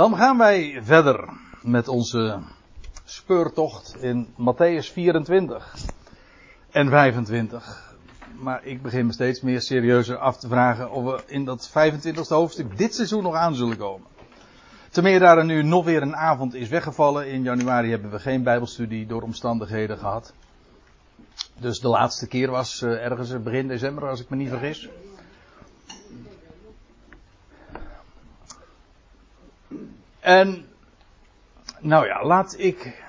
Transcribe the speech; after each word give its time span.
Dan 0.00 0.16
gaan 0.16 0.38
wij 0.38 0.80
verder 0.82 1.28
met 1.62 1.88
onze 1.88 2.38
speurtocht 3.04 3.96
in 4.02 4.26
Matthäus 4.26 4.92
24 4.92 5.74
en 6.70 6.88
25. 6.88 7.94
Maar 8.38 8.64
ik 8.64 8.82
begin 8.82 9.06
me 9.06 9.12
steeds 9.12 9.40
meer 9.40 9.60
serieuzer 9.60 10.16
af 10.16 10.36
te 10.36 10.48
vragen 10.48 10.90
of 10.90 11.04
we 11.04 11.22
in 11.26 11.44
dat 11.44 11.70
25e 11.70 12.28
hoofdstuk 12.28 12.78
dit 12.78 12.94
seizoen 12.94 13.22
nog 13.22 13.34
aan 13.34 13.54
zullen 13.54 13.76
komen. 13.76 14.06
Ten 14.90 15.02
meer 15.02 15.18
daar 15.18 15.38
er 15.38 15.44
nu 15.44 15.62
nog 15.62 15.84
weer 15.84 16.02
een 16.02 16.16
avond 16.16 16.54
is 16.54 16.68
weggevallen. 16.68 17.28
In 17.28 17.42
januari 17.42 17.90
hebben 17.90 18.10
we 18.10 18.18
geen 18.18 18.42
Bijbelstudie 18.42 19.06
door 19.06 19.22
omstandigheden 19.22 19.98
gehad. 19.98 20.32
Dus 21.58 21.80
de 21.80 21.88
laatste 21.88 22.26
keer 22.26 22.50
was 22.50 22.82
uh, 22.82 23.04
ergens 23.04 23.42
begin 23.42 23.68
december, 23.68 24.08
als 24.08 24.20
ik 24.20 24.30
me 24.30 24.36
niet 24.36 24.48
vergis. 24.48 24.88
En, 30.20 30.64
nou 31.80 32.06
ja, 32.06 32.24
laat 32.24 32.54
ik 32.58 33.02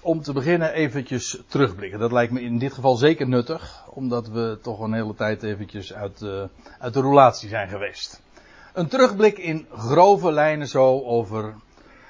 om 0.00 0.22
te 0.22 0.32
beginnen 0.32 0.72
eventjes 0.72 1.42
terugblikken. 1.46 1.98
Dat 1.98 2.12
lijkt 2.12 2.32
me 2.32 2.40
in 2.40 2.58
dit 2.58 2.72
geval 2.72 2.96
zeker 2.96 3.28
nuttig, 3.28 3.84
omdat 3.88 4.28
we 4.28 4.58
toch 4.62 4.80
een 4.80 4.92
hele 4.92 5.14
tijd 5.14 5.42
eventjes 5.42 5.94
uit, 5.94 6.20
uh, 6.20 6.42
uit 6.78 6.94
de 6.94 7.00
roulatie 7.00 7.48
zijn 7.48 7.68
geweest. 7.68 8.22
Een 8.72 8.88
terugblik 8.88 9.38
in 9.38 9.66
grove 9.76 10.32
lijnen 10.32 10.68
zo 10.68 11.02
over 11.02 11.54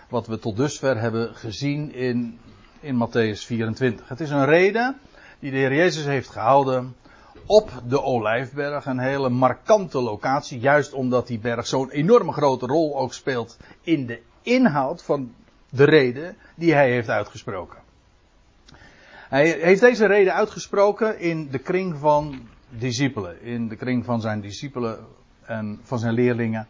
wat 0.09 0.27
we 0.27 0.39
tot 0.39 0.57
dusver 0.57 1.01
hebben 1.01 1.35
gezien 1.35 1.93
in, 1.93 2.39
in 2.81 3.09
Matthäus 3.09 3.47
24. 3.47 4.09
Het 4.09 4.21
is 4.21 4.31
een 4.31 4.45
reden 4.45 4.99
die 5.39 5.51
de 5.51 5.57
Heer 5.57 5.75
Jezus 5.75 6.05
heeft 6.05 6.29
gehouden 6.29 6.97
op 7.47 7.71
de 7.89 8.03
Olijfberg. 8.03 8.87
Een 8.87 8.99
hele 8.99 9.29
markante 9.29 10.01
locatie, 10.01 10.61
juist 10.61 10.93
omdat 10.93 11.27
die 11.27 11.39
berg 11.39 11.67
zo'n 11.67 11.91
enorme 11.91 12.33
grote 12.33 12.67
rol 12.67 12.99
ook 12.99 13.13
speelt 13.13 13.57
in 13.83 14.07
de 14.07 14.21
inhoud 14.45 15.03
van 15.03 15.35
de 15.71 15.85
reden 15.85 16.37
die 16.55 16.75
hij 16.75 16.91
heeft 16.91 17.09
uitgesproken. 17.09 17.83
Hij 19.29 19.49
heeft 19.49 19.81
deze 19.81 20.07
reden 20.07 20.35
uitgesproken 20.35 21.19
in 21.19 21.49
de 21.51 21.59
kring 21.59 21.99
van 21.99 22.49
discipelen, 22.69 23.43
in 23.43 23.69
de 23.69 23.77
kring 23.77 24.05
van 24.05 24.21
zijn 24.21 24.41
discipelen 24.41 25.07
en 25.43 25.81
van 25.83 25.99
zijn 25.99 26.15
leerlingen. 26.15 26.67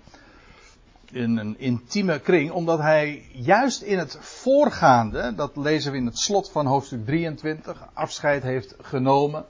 In 1.11 1.37
een 1.37 1.59
intieme 1.59 2.21
kring, 2.21 2.51
omdat 2.51 2.79
hij 2.79 3.27
juist 3.33 3.83
in 3.83 3.99
het 3.99 4.19
voorgaande, 4.21 5.35
dat 5.35 5.57
lezen 5.57 5.93
we 5.93 5.99
in 5.99 6.07
het 6.07 6.19
slot 6.19 6.51
van 6.51 6.67
hoofdstuk 6.67 7.07
23, 7.07 7.89
afscheid 7.93 8.43
heeft 8.43 8.75
genomen 8.81 9.45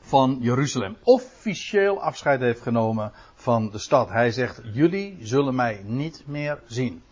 van 0.00 0.38
Jeruzalem. 0.40 0.96
Officieel 1.02 2.02
afscheid 2.02 2.40
heeft 2.40 2.60
genomen 2.60 3.12
van 3.46 3.70
de 3.70 3.78
stad. 3.78 4.08
Hij 4.08 4.30
zegt, 4.30 4.60
jullie 4.72 5.18
zullen 5.20 5.54
mij 5.54 5.82
niet 5.84 6.22
meer 6.26 6.62
zien. 6.66 7.02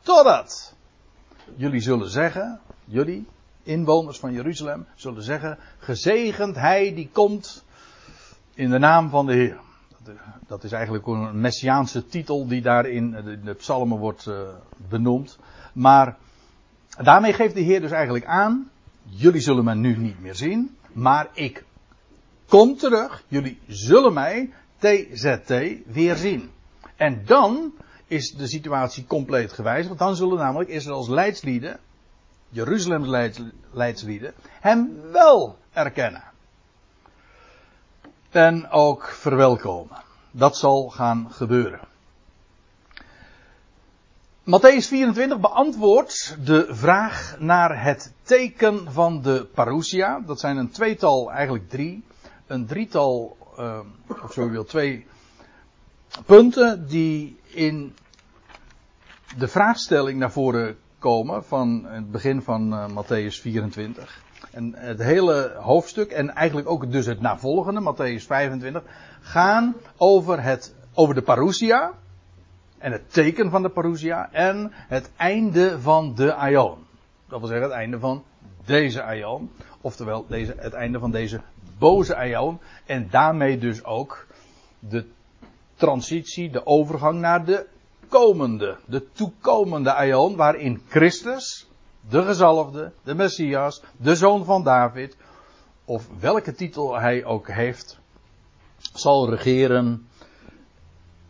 Totdat 0.00 0.74
jullie 1.56 1.80
zullen 1.80 2.10
zeggen, 2.10 2.60
jullie, 2.84 3.26
inwoners 3.62 4.18
van 4.18 4.32
Jeruzalem, 4.32 4.86
zullen 4.94 5.22
zeggen, 5.22 5.58
gezegend 5.78 6.56
hij 6.56 6.94
die 6.94 7.08
komt 7.12 7.64
in 8.54 8.70
de 8.70 8.78
naam 8.78 9.10
van 9.10 9.26
de 9.26 9.32
Heer. 9.32 9.60
Dat 10.46 10.64
is 10.64 10.72
eigenlijk 10.72 11.06
een 11.06 11.40
messiaanse 11.40 12.06
titel 12.06 12.46
die 12.46 12.62
daar 12.62 12.86
in 12.86 13.10
de 13.44 13.54
psalmen 13.54 13.98
wordt 13.98 14.26
uh, 14.26 14.40
benoemd. 14.76 15.38
Maar 15.72 16.16
daarmee 17.02 17.32
geeft 17.32 17.54
de 17.54 17.60
Heer 17.60 17.80
dus 17.80 17.90
eigenlijk 17.90 18.24
aan, 18.24 18.70
jullie 19.02 19.40
zullen 19.40 19.64
mij 19.64 19.74
nu 19.74 19.96
niet 19.96 20.20
meer 20.20 20.34
zien, 20.34 20.76
maar 20.92 21.28
ik 21.32 21.64
kom 22.48 22.76
terug, 22.76 23.24
jullie 23.28 23.58
zullen 23.66 24.12
mij 24.12 24.52
TZT 24.82 25.50
weer 25.86 26.16
zien. 26.16 26.50
En 26.96 27.22
dan 27.24 27.72
is 28.06 28.30
de 28.30 28.46
situatie 28.46 29.06
compleet 29.06 29.52
gewijzigd, 29.52 29.98
dan 29.98 30.16
zullen 30.16 30.38
namelijk 30.38 30.70
Israëls 30.70 31.08
leidslieden, 31.08 31.78
Jeruzalems 32.48 33.38
leidslieden, 33.72 34.34
hem 34.60 35.00
wel 35.12 35.58
erkennen. 35.72 36.22
En 38.30 38.70
ook 38.70 39.04
verwelkomen. 39.04 39.96
Dat 40.30 40.56
zal 40.56 40.88
gaan 40.88 41.28
gebeuren. 41.30 41.80
Matthäus 44.44 44.88
24 44.88 45.40
beantwoordt 45.40 46.36
de 46.44 46.66
vraag 46.70 47.36
naar 47.38 47.84
het 47.84 48.12
teken 48.22 48.92
van 48.92 49.22
de 49.22 49.48
parousia. 49.54 50.20
Dat 50.26 50.40
zijn 50.40 50.56
een 50.56 50.70
tweetal, 50.70 51.32
eigenlijk 51.32 51.68
drie. 51.68 52.04
Een 52.46 52.66
drietal, 52.66 53.36
uh, 53.58 53.78
of 54.22 54.32
zo 54.32 54.50
wil, 54.50 54.64
twee 54.64 55.06
punten 56.26 56.86
die 56.86 57.36
in 57.44 57.94
de 59.38 59.48
vraagstelling 59.48 60.18
naar 60.18 60.32
voren 60.32 60.76
komen 60.98 61.44
van 61.44 61.84
het 61.84 62.10
begin 62.10 62.42
van 62.42 62.72
uh, 62.72 62.88
Matthäus 62.88 63.40
24. 63.40 64.22
En 64.50 64.74
het 64.76 65.02
hele 65.02 65.56
hoofdstuk 65.60 66.10
en 66.10 66.34
eigenlijk 66.34 66.68
ook 66.68 66.92
dus 66.92 67.06
het 67.06 67.20
navolgende, 67.20 67.94
Matthäus 67.94 68.26
25, 68.26 68.82
gaan 69.20 69.74
over, 69.96 70.42
het, 70.42 70.74
over 70.94 71.14
de 71.14 71.22
parousia. 71.22 71.92
En 72.78 72.92
het 72.92 73.12
teken 73.12 73.50
van 73.50 73.62
de 73.62 73.68
parousia 73.68 74.28
en 74.32 74.72
het 74.72 75.10
einde 75.16 75.80
van 75.80 76.14
de 76.14 76.34
aion. 76.34 76.78
Dat 77.28 77.40
wil 77.40 77.48
zeggen 77.48 77.68
het 77.68 77.76
einde 77.76 77.98
van 77.98 78.24
deze 78.64 79.02
aion. 79.02 79.50
Oftewel 79.80 80.26
deze, 80.28 80.54
het 80.56 80.72
einde 80.72 80.98
van 80.98 81.10
deze 81.10 81.40
boze 81.78 82.16
aion. 82.16 82.60
En 82.86 83.08
daarmee 83.10 83.58
dus 83.58 83.84
ook 83.84 84.26
de 84.78 85.06
transitie, 85.74 86.50
de 86.50 86.66
overgang 86.66 87.20
naar 87.20 87.44
de 87.44 87.66
komende, 88.08 88.76
de 88.86 89.12
toekomende 89.12 89.92
aion, 89.92 90.36
waarin 90.36 90.82
Christus, 90.88 91.68
de 92.08 92.22
gezalfde, 92.22 92.92
de 93.02 93.14
Messias, 93.14 93.82
de 93.96 94.16
zoon 94.16 94.44
van 94.44 94.62
David, 94.62 95.16
of 95.84 96.08
welke 96.20 96.54
titel 96.54 97.00
hij 97.00 97.24
ook 97.24 97.48
heeft, 97.48 98.00
zal 98.78 99.30
regeren 99.30 100.08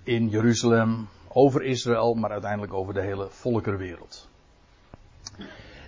in 0.03 0.29
Jeruzalem, 0.29 1.09
over 1.29 1.63
Israël, 1.63 2.15
maar 2.15 2.31
uiteindelijk 2.31 2.73
over 2.73 2.95
de 2.95 3.01
hele 3.01 3.27
volkerenwereld. 3.31 4.29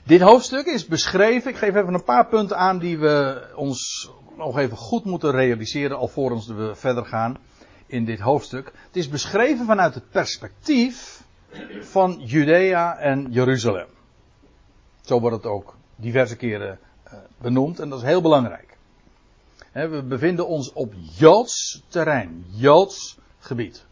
Dit 0.06 0.20
hoofdstuk 0.20 0.66
is 0.66 0.86
beschreven, 0.86 1.50
ik 1.50 1.56
geef 1.56 1.74
even 1.74 1.94
een 1.94 2.04
paar 2.04 2.26
punten 2.26 2.56
aan 2.56 2.78
die 2.78 2.98
we 2.98 3.46
ons 3.56 4.10
nog 4.36 4.58
even 4.58 4.76
goed 4.76 5.04
moeten 5.04 5.30
realiseren 5.30 5.98
alvorens 5.98 6.46
we 6.46 6.74
verder 6.74 7.04
gaan 7.04 7.36
in 7.86 8.04
dit 8.04 8.20
hoofdstuk. 8.20 8.72
Het 8.86 8.96
is 8.96 9.08
beschreven 9.08 9.66
vanuit 9.66 9.94
het 9.94 10.10
perspectief 10.10 11.22
van 11.80 12.20
Judea 12.24 12.96
en 12.98 13.26
Jeruzalem. 13.30 13.86
Zo 15.00 15.20
wordt 15.20 15.36
het 15.36 15.46
ook 15.46 15.76
diverse 15.96 16.36
keren 16.36 16.78
eh, 17.02 17.12
benoemd 17.38 17.80
en 17.80 17.88
dat 17.88 17.98
is 17.98 18.04
heel 18.04 18.22
belangrijk. 18.22 18.76
We 19.72 20.02
bevinden 20.08 20.46
ons 20.46 20.72
op 20.72 20.94
Joods 21.16 21.82
terrein, 21.88 22.44
Joods 22.50 23.18
gebied. 23.38 23.84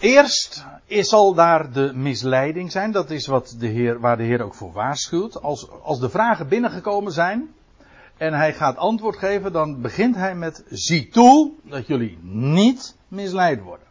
Eerst 0.00 0.64
zal 0.86 1.34
daar 1.34 1.72
de 1.72 1.92
misleiding 1.94 2.72
zijn, 2.72 2.92
dat 2.92 3.10
is 3.10 3.26
wat 3.26 3.56
de 3.58 3.66
Heer, 3.66 4.00
waar 4.00 4.16
de 4.16 4.22
Heer 4.22 4.42
ook 4.42 4.54
voor 4.54 4.72
waarschuwt. 4.72 5.42
Als, 5.42 5.70
als 5.82 6.00
de 6.00 6.10
vragen 6.10 6.48
binnengekomen 6.48 7.12
zijn, 7.12 7.48
en 8.16 8.32
hij 8.32 8.54
gaat 8.54 8.76
antwoord 8.76 9.16
geven, 9.16 9.52
dan 9.52 9.80
begint 9.80 10.14
hij 10.16 10.34
met: 10.34 10.64
Zie 10.68 11.08
toe 11.08 11.52
dat 11.62 11.86
jullie 11.86 12.18
niet 12.22 12.96
misleid 13.08 13.60
worden. 13.60 13.86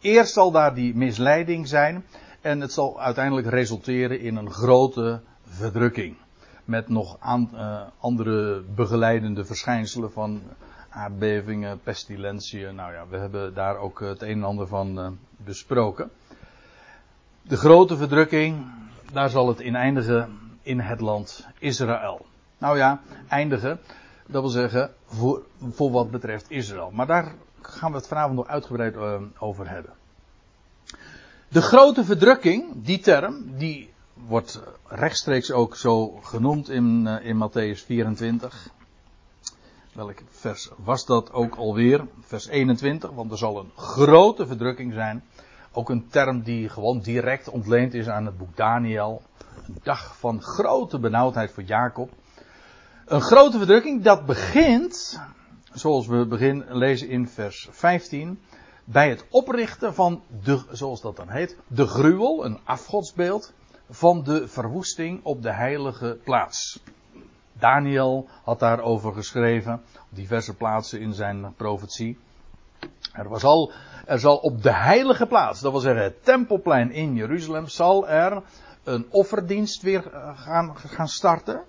Eerst 0.00 0.32
zal 0.32 0.50
daar 0.50 0.74
die 0.74 0.94
misleiding 0.94 1.68
zijn 1.68 2.04
en 2.40 2.60
het 2.60 2.72
zal 2.72 3.00
uiteindelijk 3.00 3.46
resulteren 3.46 4.20
in 4.20 4.36
een 4.36 4.50
grote 4.50 5.20
verdrukking. 5.44 6.16
Met 6.64 6.88
nog 6.88 7.18
uh, 7.22 7.80
andere 8.00 8.62
begeleidende 8.74 9.44
verschijnselen 9.44 10.12
van 10.12 10.42
aardbevingen, 10.90 11.80
pestilentieën. 11.82 12.74
Nou 12.74 12.92
ja, 12.92 13.06
we 13.08 13.16
hebben 13.16 13.54
daar 13.54 13.76
ook 13.76 14.00
het 14.00 14.22
een 14.22 14.28
en 14.28 14.44
ander 14.44 14.66
van 14.66 14.98
uh, 14.98 15.08
besproken. 15.36 16.10
De 17.42 17.56
grote 17.56 17.96
verdrukking, 17.96 18.66
daar 19.12 19.30
zal 19.30 19.48
het 19.48 19.60
in 19.60 19.76
eindigen 19.76 20.38
in 20.62 20.80
het 20.80 21.00
land 21.00 21.46
Israël. 21.58 22.26
Nou 22.58 22.76
ja, 22.76 23.00
eindigen. 23.28 23.80
Dat 24.26 24.42
wil 24.42 24.50
zeggen, 24.50 24.90
voor, 25.06 25.42
voor 25.70 25.90
wat 25.90 26.10
betreft 26.10 26.50
Israël. 26.50 26.90
Maar 26.90 27.06
daar 27.06 27.34
gaan 27.60 27.90
we 27.90 27.96
het 27.96 28.06
vanavond 28.06 28.36
nog 28.36 28.46
uitgebreid 28.46 28.94
uh, 28.94 29.14
over 29.38 29.68
hebben. 29.68 29.92
De 31.48 31.62
grote 31.62 32.04
verdrukking, 32.04 32.72
die 32.74 32.98
term, 32.98 33.58
die 33.58 33.90
wordt 34.14 34.60
rechtstreeks 34.86 35.50
ook 35.50 35.76
zo 35.76 36.08
genoemd 36.08 36.68
in, 36.68 37.04
uh, 37.06 37.24
in 37.24 37.36
Matthäus 37.36 37.84
24. 37.84 38.68
Welk 39.92 40.22
vers 40.30 40.70
was 40.76 41.06
dat 41.06 41.32
ook 41.32 41.54
alweer? 41.54 42.06
Vers 42.20 42.46
21, 42.46 43.10
want 43.10 43.30
er 43.30 43.38
zal 43.38 43.58
een 43.58 43.70
grote 43.76 44.46
verdrukking 44.46 44.92
zijn. 44.92 45.24
Ook 45.72 45.90
een 45.90 46.08
term 46.08 46.42
die 46.42 46.68
gewoon 46.68 47.00
direct 47.00 47.48
ontleend 47.48 47.94
is 47.94 48.08
aan 48.08 48.26
het 48.26 48.38
boek 48.38 48.56
Daniel. 48.56 49.22
Een 49.66 49.78
dag 49.82 50.16
van 50.18 50.42
grote 50.42 50.98
benauwdheid 50.98 51.50
voor 51.52 51.62
Jacob. 51.62 52.10
Een 53.06 53.20
grote 53.20 53.58
verdrukking, 53.58 54.02
dat 54.02 54.26
begint, 54.26 55.20
zoals 55.72 56.06
we 56.06 56.26
begin 56.26 56.64
lezen 56.68 57.08
in 57.08 57.28
vers 57.28 57.68
15, 57.70 58.40
bij 58.84 59.08
het 59.08 59.24
oprichten 59.30 59.94
van 59.94 60.22
de, 60.42 60.62
zoals 60.70 61.00
dat 61.00 61.16
dan 61.16 61.28
heet, 61.28 61.56
de 61.66 61.86
gruwel, 61.86 62.44
een 62.44 62.58
afgodsbeeld, 62.64 63.52
van 63.88 64.22
de 64.22 64.48
verwoesting 64.48 65.20
op 65.22 65.42
de 65.42 65.52
heilige 65.52 66.18
plaats. 66.24 66.80
Daniel 67.60 68.28
had 68.44 68.58
daarover 68.58 69.12
geschreven, 69.12 69.72
op 69.94 70.16
diverse 70.16 70.54
plaatsen 70.54 71.00
in 71.00 71.14
zijn 71.14 71.54
profetie. 71.56 72.18
Er, 73.12 73.28
was 73.28 73.44
al, 73.44 73.72
er 74.06 74.18
zal 74.18 74.36
op 74.36 74.62
de 74.62 74.72
heilige 74.72 75.26
plaats, 75.26 75.60
dat 75.60 75.72
wil 75.72 75.80
zeggen 75.80 76.02
het 76.02 76.24
tempelplein 76.24 76.92
in 76.92 77.14
Jeruzalem, 77.14 77.68
zal 77.68 78.08
er 78.08 78.42
een 78.84 79.06
offerdienst 79.10 79.82
weer 79.82 80.12
eh, 80.12 80.38
gaan, 80.38 80.76
gaan 80.76 81.08
starten. 81.08 81.62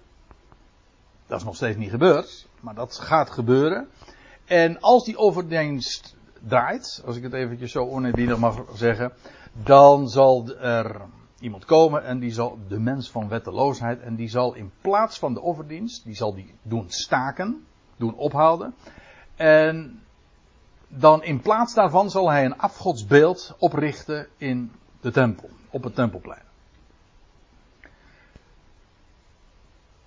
Dat 1.28 1.40
is 1.40 1.46
nog 1.46 1.56
steeds 1.56 1.78
niet 1.78 1.90
gebeurd, 1.90 2.48
maar 2.60 2.76
dat 2.76 2.98
gaat 2.98 3.30
gebeuren. 3.30 3.88
En 4.46 4.80
als 4.80 5.04
die 5.04 5.18
offerdienst 5.18 6.16
draait, 6.48 7.04
als 7.06 7.16
ik 7.16 7.24
het 7.24 7.34
eventjes 7.34 7.72
zo 7.72 7.88
oneerbiedig 7.88 8.38
mag 8.38 8.64
zeggen, 8.74 9.14
dan 9.54 10.08
zal 10.08 10.50
er 10.60 11.02
iemand 11.42 11.66
komen 11.66 12.04
en 12.04 12.20
die 12.20 12.32
zal, 12.32 12.58
de 12.68 12.80
mens 12.80 13.12
van 13.12 13.28
wetteloosheid, 13.28 14.02
en 14.02 14.16
die 14.16 14.30
zal 14.30 14.54
in 14.54 14.72
plaats 14.82 15.20
van 15.20 15.34
de 15.34 15.42
offerdienst, 15.42 16.04
die 16.04 16.16
zal 16.16 16.34
die 16.34 16.54
doen 16.62 16.86
staken, 16.88 17.66
doen 17.98 18.16
ophouden. 18.16 18.74
En 19.36 20.02
dan 20.88 21.24
in 21.24 21.42
plaats 21.42 21.74
daarvan 21.74 22.10
zal 22.10 22.30
hij 22.30 22.46
een 22.46 22.58
afgodsbeeld 22.58 23.56
oprichten 23.58 24.28
in 24.38 24.72
de 25.02 25.12
tempel, 25.12 25.50
op 25.70 25.84
het 25.84 25.96
tempelplein. 25.96 26.50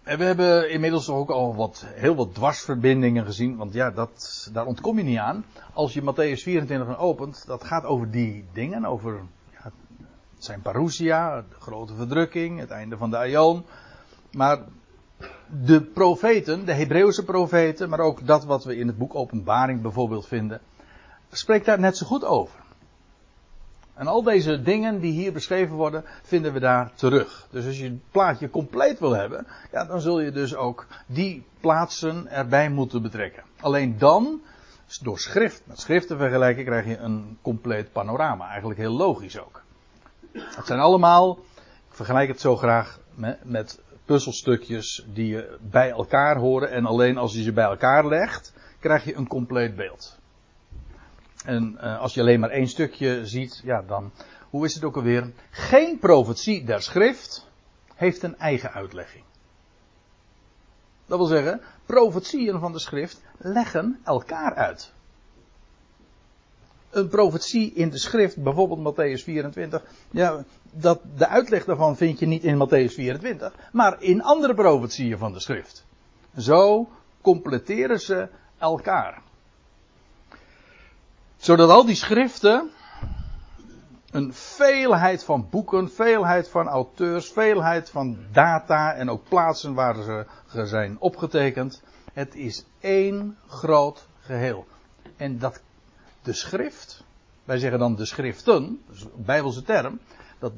En 0.03 0.19
we 0.19 0.25
hebben 0.25 0.71
inmiddels 0.71 1.09
ook 1.09 1.31
al 1.31 1.55
wat, 1.55 1.85
heel 1.89 2.15
wat 2.15 2.35
dwarsverbindingen 2.35 3.25
gezien, 3.25 3.57
want 3.57 3.73
ja, 3.73 3.91
dat, 3.91 4.49
daar 4.53 4.67
ontkom 4.67 4.99
je 4.99 5.05
niet 5.05 5.19
aan. 5.19 5.45
Als 5.73 5.95
je 5.95 6.03
Matthäus 6.03 6.43
24 6.43 6.99
opent, 6.99 7.47
dat 7.47 7.65
gaat 7.65 7.85
over 7.85 8.11
die 8.11 8.45
dingen, 8.53 8.85
over 8.85 9.21
zijn 10.45 10.63
parousia, 10.63 11.37
de 11.37 11.57
grote 11.59 11.95
verdrukking, 11.95 12.59
het 12.59 12.71
einde 12.71 12.97
van 12.97 13.11
de 13.11 13.17
Aion. 13.17 13.65
Maar 14.33 14.59
de 15.65 15.81
profeten, 15.83 16.65
de 16.65 16.73
Hebreeuwse 16.73 17.25
profeten, 17.25 17.89
maar 17.89 18.01
ook 18.01 18.27
dat 18.27 18.45
wat 18.45 18.65
we 18.65 18.77
in 18.77 18.87
het 18.87 18.99
boek 18.99 19.15
Openbaring 19.15 19.83
bijvoorbeeld 19.83 20.27
vinden, 20.27 20.61
spreekt 21.31 21.67
daar 21.67 21.81
net 21.81 21.97
zo 21.97 22.07
goed 22.07 22.25
over. 22.25 22.63
En 23.95 24.07
al 24.07 24.23
deze 24.23 24.63
dingen 24.63 25.01
die 25.01 25.13
hier 25.13 25.33
beschreven 25.33 25.77
worden, 25.77 26.05
vinden 26.23 26.53
we 26.53 26.61
daar 26.61 26.93
terug. 26.95 27.47
Dus 27.51 27.67
als 27.67 27.79
je 27.79 27.85
het 27.85 28.11
plaatje 28.11 28.51
compleet 28.51 28.99
wil 28.99 29.13
hebben, 29.13 29.47
ja, 29.73 29.85
dan 29.85 30.01
zul 30.01 30.21
je 30.21 30.31
dus 30.31 30.55
ook 30.55 30.87
die 31.07 31.45
plaatsen 31.61 32.31
erbij 32.31 32.71
moeten 32.71 33.03
betrekken. 33.03 33.43
Alleen 33.61 33.99
dan, 33.99 34.41
door 35.03 35.19
schrift 35.19 35.63
met 35.65 35.81
schrift 35.81 36.07
te 36.07 36.17
vergelijken, 36.17 36.65
krijg 36.65 36.87
je 36.87 36.97
een 36.97 37.39
compleet 37.43 37.93
panorama. 37.93 38.49
Eigenlijk 38.49 38.79
heel 38.79 38.97
logisch 38.97 39.41
ook. 39.41 39.64
Het 40.35 40.67
zijn 40.67 40.81
allemaal, 40.81 41.39
ik 41.89 41.95
vergelijk 41.95 42.29
het 42.29 42.41
zo 42.41 42.57
graag 42.57 43.01
met, 43.43 43.83
puzzelstukjes 44.05 45.07
die 45.07 45.27
je 45.27 45.59
bij 45.61 45.91
elkaar 45.91 46.37
horen. 46.37 46.71
En 46.71 46.87
alleen 46.87 47.17
als 47.17 47.35
je 47.35 47.43
ze 47.43 47.53
bij 47.53 47.65
elkaar 47.65 48.07
legt, 48.07 48.53
krijg 48.79 49.05
je 49.05 49.15
een 49.15 49.29
compleet 49.29 49.77
beeld. 49.77 50.19
En 51.45 51.79
uh, 51.81 52.01
als 52.01 52.15
je 52.15 52.21
alleen 52.21 52.41
maar 52.41 52.51
één 52.51 52.69
stukje 52.69 53.27
ziet, 53.27 53.61
ja 53.65 53.83
dan, 53.83 54.13
hoe 54.51 54.65
is 54.65 54.75
het 54.75 54.85
ook 54.85 54.97
alweer? 54.97 55.33
Geen 55.51 55.99
profetie 55.99 56.65
der 56.65 56.83
schrift 56.83 57.51
heeft 57.95 58.23
een 58.23 58.39
eigen 58.39 58.73
uitlegging. 58.73 59.25
Dat 61.07 61.19
wil 61.19 61.27
zeggen, 61.27 61.61
profetieën 61.87 62.61
van 62.61 62.73
de 62.73 62.79
schrift 62.79 63.23
leggen 63.39 64.01
elkaar 64.05 64.55
uit. 64.55 64.93
Een 66.95 67.09
profetie 67.09 67.73
in 67.73 67.91
de 67.91 67.99
schrift, 67.99 68.43
bijvoorbeeld 68.43 68.95
Matthäus 68.95 69.23
24, 69.23 69.83
ja, 70.11 70.45
dat, 70.71 71.01
de 71.17 71.29
uitleg 71.29 71.65
daarvan 71.65 71.97
vind 71.97 72.19
je 72.19 72.27
niet 72.27 72.45
in 72.45 72.69
Matthäus 72.69 72.95
24, 72.95 73.53
maar 73.73 74.03
in 74.03 74.23
andere 74.23 74.55
profetieën 74.55 75.19
van 75.19 75.33
de 75.33 75.41
schrift. 75.41 75.85
Zo 76.37 76.89
completeren 77.21 78.01
ze 78.01 78.29
elkaar 78.59 79.23
zodat 81.45 81.71
al 81.71 81.85
die 81.85 81.95
schriften 81.95 82.71
een 84.11 84.35
veelheid 84.35 85.25
van 85.25 85.47
boeken, 85.51 85.91
veelheid 85.91 86.49
van 86.49 86.69
auteurs, 86.69 87.33
veelheid 87.33 87.91
van 87.91 88.19
data 88.33 88.95
en 88.95 89.11
ook 89.11 89.29
plaatsen 89.29 89.75
waar 89.75 89.95
ze 90.53 90.67
zijn 90.67 90.97
opgetekend. 91.01 91.83
Het 92.13 92.35
is 92.35 92.65
één 92.81 93.37
groot 93.47 94.07
geheel. 94.21 94.67
En 95.17 95.39
dat 95.39 95.61
de 96.25 96.33
schrift, 96.33 97.05
wij 97.45 97.59
zeggen 97.59 97.79
dan 97.79 97.97
de 97.97 98.05
schriften, 98.05 98.83
dus 98.89 99.07
bijbelse 99.17 99.63
term, 99.63 99.99
dat 100.39 100.53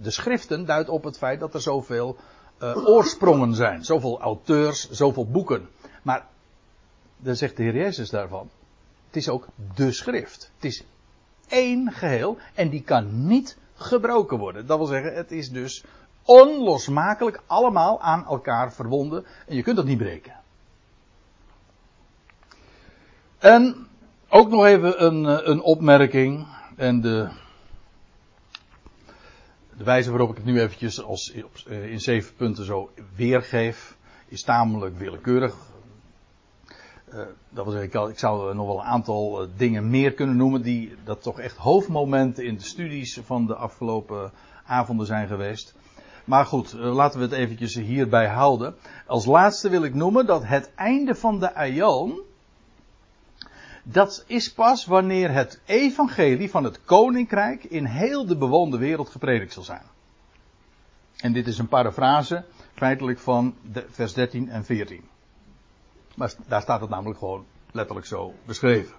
de 0.00 0.10
schriften 0.10 0.64
duidt 0.64 0.88
op 0.88 1.04
het 1.04 1.18
feit 1.18 1.40
dat 1.40 1.54
er 1.54 1.60
zoveel 1.60 2.16
uh, 2.62 2.86
oorsprongen 2.86 3.54
zijn, 3.54 3.84
zoveel 3.84 4.20
auteurs, 4.20 4.90
zoveel 4.90 5.26
boeken. 5.26 5.68
Maar 6.02 6.26
dan 7.16 7.36
zegt 7.36 7.56
de 7.56 7.62
Heer 7.62 7.74
Jezus 7.74 8.10
daarvan, 8.10 8.50
het 9.06 9.16
is 9.16 9.28
ook 9.28 9.46
de 9.74 9.92
schrift. 9.92 10.50
Het 10.54 10.64
is 10.64 10.84
één 11.48 11.92
geheel 11.92 12.38
en 12.54 12.68
die 12.68 12.82
kan 12.82 13.26
niet 13.26 13.56
gebroken 13.74 14.38
worden. 14.38 14.66
Dat 14.66 14.78
wil 14.78 14.86
zeggen, 14.86 15.14
het 15.14 15.32
is 15.32 15.50
dus 15.50 15.84
onlosmakelijk 16.22 17.40
allemaal 17.46 18.00
aan 18.00 18.26
elkaar 18.26 18.72
verbonden 18.72 19.24
en 19.46 19.56
je 19.56 19.62
kunt 19.62 19.76
dat 19.76 19.84
niet 19.84 19.98
breken. 19.98 20.34
En 23.38 23.88
ook 24.28 24.48
nog 24.48 24.64
even 24.64 25.04
een, 25.04 25.26
eh, 25.26 25.46
een 25.46 25.60
opmerking 25.60 26.46
en 26.76 27.00
de, 27.00 27.28
de 29.76 29.84
wijze 29.84 30.10
waarop 30.10 30.30
ik 30.30 30.36
het 30.36 30.44
nu 30.44 30.60
eventjes 30.60 31.02
als 31.02 31.32
eh, 31.66 31.90
in 31.90 32.00
zeven 32.00 32.34
punten 32.34 32.64
zo 32.64 32.90
weergeef 33.16 33.96
is 34.28 34.42
tamelijk 34.42 34.98
willekeurig 34.98 35.54
uh, 37.14 37.20
dat 37.48 37.64
wil 37.64 37.72
zeggen, 37.72 38.08
ik, 38.10 38.18
zou 38.18 38.54
nog 38.54 38.66
wel 38.66 38.78
een 38.78 38.84
aantal 38.84 39.46
dingen 39.56 39.90
meer 39.90 40.12
kunnen 40.12 40.36
noemen 40.36 40.62
die 40.62 40.94
dat 41.04 41.22
toch 41.22 41.40
echt 41.40 41.56
hoofdmomenten 41.56 42.44
in 42.44 42.54
de 42.56 42.62
studies 42.62 43.20
van 43.24 43.46
de 43.46 43.54
afgelopen 43.54 44.32
avonden 44.64 45.06
zijn 45.06 45.28
geweest. 45.28 45.74
Maar 46.24 46.46
goed, 46.46 46.72
laten 46.72 47.18
we 47.18 47.24
het 47.24 47.34
eventjes 47.34 47.74
hierbij 47.74 48.28
houden. 48.28 48.74
Als 49.06 49.26
laatste 49.26 49.68
wil 49.68 49.84
ik 49.84 49.94
noemen 49.94 50.26
dat 50.26 50.44
het 50.44 50.74
einde 50.74 51.14
van 51.14 51.40
de 51.40 51.54
Aion, 51.54 52.20
dat 53.88 54.24
is 54.26 54.52
pas 54.52 54.84
wanneer 54.84 55.30
het 55.30 55.60
evangelie 55.64 56.50
van 56.50 56.64
het 56.64 56.84
koninkrijk 56.84 57.64
in 57.64 57.84
heel 57.84 58.26
de 58.26 58.36
bewoonde 58.36 58.78
wereld 58.78 59.08
gepredikt 59.08 59.52
zal 59.52 59.62
zijn. 59.62 59.82
En 61.16 61.32
dit 61.32 61.46
is 61.46 61.58
een 61.58 61.68
parafrase 61.68 62.44
feitelijk 62.74 63.18
van 63.18 63.54
vers 63.90 64.12
13 64.12 64.48
en 64.48 64.64
14. 64.64 65.04
Maar 66.14 66.34
daar 66.46 66.62
staat 66.62 66.80
het 66.80 66.90
namelijk 66.90 67.18
gewoon 67.18 67.44
letterlijk 67.70 68.06
zo 68.06 68.34
beschreven. 68.44 68.94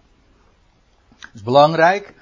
Het 1.15 1.33
is 1.33 1.43
belangrijk 1.43 2.13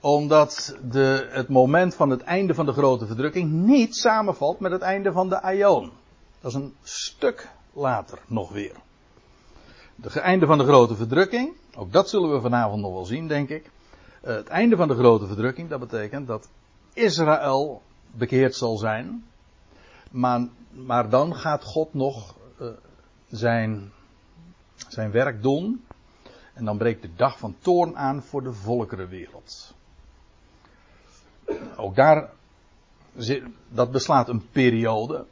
omdat 0.00 0.76
de, 0.90 1.28
het 1.30 1.48
moment 1.48 1.94
van 1.94 2.10
het 2.10 2.22
einde 2.22 2.54
van 2.54 2.66
de 2.66 2.72
grote 2.72 3.06
verdrukking 3.06 3.52
niet 3.52 3.96
samenvalt 3.96 4.60
met 4.60 4.72
het 4.72 4.82
einde 4.82 5.12
van 5.12 5.28
de 5.28 5.42
Aion. 5.42 5.92
Dat 6.40 6.50
is 6.50 6.56
een 6.56 6.74
stuk 6.82 7.48
later 7.72 8.18
nog 8.26 8.52
weer. 8.52 8.74
Het 10.02 10.16
einde 10.16 10.46
van 10.46 10.58
de 10.58 10.64
grote 10.64 10.96
verdrukking, 10.96 11.52
ook 11.76 11.92
dat 11.92 12.08
zullen 12.08 12.32
we 12.32 12.40
vanavond 12.40 12.82
nog 12.82 12.92
wel 12.92 13.04
zien, 13.04 13.28
denk 13.28 13.48
ik. 13.48 13.70
Eh, 14.20 14.34
het 14.34 14.48
einde 14.48 14.76
van 14.76 14.88
de 14.88 14.94
grote 14.94 15.26
verdrukking, 15.26 15.68
dat 15.68 15.80
betekent 15.80 16.26
dat 16.26 16.48
Israël 16.92 17.82
bekeerd 18.10 18.54
zal 18.54 18.76
zijn. 18.76 19.24
Maar, 20.10 20.48
maar 20.70 21.08
dan 21.08 21.34
gaat 21.34 21.64
God 21.64 21.94
nog 21.94 22.34
uh, 22.60 22.68
zijn 23.28 23.92
zijn 24.88 25.10
werk 25.10 25.42
doen. 25.42 25.84
En 26.54 26.64
dan 26.64 26.78
breekt 26.78 27.02
de 27.02 27.14
dag 27.16 27.38
van 27.38 27.56
toorn 27.58 27.96
aan 27.96 28.22
voor 28.22 28.42
de 28.42 28.52
volkerenwereld. 28.52 29.74
Ook 31.76 31.96
daar, 31.96 32.30
dat 33.68 33.90
beslaat 33.90 34.28
een 34.28 34.48
periode. 34.50 35.26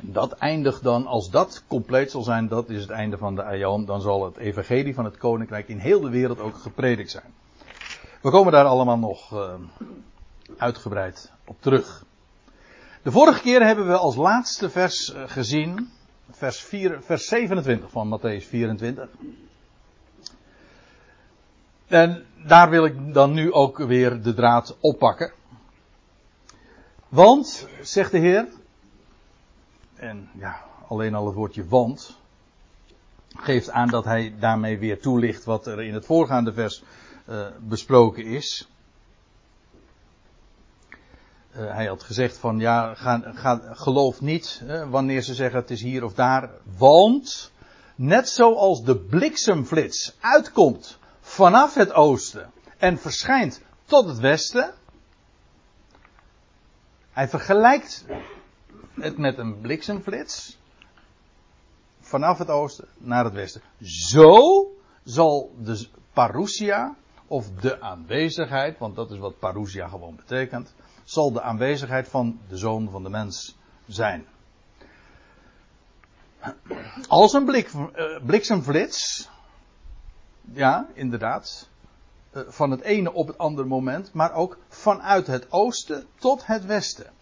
Dat 0.00 0.32
eindigt 0.32 0.82
dan, 0.82 1.06
als 1.06 1.30
dat 1.30 1.64
compleet 1.66 2.10
zal 2.10 2.22
zijn, 2.22 2.48
dat 2.48 2.68
is 2.68 2.80
het 2.80 2.90
einde 2.90 3.18
van 3.18 3.34
de 3.34 3.44
Aion, 3.44 3.84
dan 3.84 4.00
zal 4.00 4.24
het 4.24 4.36
evangelie 4.36 4.94
van 4.94 5.04
het 5.04 5.16
koninkrijk 5.16 5.68
in 5.68 5.78
heel 5.78 6.00
de 6.00 6.10
wereld 6.10 6.40
ook 6.40 6.56
gepredikt 6.56 7.10
zijn. 7.10 7.34
We 8.22 8.30
komen 8.30 8.52
daar 8.52 8.64
allemaal 8.64 8.98
nog 8.98 9.32
uh, 9.32 9.54
uitgebreid 10.56 11.32
op 11.44 11.56
terug. 11.60 12.04
De 13.02 13.10
vorige 13.10 13.40
keer 13.40 13.66
hebben 13.66 13.86
we 13.86 13.96
als 13.96 14.16
laatste 14.16 14.70
vers 14.70 15.14
uh, 15.14 15.22
gezien 15.26 15.90
vers, 16.30 16.60
4, 16.60 17.02
vers 17.02 17.26
27 17.26 17.90
van 17.90 18.18
Matthäus 18.18 18.48
24. 18.48 19.08
En 21.86 22.24
daar 22.46 22.70
wil 22.70 22.84
ik 22.84 23.14
dan 23.14 23.32
nu 23.32 23.52
ook 23.52 23.78
weer 23.78 24.22
de 24.22 24.34
draad 24.34 24.76
oppakken. 24.80 25.32
Want, 27.08 27.68
zegt 27.80 28.10
de 28.10 28.18
Heer, 28.18 28.48
en 30.00 30.28
ja, 30.34 30.64
alleen 30.88 31.14
al 31.14 31.26
het 31.26 31.34
woordje 31.34 31.66
want, 31.66 32.18
geeft 33.36 33.70
aan 33.70 33.88
dat 33.88 34.04
hij 34.04 34.34
daarmee 34.38 34.78
weer 34.78 35.00
toelicht 35.00 35.44
wat 35.44 35.66
er 35.66 35.82
in 35.82 35.94
het 35.94 36.06
voorgaande 36.06 36.52
vers 36.52 36.82
uh, 37.28 37.46
besproken 37.58 38.24
is. 38.24 38.68
Uh, 41.56 41.74
hij 41.74 41.86
had 41.86 42.02
gezegd 42.02 42.38
van 42.38 42.58
ja, 42.58 42.94
ga, 42.94 43.22
ga, 43.34 43.60
geloof 43.72 44.20
niet 44.20 44.62
wanneer 44.88 45.22
ze 45.22 45.34
zeggen 45.34 45.60
het 45.60 45.70
is 45.70 45.82
hier 45.82 46.04
of 46.04 46.14
daar. 46.14 46.50
Want 46.78 47.52
net 47.94 48.28
zoals 48.28 48.84
de 48.84 48.96
bliksemflits 48.96 50.16
uitkomt 50.20 50.98
vanaf 51.20 51.74
het 51.74 51.92
oosten 51.92 52.50
en 52.78 52.98
verschijnt 52.98 53.60
tot 53.84 54.06
het 54.06 54.18
westen. 54.18 54.74
Hij 57.10 57.28
vergelijkt 57.28 58.04
het 59.02 59.18
met 59.18 59.38
een 59.38 59.60
bliksemflits 59.60 60.58
vanaf 62.00 62.38
het 62.38 62.48
oosten 62.48 62.88
naar 62.98 63.24
het 63.24 63.34
westen. 63.34 63.62
Zo 63.80 64.66
zal 65.04 65.54
de 65.58 65.88
parousia, 66.12 66.96
of 67.26 67.50
de 67.50 67.80
aanwezigheid, 67.80 68.78
want 68.78 68.96
dat 68.96 69.10
is 69.10 69.18
wat 69.18 69.38
parousia 69.38 69.88
gewoon 69.88 70.16
betekent, 70.16 70.74
zal 71.04 71.32
de 71.32 71.42
aanwezigheid 71.42 72.08
van 72.08 72.40
de 72.48 72.56
zoon 72.56 72.90
van 72.90 73.02
de 73.02 73.08
mens 73.08 73.56
zijn. 73.86 74.26
Als 77.08 77.32
een 77.32 77.44
blik, 77.44 77.72
uh, 77.72 77.88
bliksemflits, 78.26 79.28
ja, 80.52 80.88
inderdaad, 80.94 81.68
uh, 82.32 82.42
van 82.48 82.70
het 82.70 82.80
ene 82.80 83.12
op 83.12 83.26
het 83.26 83.38
andere 83.38 83.68
moment, 83.68 84.12
maar 84.12 84.32
ook 84.32 84.58
vanuit 84.68 85.26
het 85.26 85.52
oosten 85.52 86.06
tot 86.18 86.46
het 86.46 86.64
westen. 86.64 87.12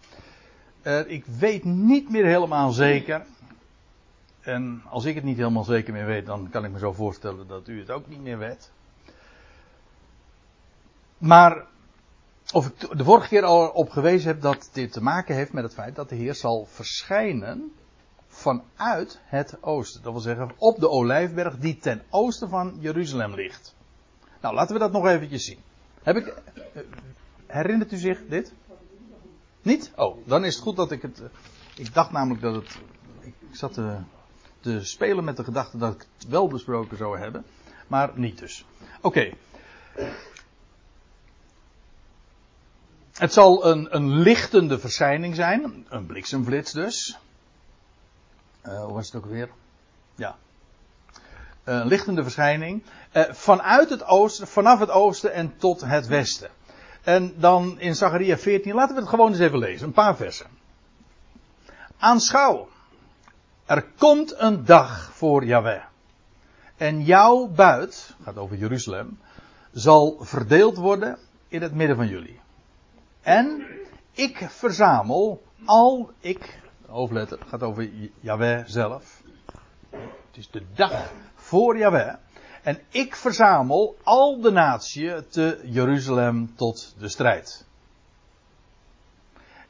Uh, 0.83 1.09
ik 1.09 1.25
weet 1.25 1.63
niet 1.63 2.09
meer 2.09 2.25
helemaal 2.25 2.71
zeker, 2.71 3.25
en 4.41 4.81
als 4.89 5.05
ik 5.05 5.15
het 5.15 5.23
niet 5.23 5.37
helemaal 5.37 5.63
zeker 5.63 5.93
meer 5.93 6.05
weet, 6.05 6.25
dan 6.25 6.49
kan 6.49 6.65
ik 6.65 6.71
me 6.71 6.79
zo 6.79 6.93
voorstellen 6.93 7.47
dat 7.47 7.67
u 7.67 7.79
het 7.79 7.89
ook 7.91 8.07
niet 8.07 8.21
meer 8.21 8.37
weet. 8.37 8.71
Maar, 11.17 11.65
of 12.53 12.67
ik 12.67 12.97
de 12.97 13.03
vorige 13.03 13.27
keer 13.27 13.43
al 13.43 13.67
op 13.67 13.89
gewezen 13.89 14.27
heb 14.27 14.41
dat 14.41 14.69
dit 14.73 14.91
te 14.91 15.01
maken 15.01 15.35
heeft 15.35 15.53
met 15.53 15.63
het 15.63 15.73
feit 15.73 15.95
dat 15.95 16.09
de 16.09 16.15
Heer 16.15 16.35
zal 16.35 16.65
verschijnen 16.65 17.71
vanuit 18.27 19.19
het 19.23 19.63
oosten. 19.63 20.01
Dat 20.03 20.11
wil 20.11 20.21
zeggen 20.21 20.51
op 20.57 20.79
de 20.79 20.89
Olijfberg 20.89 21.57
die 21.57 21.77
ten 21.77 22.01
oosten 22.09 22.49
van 22.49 22.77
Jeruzalem 22.79 23.33
ligt. 23.33 23.75
Nou, 24.41 24.55
laten 24.55 24.73
we 24.73 24.79
dat 24.79 24.91
nog 24.91 25.07
eventjes 25.07 25.45
zien. 25.45 25.59
Heb 26.03 26.15
ik, 26.15 26.27
eh, 26.27 26.81
herinnert 27.47 27.91
u 27.91 27.97
zich 27.97 28.27
dit? 28.27 28.53
Niet? 29.69 29.91
Oh, 29.95 30.27
dan 30.27 30.45
is 30.45 30.53
het 30.53 30.63
goed 30.63 30.75
dat 30.75 30.91
ik 30.91 31.01
het. 31.01 31.19
Eh, 31.19 31.27
ik 31.75 31.93
dacht 31.93 32.11
namelijk 32.11 32.41
dat 32.41 32.55
het. 32.55 32.77
Ik, 33.19 33.33
zat 33.51 33.73
te, 34.61 34.83
spelen 34.83 35.23
met 35.23 35.37
de 35.37 35.43
gedachte 35.43 35.77
dat 35.77 35.93
ik 35.93 36.05
het 36.17 36.27
wel 36.27 36.47
besproken 36.47 36.97
zou 36.97 37.19
hebben. 37.19 37.45
Maar 37.87 38.11
niet 38.15 38.39
dus. 38.39 38.65
Oké. 39.01 39.31
Het 43.13 43.33
zal 43.33 43.65
een, 43.65 43.95
een 43.95 44.09
lichtende 44.09 44.79
verschijning 44.79 45.35
zijn. 45.35 45.85
Een 45.89 46.05
bliksemflits 46.05 46.71
dus. 46.71 47.19
Uh, 48.65 48.83
hoe 48.83 48.93
was 48.93 49.05
het 49.05 49.15
ook 49.15 49.29
weer? 49.29 49.49
Ja. 50.15 50.37
Een 51.63 51.87
lichtende 51.87 52.23
verschijning. 52.23 52.83
Uh, 53.13 53.23
vanuit 53.31 53.89
het 53.89 54.03
oosten, 54.03 54.47
vanaf 54.47 54.79
het 54.79 54.89
oosten 54.89 55.33
en 55.33 55.57
tot 55.57 55.81
het 55.81 56.07
westen. 56.07 56.49
En 57.03 57.33
dan 57.37 57.79
in 57.79 57.95
Zachariah 57.95 58.37
14, 58.37 58.73
laten 58.73 58.95
we 58.95 59.01
het 59.01 59.09
gewoon 59.09 59.29
eens 59.29 59.39
even 59.39 59.57
lezen. 59.57 59.87
Een 59.87 59.93
paar 59.93 60.15
versen. 60.15 60.47
Aanschouw. 61.97 62.67
Er 63.65 63.85
komt 63.97 64.33
een 64.37 64.65
dag 64.65 65.11
voor 65.13 65.45
Yahweh. 65.45 65.81
En 66.77 67.03
jouw 67.03 67.47
buit, 67.47 68.15
gaat 68.23 68.37
over 68.37 68.57
Jeruzalem, 68.57 69.19
zal 69.71 70.17
verdeeld 70.19 70.77
worden 70.77 71.17
in 71.47 71.61
het 71.61 71.73
midden 71.73 71.95
van 71.95 72.07
jullie. 72.07 72.39
En 73.21 73.65
ik 74.11 74.45
verzamel 74.49 75.43
al, 75.65 76.11
ik, 76.19 76.59
hoofdletter, 76.87 77.39
gaat 77.47 77.63
over 77.63 77.89
Yahweh 78.19 78.63
zelf. 78.65 79.21
Het 79.89 80.37
is 80.37 80.49
de 80.49 80.63
dag 80.73 81.11
voor 81.35 81.77
Yahweh. 81.77 82.13
En 82.63 82.79
ik 82.89 83.15
verzamel 83.15 83.97
al 84.03 84.41
de 84.41 84.51
natie 84.51 85.27
te 85.27 85.61
Jeruzalem 85.63 86.55
tot 86.55 86.95
de 86.97 87.09
strijd. 87.09 87.65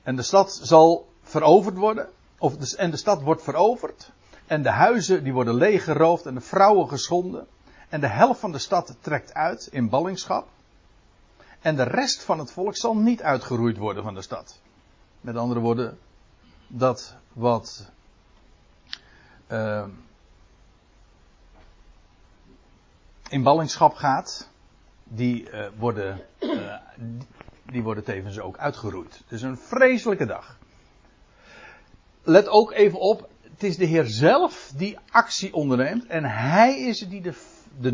En 0.03 0.15
de 0.15 0.21
stad 0.21 0.59
zal 0.63 1.09
veroverd 1.21 1.77
worden. 1.77 2.09
Of 2.37 2.57
de, 2.57 2.77
en 2.77 2.91
de 2.91 2.97
stad 2.97 3.21
wordt 3.21 3.43
veroverd. 3.43 4.11
En 4.47 4.61
de 4.61 4.69
huizen 4.69 5.23
die 5.23 5.33
worden 5.33 5.53
leeggeroofd 5.53 6.25
en 6.25 6.33
de 6.33 6.41
vrouwen 6.41 6.89
geschonden. 6.89 7.47
En 7.89 7.99
de 7.99 8.07
helft 8.07 8.39
van 8.39 8.51
de 8.51 8.57
stad 8.57 8.95
trekt 9.01 9.33
uit 9.33 9.67
in 9.71 9.89
ballingschap. 9.89 10.47
En 11.61 11.75
de 11.75 11.83
rest 11.83 12.23
van 12.23 12.39
het 12.39 12.51
volk 12.51 12.75
zal 12.75 12.97
niet 12.97 13.21
uitgeroeid 13.21 13.77
worden 13.77 14.03
van 14.03 14.13
de 14.13 14.21
stad. 14.21 14.59
Met 15.21 15.35
andere 15.35 15.59
woorden, 15.59 15.97
dat 16.67 17.15
wat 17.33 17.91
uh, 19.51 19.85
in 23.29 23.43
ballingschap 23.43 23.93
gaat, 23.93 24.49
die, 25.03 25.51
uh, 25.51 25.67
worden, 25.77 26.21
uh, 26.39 26.75
die 27.65 27.83
worden 27.83 28.03
tevens 28.03 28.39
ook 28.39 28.57
uitgeroeid. 28.57 29.17
Het 29.17 29.31
is 29.31 29.41
een 29.41 29.57
vreselijke 29.57 30.25
dag. 30.25 30.57
Let 32.23 32.47
ook 32.47 32.71
even 32.71 32.99
op, 32.99 33.29
het 33.41 33.63
is 33.63 33.77
de 33.77 33.85
Heer 33.85 34.05
zelf 34.05 34.71
die 34.75 34.97
actie 35.09 35.53
onderneemt 35.53 36.05
en 36.05 36.23
hij 36.23 36.79
is 36.79 36.99
het 36.99 37.09
die 37.09 37.21
de, 37.21 37.33
de 37.79 37.91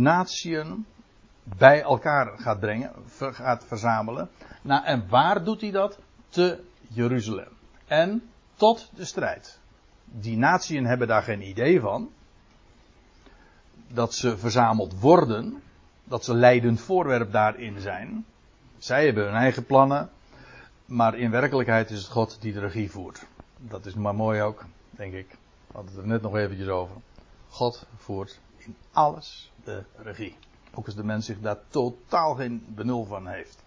bij 1.44 1.82
elkaar 1.82 2.40
gaat 2.40 2.60
brengen, 2.60 2.92
gaat 3.18 3.66
verzamelen. 3.66 4.30
Nou, 4.62 4.86
en 4.86 5.08
waar 5.10 5.44
doet 5.44 5.62
hij 5.62 5.72
dat? 5.72 6.00
Te 6.30 6.64
Jeruzalem. 6.88 7.48
En 7.88 8.30
tot 8.56 8.90
de 8.96 9.06
strijd. 9.06 9.60
Die 10.06 10.38
natieën 10.38 10.86
hebben 10.86 11.08
daar 11.08 11.24
geen 11.24 11.42
idee 11.42 11.80
van. 11.80 12.10
Dat 13.96 14.14
ze 14.14 14.38
verzameld 14.38 15.00
worden. 15.00 15.62
Dat 16.04 16.24
ze 16.24 16.34
leidend 16.34 16.82
voorwerp 16.82 17.32
daarin 17.32 17.80
zijn. 17.80 18.26
Zij 18.78 19.06
hebben 19.06 19.24
hun 19.26 19.34
eigen 19.34 19.66
plannen. 19.66 20.10
Maar 20.86 21.18
in 21.18 21.32
werkelijkheid 21.32 21.90
is 21.90 21.98
het 21.98 22.12
God 22.12 22.38
die 22.42 22.54
de 22.54 22.60
regie 22.60 22.92
voert. 22.92 23.26
Dat 23.58 23.86
is 23.86 23.94
maar 23.94 24.16
mooi 24.16 24.42
ook, 24.42 24.66
denk 24.92 25.14
ik. 25.14 25.28
We 25.68 25.74
hadden 25.74 25.92
het 25.92 26.02
er 26.02 26.08
net 26.08 26.22
nog 26.22 26.36
eventjes 26.36 26.68
over. 26.68 26.96
God 27.50 27.86
voert 27.98 28.40
in 28.58 28.76
alles 28.92 29.52
de 29.64 29.84
regie. 29.96 30.38
Ook 30.74 30.86
als 30.86 30.96
de 30.96 31.04
mens 31.04 31.26
zich 31.26 31.40
daar 31.42 31.58
totaal 31.70 32.36
geen 32.36 32.66
benul 32.68 33.06
van 33.06 33.28
heeft. 33.28 33.64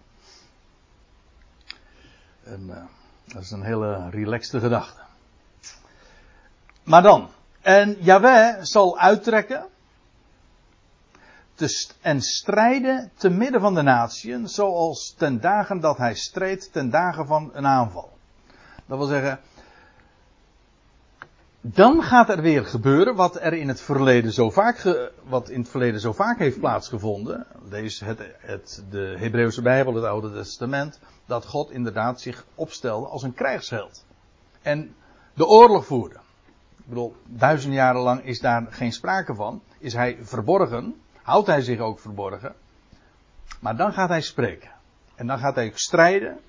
En 2.42 2.66
uh, 2.68 2.76
dat 3.24 3.42
is 3.42 3.50
een 3.50 3.62
hele 3.62 4.10
relaxte 4.10 4.60
gedachte. 4.60 5.00
Maar 6.82 7.02
dan. 7.02 7.28
En 7.60 7.96
Yahweh 8.00 8.56
zal 8.62 8.98
uittrekken. 8.98 9.66
Te 11.58 11.88
en 12.00 12.22
strijden 12.22 13.10
te 13.16 13.28
midden 13.28 13.60
van 13.60 13.74
de 13.74 13.82
natieën. 13.82 14.48
Zoals 14.48 15.14
ten 15.18 15.40
dagen 15.40 15.80
dat 15.80 15.96
hij 15.96 16.14
streed 16.14 16.72
ten 16.72 16.90
dagen 16.90 17.26
van 17.26 17.50
een 17.52 17.66
aanval. 17.66 18.10
Dat 18.86 18.98
wil 18.98 19.06
zeggen 19.06 19.40
dan 21.60 22.02
gaat 22.02 22.28
er 22.28 22.40
weer 22.42 22.64
gebeuren 22.64 23.14
wat 23.14 23.40
er 23.40 23.52
in 23.52 23.68
het 23.68 23.80
verleden 23.80 24.32
zo 24.32 24.50
vaak, 24.50 25.08
wat 25.22 25.48
in 25.48 25.60
het 25.60 25.68
verleden 25.68 26.00
zo 26.00 26.12
vaak 26.12 26.38
heeft 26.38 26.60
plaatsgevonden. 26.60 27.46
Lees 27.68 28.00
het, 28.00 28.18
het, 28.38 28.84
de 28.90 29.14
Hebreeuwse 29.18 29.62
Bijbel, 29.62 29.94
het 29.94 30.04
Oude 30.04 30.32
Testament. 30.32 31.00
Dat 31.26 31.46
God 31.46 31.70
inderdaad 31.70 32.20
zich 32.20 32.44
opstelde 32.54 33.06
als 33.06 33.22
een 33.22 33.34
krijgsheld. 33.34 34.04
En 34.62 34.94
de 35.34 35.46
oorlog 35.46 35.86
voerde. 35.86 36.14
Ik 36.76 36.84
bedoel, 36.86 37.16
duizend 37.26 37.74
jaren 37.74 38.00
lang 38.00 38.24
is 38.24 38.40
daar 38.40 38.66
geen 38.70 38.92
sprake 38.92 39.34
van. 39.34 39.62
Is 39.78 39.92
hij 39.92 40.18
verborgen. 40.22 41.00
Houdt 41.28 41.46
hij 41.46 41.60
zich 41.60 41.78
ook 41.78 42.00
verborgen. 42.00 42.54
Maar 43.60 43.76
dan 43.76 43.92
gaat 43.92 44.08
hij 44.08 44.20
spreken. 44.20 44.70
En 45.14 45.26
dan 45.26 45.38
gaat 45.38 45.54
hij 45.54 45.72
strijden. 45.74 46.40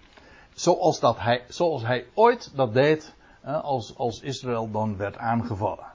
Zoals, 0.53 0.99
dat 0.99 1.19
hij, 1.19 1.45
zoals 1.47 1.81
hij 1.81 2.05
ooit 2.13 2.51
dat 2.55 2.73
deed 2.73 3.13
als, 3.43 3.97
als 3.97 4.21
Israël 4.21 4.71
dan 4.71 4.97
werd 4.97 5.17
aangevallen. 5.17 5.85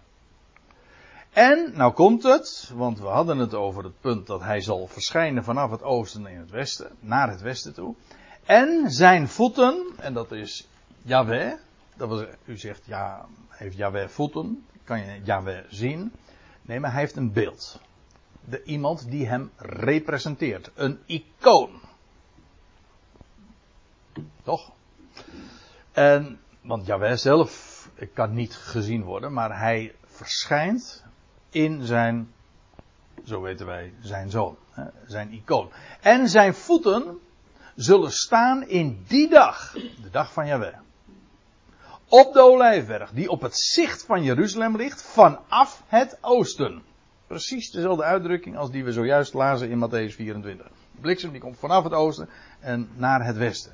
En, 1.31 1.73
nou 1.75 1.93
komt 1.93 2.23
het, 2.23 2.71
want 2.75 2.99
we 2.99 3.07
hadden 3.07 3.39
het 3.39 3.55
over 3.55 3.85
het 3.85 4.01
punt 4.01 4.27
dat 4.27 4.41
hij 4.41 4.61
zal 4.61 4.87
verschijnen 4.87 5.45
vanaf 5.45 5.71
het 5.71 5.83
oosten 5.83 6.27
in 6.27 6.39
het 6.39 6.51
westen, 6.51 6.97
naar 7.01 7.31
het 7.31 7.41
westen 7.41 7.75
toe. 7.75 7.95
En 8.45 8.91
zijn 8.91 9.29
voeten, 9.29 9.87
en 9.99 10.15
dat 10.15 10.33
is 10.33 10.69
Yahweh, 11.03 11.53
dat 11.97 12.09
was, 12.09 12.25
u 12.45 12.59
zegt, 12.59 12.83
ja, 12.87 13.27
heeft 13.49 13.77
Yahweh 13.77 14.09
voeten? 14.09 14.67
Kan 14.85 14.99
je 14.99 15.21
Yahweh 15.23 15.65
zien? 15.69 16.13
Nee, 16.63 16.81
maar 16.81 16.91
hij 16.91 17.01
heeft 17.01 17.17
een 17.17 17.33
beeld. 17.33 17.81
De, 18.45 18.63
iemand 18.63 19.11
die 19.11 19.27
hem 19.27 19.51
representeert. 19.57 20.71
Een 20.75 20.99
icoon. 21.07 21.81
Toch? 24.43 24.73
En 25.93 26.41
want 26.61 26.87
Jawel 26.87 27.17
zelf 27.17 27.73
kan 28.13 28.35
niet 28.35 28.55
gezien 28.55 29.03
worden, 29.03 29.33
maar 29.33 29.59
hij 29.59 29.95
verschijnt 30.07 31.05
in 31.51 31.85
zijn 31.85 32.33
Zo 33.25 33.41
weten 33.41 33.67
wij 33.67 33.95
zijn 34.01 34.31
zoon, 34.31 34.57
zijn 35.07 35.33
icoon. 35.33 35.71
En 36.01 36.29
zijn 36.29 36.55
voeten 36.55 37.19
zullen 37.75 38.13
staan 38.13 38.69
in 38.69 39.05
die 39.09 39.29
dag, 39.29 39.73
de 40.03 40.11
dag 40.11 40.33
van 40.33 40.47
Jahweh. 40.47 40.79
Op 42.09 42.33
de 42.33 42.41
olijfberg, 42.41 43.11
die 43.11 43.31
op 43.31 43.41
het 43.41 43.59
zicht 43.59 44.05
van 44.05 44.23
Jeruzalem 44.23 44.77
ligt, 44.77 45.03
vanaf 45.03 45.83
het 45.87 46.19
oosten. 46.21 46.83
Precies 47.27 47.71
dezelfde 47.71 48.05
uitdrukking 48.05 48.57
als 48.57 48.71
die 48.71 48.85
we 48.85 48.93
zojuist 48.93 49.35
lazen 49.35 49.71
in 49.71 49.79
Matthäus 49.79 50.15
24. 50.15 50.67
De 50.67 51.01
bliksem 51.01 51.31
die 51.31 51.41
komt 51.41 51.59
vanaf 51.59 51.85
het 51.85 51.93
oosten 51.93 52.29
en 52.61 52.89
naar 52.97 53.25
het 53.25 53.37
westen. 53.37 53.73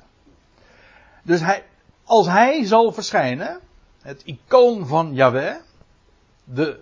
Dus 1.23 1.39
hij, 1.39 1.63
als 2.03 2.27
hij 2.27 2.65
zal 2.65 2.91
verschijnen, 2.91 3.59
het 4.01 4.23
icoon 4.25 4.87
van 4.87 5.13
Yahweh, 5.13 5.55
de 6.43 6.79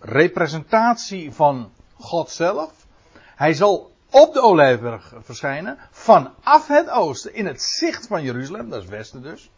representatie 0.00 1.32
van 1.32 1.72
God 1.94 2.30
zelf, 2.30 2.86
hij 3.34 3.54
zal 3.54 3.92
op 4.10 4.32
de 4.32 4.40
Olijfberg 4.40 5.12
verschijnen, 5.20 5.78
vanaf 5.90 6.66
het 6.66 6.90
oosten, 6.90 7.34
in 7.34 7.46
het 7.46 7.62
zicht 7.62 8.06
van 8.06 8.22
Jeruzalem, 8.22 8.70
dat 8.70 8.82
is 8.82 8.88
westen 8.88 9.22
dus. 9.22 9.50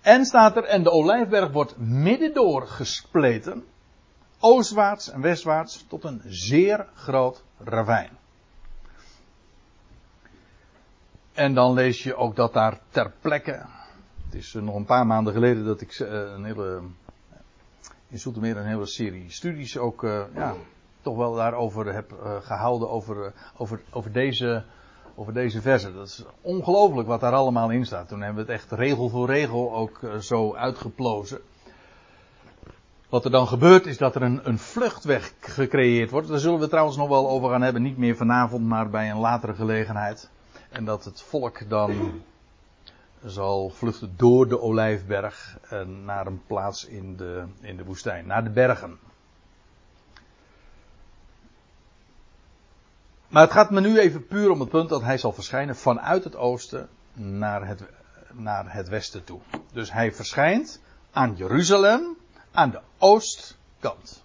En 0.00 0.24
staat 0.24 0.56
er, 0.56 0.64
en 0.64 0.82
de 0.82 0.90
Olijfberg 0.90 1.50
wordt 1.50 1.76
middendoor 1.78 2.66
gespleten, 2.66 3.64
oostwaarts 4.44 5.10
en 5.10 5.20
westwaarts, 5.20 5.84
tot 5.88 6.04
een 6.04 6.22
zeer 6.24 6.86
groot 6.94 7.44
ravijn. 7.58 8.10
En 11.32 11.54
dan 11.54 11.72
lees 11.72 12.02
je 12.02 12.16
ook 12.16 12.36
dat 12.36 12.52
daar 12.52 12.78
ter 12.88 13.12
plekke, 13.20 13.62
het 14.24 14.34
is 14.34 14.52
nog 14.52 14.74
een 14.74 14.84
paar 14.84 15.06
maanden 15.06 15.32
geleden 15.32 15.64
dat 15.64 15.80
ik 15.80 15.92
eh, 15.92 16.08
een 16.08 16.44
hele, 16.44 16.82
in 18.08 18.18
Zoetermeer 18.18 18.56
een 18.56 18.66
hele 18.66 18.86
serie 18.86 19.30
studies 19.30 19.78
ook, 19.78 20.04
eh, 20.04 20.22
ja, 20.34 20.54
toch 21.00 21.16
wel 21.16 21.34
daarover 21.34 21.94
heb 21.94 22.40
gehouden, 22.42 22.90
over, 22.90 23.32
over, 23.56 23.80
over 23.90 24.12
deze, 24.12 24.64
over 25.14 25.32
deze 25.32 25.60
versen. 25.60 25.94
Dat 25.94 26.06
is 26.06 26.24
ongelooflijk 26.40 27.08
wat 27.08 27.20
daar 27.20 27.32
allemaal 27.32 27.70
in 27.70 27.86
staat. 27.86 28.08
Toen 28.08 28.22
hebben 28.22 28.46
we 28.46 28.52
het 28.52 28.60
echt 28.60 28.72
regel 28.72 29.08
voor 29.08 29.26
regel 29.26 29.74
ook 29.74 30.00
zo 30.20 30.54
uitgeplozen. 30.54 31.40
Wat 33.14 33.24
er 33.24 33.30
dan 33.30 33.46
gebeurt 33.46 33.86
is 33.86 33.98
dat 33.98 34.14
er 34.14 34.22
een, 34.22 34.40
een 34.48 34.58
vluchtweg 34.58 35.32
gecreëerd 35.40 36.10
wordt. 36.10 36.28
Daar 36.28 36.38
zullen 36.38 36.60
we 36.60 36.68
trouwens 36.68 36.96
nog 36.96 37.08
wel 37.08 37.28
over 37.28 37.50
gaan 37.50 37.62
hebben. 37.62 37.82
Niet 37.82 37.96
meer 37.96 38.16
vanavond, 38.16 38.66
maar 38.66 38.90
bij 38.90 39.10
een 39.10 39.18
latere 39.18 39.54
gelegenheid. 39.54 40.30
En 40.70 40.84
dat 40.84 41.04
het 41.04 41.22
volk 41.22 41.68
dan 41.68 42.22
zal 43.24 43.70
vluchten 43.70 44.14
door 44.16 44.48
de 44.48 44.60
olijfberg 44.60 45.58
naar 46.04 46.26
een 46.26 46.42
plaats 46.46 46.84
in 46.84 47.16
de, 47.16 47.44
in 47.60 47.76
de 47.76 47.84
woestijn, 47.84 48.26
naar 48.26 48.44
de 48.44 48.50
bergen. 48.50 48.98
Maar 53.28 53.42
het 53.42 53.52
gaat 53.52 53.70
me 53.70 53.80
nu 53.80 53.98
even 53.98 54.26
puur 54.26 54.50
om 54.50 54.60
het 54.60 54.68
punt 54.68 54.88
dat 54.88 55.02
hij 55.02 55.18
zal 55.18 55.32
verschijnen 55.32 55.76
vanuit 55.76 56.24
het 56.24 56.36
oosten 56.36 56.88
naar 57.12 57.66
het, 57.66 57.82
naar 58.32 58.72
het 58.72 58.88
westen 58.88 59.24
toe. 59.24 59.40
Dus 59.72 59.92
hij 59.92 60.12
verschijnt 60.12 60.80
aan 61.10 61.34
Jeruzalem 61.36 62.22
aan 62.54 62.70
de 62.70 62.80
oostkant. 62.98 64.22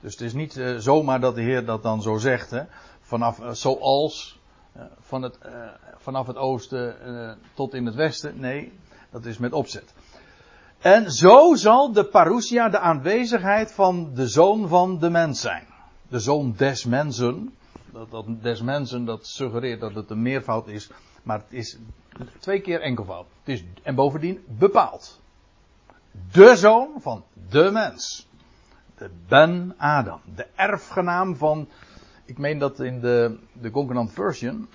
Dus 0.00 0.12
het 0.12 0.20
is 0.20 0.32
niet 0.32 0.56
uh, 0.56 0.76
zomaar 0.76 1.20
dat 1.20 1.34
de 1.34 1.42
Heer 1.42 1.64
dat 1.64 1.82
dan 1.82 2.02
zo 2.02 2.16
zegt, 2.16 2.50
hè, 2.50 2.62
vanaf 3.00 3.38
uh, 3.38 3.50
zoals 3.50 4.38
eh, 4.72 4.82
van 5.00 5.22
het, 5.22 5.38
vanaf 5.96 6.26
het 6.26 6.36
oosten 6.36 6.96
tot 7.54 7.74
in 7.74 7.86
het 7.86 7.94
westen. 7.94 8.40
Nee, 8.40 8.72
dat 9.10 9.24
is 9.24 9.38
met 9.38 9.52
opzet. 9.52 9.94
En 10.78 11.12
zo 11.12 11.54
zal 11.54 11.92
de 11.92 12.04
parousia 12.04 12.68
de 12.68 12.78
aanwezigheid 12.78 13.72
van 13.72 14.14
de 14.14 14.28
zoon 14.28 14.68
van 14.68 14.98
de 14.98 15.10
mens 15.10 15.40
zijn. 15.40 15.66
De 16.08 16.18
zoon 16.18 16.54
des 16.56 16.84
mensen. 16.84 17.54
Dat, 17.92 18.10
dat 18.10 18.24
des 18.42 18.62
mensen, 18.62 19.04
dat 19.04 19.26
suggereert 19.26 19.80
dat 19.80 19.94
het 19.94 20.10
een 20.10 20.22
meervoud 20.22 20.68
is. 20.68 20.90
Maar 21.22 21.38
het 21.38 21.52
is 21.52 21.78
twee 22.38 22.60
keer 22.60 22.80
enkelvoud. 22.80 23.26
Het 23.42 23.48
is, 23.48 23.64
en 23.82 23.94
bovendien 23.94 24.44
bepaald. 24.46 25.20
De 26.32 26.56
zoon 26.56 27.00
van 27.00 27.24
de 27.48 27.70
mens. 27.72 28.28
De 28.96 29.10
Ben 29.28 29.74
Adam. 29.76 30.20
De 30.34 30.46
erfgenaam 30.54 31.36
van 31.36 31.68
ik 32.28 32.38
meen 32.38 32.58
dat 32.58 32.80
in 32.80 33.00
de, 33.00 33.38
de 33.52 33.70
Concordant 33.70 34.12
Version 34.12 34.68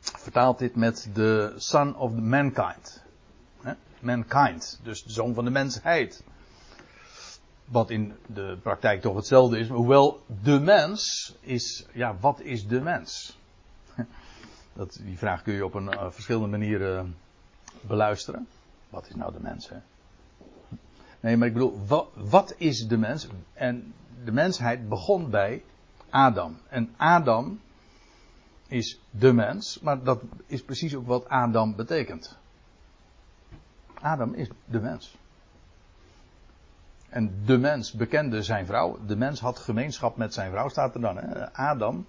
vertaalt 0.00 0.58
dit 0.58 0.76
met 0.76 1.10
de 1.14 1.54
son 1.56 1.96
of 1.96 2.14
the 2.14 2.20
mankind. 2.20 3.02
Mankind, 4.00 4.80
dus 4.82 5.04
de 5.04 5.12
zoon 5.12 5.34
van 5.34 5.44
de 5.44 5.50
mensheid. 5.50 6.24
Wat 7.64 7.90
in 7.90 8.14
de 8.26 8.58
praktijk 8.62 9.00
toch 9.00 9.16
hetzelfde 9.16 9.58
is. 9.58 9.68
Hoewel 9.68 10.22
de 10.42 10.60
mens 10.60 11.34
is, 11.40 11.86
ja, 11.92 12.16
wat 12.20 12.40
is 12.40 12.66
de 12.66 12.80
mens? 12.80 13.38
Dat, 14.72 15.00
die 15.02 15.18
vraag 15.18 15.42
kun 15.42 15.54
je 15.54 15.64
op 15.64 15.74
een 15.74 15.92
uh, 15.92 16.10
verschillende 16.10 16.48
manieren 16.48 17.16
beluisteren. 17.80 18.48
Wat 18.90 19.08
is 19.08 19.14
nou 19.14 19.32
de 19.32 19.40
mens? 19.40 19.68
Hè? 19.68 19.76
Nee, 21.22 21.36
maar 21.36 21.48
ik 21.48 21.52
bedoel, 21.52 21.78
wat, 22.14 22.54
is 22.56 22.86
de 22.86 22.96
mens? 22.96 23.28
En 23.52 23.94
de 24.24 24.32
mensheid 24.32 24.88
begon 24.88 25.30
bij 25.30 25.64
Adam. 26.10 26.58
En 26.68 26.94
Adam 26.96 27.60
is 28.68 29.00
de 29.10 29.32
mens, 29.32 29.80
maar 29.80 30.02
dat 30.02 30.22
is 30.46 30.62
precies 30.62 30.94
ook 30.94 31.06
wat 31.06 31.28
Adam 31.28 31.76
betekent. 31.76 32.38
Adam 34.00 34.34
is 34.34 34.48
de 34.64 34.80
mens. 34.80 35.16
En 37.08 37.42
de 37.44 37.58
mens 37.58 37.92
bekende 37.92 38.42
zijn 38.42 38.66
vrouw. 38.66 38.98
De 39.06 39.16
mens 39.16 39.40
had 39.40 39.58
gemeenschap 39.58 40.16
met 40.16 40.34
zijn 40.34 40.50
vrouw, 40.50 40.68
staat 40.68 40.94
er 40.94 41.00
dan. 41.00 41.16
Hè? 41.16 41.52
Adam. 41.52 42.06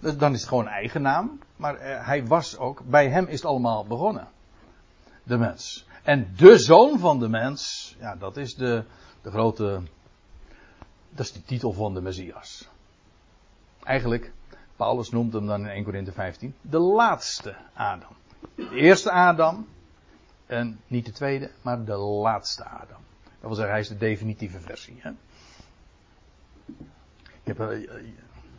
Dan 0.00 0.32
is 0.32 0.40
het 0.40 0.48
gewoon 0.48 0.68
eigen 0.68 1.02
naam. 1.02 1.38
Maar 1.56 1.76
eh, 1.76 2.06
hij 2.06 2.26
was 2.26 2.56
ook, 2.56 2.82
bij 2.84 3.08
hem 3.08 3.26
is 3.26 3.34
het 3.34 3.44
allemaal 3.44 3.86
begonnen. 3.86 4.28
De 5.22 5.38
mens. 5.38 5.87
En 6.02 6.32
de 6.36 6.58
zoon 6.58 6.98
van 6.98 7.18
de 7.18 7.28
mens, 7.28 7.94
ja, 7.98 8.16
dat 8.16 8.36
is 8.36 8.54
de, 8.54 8.84
de 9.22 9.30
grote. 9.30 9.82
Dat 11.10 11.26
is 11.26 11.32
de 11.32 11.42
titel 11.42 11.72
van 11.72 11.94
de 11.94 12.00
Messias. 12.00 12.68
Eigenlijk, 13.82 14.32
Paulus 14.76 15.10
noemt 15.10 15.32
hem 15.32 15.46
dan 15.46 15.60
in 15.60 15.68
1 15.68 15.84
Corinthië 15.84 16.12
15, 16.12 16.54
de 16.60 16.78
laatste 16.78 17.56
Adam. 17.74 18.16
De 18.54 18.70
eerste 18.70 19.10
Adam, 19.10 19.66
en 20.46 20.80
niet 20.86 21.06
de 21.06 21.12
tweede, 21.12 21.50
maar 21.62 21.84
de 21.84 21.96
laatste 21.96 22.64
Adam. 22.64 23.00
Dat 23.22 23.40
wil 23.40 23.54
zeggen, 23.54 23.72
hij 23.72 23.80
is 23.80 23.88
de 23.88 23.96
definitieve 23.96 24.60
versie. 24.60 24.98
Hè? 25.00 25.10
Ik 27.24 27.56
heb, 27.56 27.60
uh, 27.60 27.88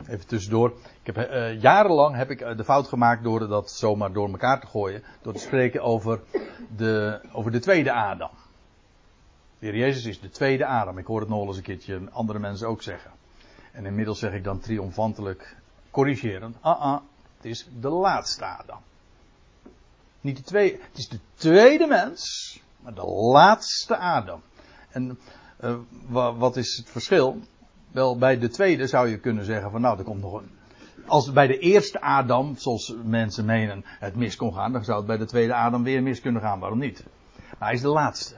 even 0.08 0.26
tussendoor, 0.26 0.72
ik 1.02 1.14
heb, 1.14 1.30
uh, 1.30 1.60
jarenlang 1.60 2.16
heb 2.16 2.30
ik 2.30 2.38
de 2.56 2.64
fout 2.64 2.88
gemaakt 2.88 3.22
door 3.22 3.48
dat 3.48 3.70
zomaar 3.70 4.12
door 4.12 4.28
elkaar 4.28 4.60
te 4.60 4.66
gooien. 4.66 5.02
Door 5.22 5.32
te 5.32 5.38
spreken 5.38 5.82
over 5.82 6.20
de, 6.76 7.20
over 7.32 7.50
de 7.50 7.58
tweede 7.58 7.92
Adam. 7.92 8.30
De 9.58 9.66
Heer 9.66 9.76
Jezus 9.76 10.04
is 10.04 10.20
de 10.20 10.30
tweede 10.30 10.66
Adam. 10.66 10.98
Ik 10.98 11.06
hoor 11.06 11.20
het 11.20 11.28
nog 11.28 11.38
wel 11.38 11.46
eens 11.46 11.56
een 11.56 11.62
keertje 11.62 12.00
andere 12.10 12.38
mensen 12.38 12.68
ook 12.68 12.82
zeggen. 12.82 13.10
En 13.72 13.86
inmiddels 13.86 14.18
zeg 14.18 14.32
ik 14.32 14.44
dan 14.44 14.60
triomfantelijk 14.60 15.56
corrigerend. 15.90 16.56
Ah 16.60 16.80
ah, 16.80 17.00
het 17.36 17.44
is 17.44 17.68
de 17.80 17.88
laatste 17.88 18.44
Adam. 18.44 18.78
Niet 20.20 20.36
de 20.36 20.42
tweede, 20.42 20.78
het 20.88 20.98
is 20.98 21.08
de 21.08 21.18
tweede 21.34 21.86
mens, 21.86 22.60
maar 22.80 22.94
de 22.94 23.06
laatste 23.06 23.96
Adam. 23.96 24.42
En 24.90 25.18
wat 26.38 26.56
is 26.56 26.76
het 26.76 26.90
verschil? 26.90 27.40
Wel, 27.92 28.18
bij 28.18 28.38
de 28.38 28.48
tweede 28.48 28.86
zou 28.86 29.08
je 29.08 29.18
kunnen 29.18 29.44
zeggen 29.44 29.70
van 29.70 29.80
nou, 29.80 29.98
er 29.98 30.04
komt 30.04 30.20
nog 30.20 30.32
een. 30.32 30.50
Als 31.06 31.32
bij 31.32 31.46
de 31.46 31.58
eerste 31.58 32.00
Adam, 32.00 32.56
zoals 32.56 32.94
mensen 33.04 33.44
menen, 33.44 33.82
het 33.84 34.16
mis 34.16 34.36
kon 34.36 34.54
gaan, 34.54 34.72
dan 34.72 34.84
zou 34.84 34.98
het 34.98 35.06
bij 35.06 35.16
de 35.16 35.24
tweede 35.24 35.54
Adam 35.54 35.82
weer 35.82 36.02
mis 36.02 36.20
kunnen 36.20 36.42
gaan. 36.42 36.58
Waarom 36.58 36.78
niet? 36.78 37.04
Maar 37.58 37.68
hij 37.68 37.76
is 37.76 37.82
de 37.82 37.88
laatste. 37.88 38.34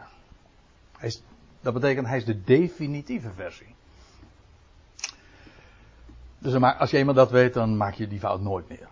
Hij 0.96 1.08
is, 1.08 1.22
dat 1.60 1.74
betekent 1.74 2.06
hij 2.06 2.16
is 2.16 2.24
de 2.24 2.42
definitieve 2.42 3.30
versie. 3.34 3.74
Dus 6.38 6.54
als 6.54 6.90
je 6.90 6.96
eenmaal 6.96 7.14
dat 7.14 7.30
weet, 7.30 7.54
dan 7.54 7.76
maak 7.76 7.94
je 7.94 8.08
die 8.08 8.18
fout 8.18 8.40
nooit 8.40 8.68
meer. 8.68 8.88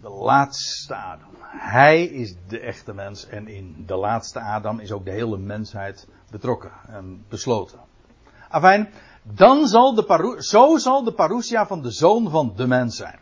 De 0.00 0.08
laatste 0.08 0.94
Adam. 0.94 1.28
Hij 1.48 2.04
is 2.04 2.36
de 2.48 2.60
echte 2.60 2.94
mens 2.94 3.26
en 3.26 3.48
in 3.48 3.84
de 3.86 3.96
laatste 3.96 4.40
Adam 4.40 4.80
is 4.80 4.92
ook 4.92 5.04
de 5.04 5.10
hele 5.10 5.38
mensheid 5.38 6.08
betrokken 6.30 6.72
en 6.86 7.24
besloten. 7.28 7.78
Afijn, 8.52 8.92
dan 9.22 9.66
zal 9.66 9.94
de 9.94 10.36
zo 10.38 10.76
zal 10.76 11.04
de 11.04 11.12
parousia 11.12 11.66
van 11.66 11.82
de 11.82 11.90
zoon 11.90 12.30
van 12.30 12.52
de 12.56 12.66
mens 12.66 12.96
zijn. 12.96 13.18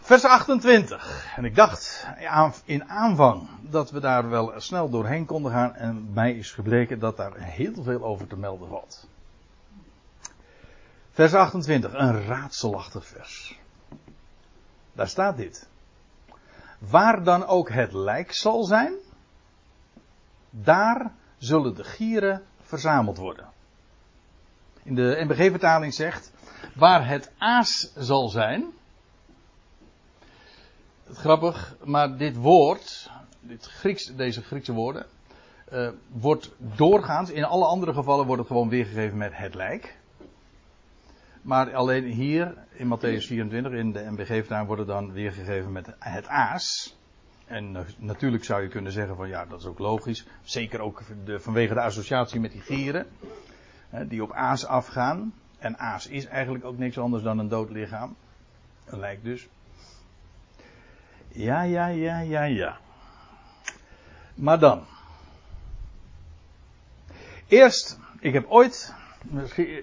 Vers 0.00 0.24
28. 0.24 1.26
En 1.36 1.44
ik 1.44 1.54
dacht 1.54 2.06
in 2.64 2.84
aanvang 2.84 3.48
dat 3.60 3.90
we 3.90 4.00
daar 4.00 4.28
wel 4.28 4.52
snel 4.56 4.90
doorheen 4.90 5.26
konden 5.26 5.52
gaan. 5.52 5.74
En 5.74 6.12
mij 6.12 6.32
is 6.32 6.52
gebleken 6.52 6.98
dat 6.98 7.16
daar 7.16 7.36
heel 7.36 7.82
veel 7.82 8.02
over 8.02 8.26
te 8.26 8.36
melden 8.36 8.68
valt. 8.68 9.08
Vers 11.10 11.34
28, 11.34 11.92
een 11.92 12.24
raadselachtig 12.24 13.06
vers. 13.06 13.58
Daar 14.92 15.08
staat 15.08 15.36
dit. 15.36 15.68
Waar 16.78 17.24
dan 17.24 17.46
ook 17.46 17.70
het 17.70 17.92
lijk 17.92 18.32
zal 18.32 18.64
zijn, 18.64 18.92
daar 20.50 21.12
zullen 21.38 21.74
de 21.74 21.84
gieren 21.84 22.42
verzameld 22.70 23.18
worden. 23.18 23.48
in 24.82 24.94
de 24.94 25.24
NBG-vertaling 25.24 25.94
zegt, 25.94 26.32
waar 26.74 27.08
het 27.08 27.32
aas 27.38 27.92
zal 27.96 28.28
zijn. 28.28 28.64
Grappig, 31.12 31.76
maar 31.84 32.16
dit 32.16 32.36
woord, 32.36 33.10
dit 33.40 33.66
Grieks, 33.66 34.04
deze 34.16 34.42
Griekse 34.42 34.72
woorden, 34.72 35.06
uh, 35.72 35.88
wordt 36.08 36.50
doorgaans, 36.56 37.30
in 37.30 37.44
alle 37.44 37.64
andere 37.64 37.92
gevallen 37.92 38.26
wordt 38.26 38.40
het 38.40 38.50
gewoon 38.50 38.68
weergegeven 38.68 39.18
met 39.18 39.36
het 39.36 39.54
lijk. 39.54 39.98
Maar 41.42 41.74
alleen 41.74 42.04
hier 42.04 42.54
in 42.72 42.86
Matthäus 42.86 43.26
24 43.26 43.72
in 43.72 43.92
de 43.92 44.10
MBG-vertaling 44.10 44.66
wordt 44.66 44.86
dan 44.86 45.12
weergegeven 45.12 45.72
met 45.72 45.94
het 45.98 46.26
aas. 46.26 46.98
En 47.50 47.86
natuurlijk 47.98 48.44
zou 48.44 48.62
je 48.62 48.68
kunnen 48.68 48.92
zeggen 48.92 49.16
van 49.16 49.28
ja, 49.28 49.46
dat 49.46 49.60
is 49.60 49.66
ook 49.66 49.78
logisch. 49.78 50.26
Zeker 50.42 50.80
ook 50.80 51.02
de, 51.24 51.40
vanwege 51.40 51.74
de 51.74 51.80
associatie 51.80 52.40
met 52.40 52.52
die 52.52 52.60
gieren. 52.60 53.06
Hè, 53.88 54.06
die 54.06 54.22
op 54.22 54.32
aas 54.32 54.66
afgaan. 54.66 55.34
En 55.58 55.78
aas 55.78 56.06
is 56.06 56.26
eigenlijk 56.26 56.64
ook 56.64 56.78
niks 56.78 56.98
anders 56.98 57.22
dan 57.22 57.38
een 57.38 57.48
dood 57.48 57.70
lichaam. 57.70 58.16
Een 58.84 58.98
lijk 58.98 59.24
dus. 59.24 59.48
Ja, 61.28 61.62
ja, 61.62 61.86
ja, 61.86 62.18
ja, 62.18 62.42
ja. 62.42 62.78
Maar 64.34 64.58
dan. 64.58 64.84
Eerst, 67.48 67.98
ik 68.20 68.32
heb 68.32 68.46
ooit, 68.48 68.94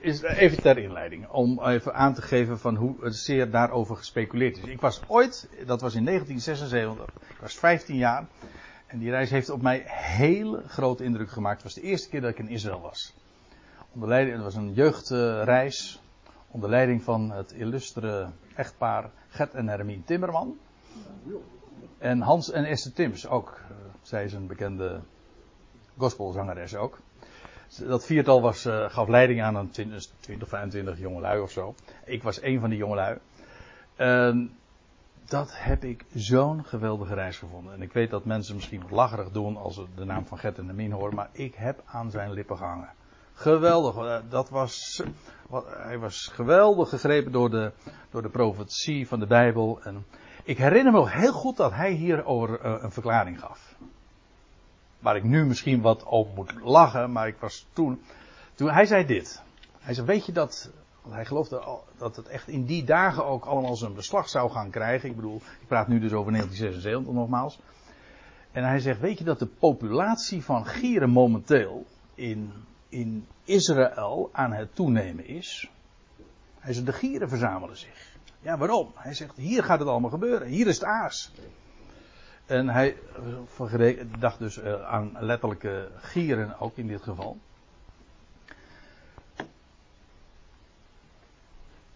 is 0.01 0.21
even 0.21 0.61
ter 0.61 0.77
inleiding, 0.77 1.27
om 1.29 1.63
even 1.63 1.93
aan 1.93 2.13
te 2.13 2.21
geven 2.21 2.59
van 2.59 2.75
hoe 2.75 2.95
het 3.03 3.15
zeer 3.15 3.51
daarover 3.51 3.95
gespeculeerd 3.95 4.57
is. 4.57 4.65
Ik 4.65 4.81
was 4.81 5.03
ooit, 5.07 5.49
dat 5.65 5.81
was 5.81 5.95
in 5.95 6.05
1976, 6.05 7.05
ik 7.33 7.41
was 7.41 7.55
15 7.55 7.95
jaar, 7.95 8.27
en 8.87 8.99
die 8.99 9.09
reis 9.09 9.29
heeft 9.29 9.49
op 9.49 9.61
mij 9.61 9.83
hele 9.85 10.63
grote 10.67 11.03
indruk 11.03 11.29
gemaakt. 11.29 11.55
Het 11.55 11.63
was 11.63 11.73
de 11.73 11.81
eerste 11.81 12.09
keer 12.09 12.21
dat 12.21 12.29
ik 12.29 12.39
in 12.39 12.49
Israël 12.49 12.81
was. 12.81 13.13
Onder 13.93 14.09
leiding, 14.09 14.35
het 14.35 14.45
was 14.45 14.55
een 14.55 14.73
jeugdreis, 14.73 16.01
onder 16.47 16.69
leiding 16.69 17.03
van 17.03 17.31
het 17.31 17.51
illustere 17.51 18.29
echtpaar 18.55 19.11
Gert 19.27 19.53
en 19.53 19.67
Hermine 19.67 20.03
Timmerman. 20.03 20.57
En 21.97 22.21
Hans 22.21 22.51
en 22.51 22.65
Esther 22.65 22.93
Tims 22.93 23.27
ook. 23.27 23.61
Zij 24.01 24.23
is 24.23 24.33
een 24.33 24.47
bekende 24.47 25.01
gospelzangeres 25.97 26.75
ook 26.75 26.99
dat 27.75 28.05
viertal 28.05 28.41
was, 28.41 28.65
uh, 28.65 28.89
gaf 28.89 29.07
leiding 29.07 29.41
aan 29.41 29.55
een 29.55 29.69
20, 29.69 30.05
20, 30.19 30.47
25 30.47 30.99
jongelui 30.99 31.41
of 31.41 31.51
zo. 31.51 31.75
Ik 32.05 32.23
was 32.23 32.41
een 32.41 32.59
van 32.59 32.69
die 32.69 32.77
jongelui. 32.77 33.17
Uh, 33.97 34.45
dat 35.25 35.51
heb 35.53 35.83
ik 35.83 36.05
zo'n 36.13 36.65
geweldige 36.65 37.13
reis 37.13 37.37
gevonden. 37.37 37.73
En 37.73 37.81
ik 37.81 37.93
weet 37.93 38.09
dat 38.09 38.25
mensen 38.25 38.55
misschien 38.55 38.81
wat 38.81 38.91
lacherig 38.91 39.31
doen 39.31 39.57
als 39.57 39.75
ze 39.75 39.85
de 39.95 40.05
naam 40.05 40.25
van 40.25 40.37
Gert 40.37 40.57
en 40.57 40.67
de 40.67 40.73
Min 40.73 40.91
horen. 40.91 41.15
Maar 41.15 41.29
ik 41.31 41.55
heb 41.55 41.81
aan 41.85 42.11
zijn 42.11 42.31
lippen 42.31 42.57
gehangen. 42.57 42.89
Geweldig. 43.33 43.95
Uh, 43.95 44.17
dat 44.29 44.49
was, 44.49 45.03
wat, 45.49 45.65
hij 45.77 45.99
was 45.99 46.29
geweldig 46.33 46.89
gegrepen 46.89 47.31
door 47.31 47.49
de, 47.49 47.71
door 48.11 48.21
de 48.21 48.29
profetie 48.29 49.07
van 49.07 49.19
de 49.19 49.27
Bijbel. 49.27 49.79
En 49.83 50.05
ik 50.43 50.57
herinner 50.57 50.93
me 50.93 51.09
heel 51.09 51.33
goed 51.33 51.57
dat 51.57 51.73
hij 51.73 51.91
hierover 51.91 52.65
uh, 52.65 52.75
een 52.81 52.91
verklaring 52.91 53.39
gaf 53.39 53.75
waar 54.99 55.15
ik 55.15 55.23
nu 55.23 55.45
misschien 55.45 55.81
wat 55.81 56.03
op 56.03 56.35
moet 56.35 56.53
lachen, 56.63 57.11
maar 57.11 57.27
ik 57.27 57.37
was 57.39 57.67
toen, 57.73 58.01
toen 58.55 58.71
hij 58.71 58.85
zei 58.85 59.05
dit. 59.05 59.41
Hij 59.79 59.93
zei, 59.93 60.07
weet 60.07 60.25
je 60.25 60.31
dat, 60.31 60.71
want 61.01 61.15
hij 61.15 61.25
geloofde 61.25 61.79
dat 61.97 62.15
het 62.15 62.27
echt 62.27 62.47
in 62.47 62.65
die 62.65 62.83
dagen 62.83 63.25
ook 63.25 63.45
allemaal 63.45 63.75
zijn 63.75 63.93
beslag 63.93 64.29
zou 64.29 64.51
gaan 64.51 64.69
krijgen. 64.69 65.09
Ik 65.09 65.15
bedoel, 65.15 65.41
ik 65.61 65.67
praat 65.67 65.87
nu 65.87 65.99
dus 65.99 66.13
over 66.13 66.31
1976 66.31 67.13
nogmaals. 67.13 67.59
En 68.51 68.63
hij 68.63 68.79
zegt, 68.79 68.99
weet 68.99 69.17
je 69.17 69.23
dat 69.23 69.39
de 69.39 69.45
populatie 69.45 70.43
van 70.43 70.65
gieren 70.65 71.09
momenteel 71.09 71.85
in, 72.15 72.51
in 72.89 73.27
Israël 73.43 74.29
aan 74.31 74.53
het 74.53 74.75
toenemen 74.75 75.27
is? 75.27 75.71
Hij 76.59 76.73
zegt, 76.73 76.85
de 76.85 76.93
gieren 76.93 77.29
verzamelen 77.29 77.77
zich. 77.77 78.15
Ja, 78.39 78.57
waarom? 78.57 78.91
Hij 78.95 79.13
zegt, 79.13 79.35
hier 79.35 79.63
gaat 79.63 79.79
het 79.79 79.87
allemaal 79.87 80.09
gebeuren. 80.09 80.47
Hier 80.47 80.67
is 80.67 80.75
het 80.75 80.85
aas. 80.85 81.31
En 82.47 82.69
hij 82.69 82.97
dacht 84.19 84.39
dus 84.39 84.57
eh, 84.57 84.83
aan 84.83 85.17
letterlijke 85.19 85.91
gieren 85.97 86.59
ook 86.59 86.77
in 86.77 86.87
dit 86.87 87.01
geval. 87.01 87.37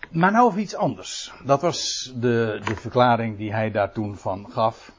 Maar 0.10 0.32
nou 0.32 0.48
of 0.48 0.58
iets 0.58 0.76
anders. 0.76 1.34
Dat 1.44 1.62
was 1.62 2.12
de, 2.16 2.62
de 2.66 2.76
verklaring 2.76 3.38
die 3.38 3.54
hij 3.54 3.72
daar 3.72 3.92
toen 3.92 4.18
van 4.18 4.52
gaf. 4.52 4.92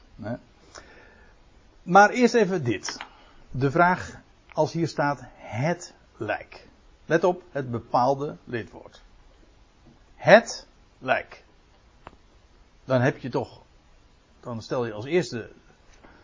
Maar 1.83 2.09
eerst 2.09 2.33
even 2.33 2.63
dit. 2.63 2.97
De 3.51 3.71
vraag, 3.71 4.21
als 4.53 4.71
hier 4.71 4.87
staat 4.87 5.23
het 5.35 5.93
lijk. 6.17 6.67
Let 7.05 7.23
op 7.23 7.43
het 7.51 7.71
bepaalde 7.71 8.35
lidwoord. 8.43 9.01
Het 10.15 10.67
lijk. 10.97 11.43
Dan 12.85 13.01
heb 13.01 13.17
je 13.17 13.29
toch 13.29 13.61
dan 14.43 14.61
stel 14.61 14.85
je 14.85 14.93
als 14.93 15.05
eerste 15.05 15.51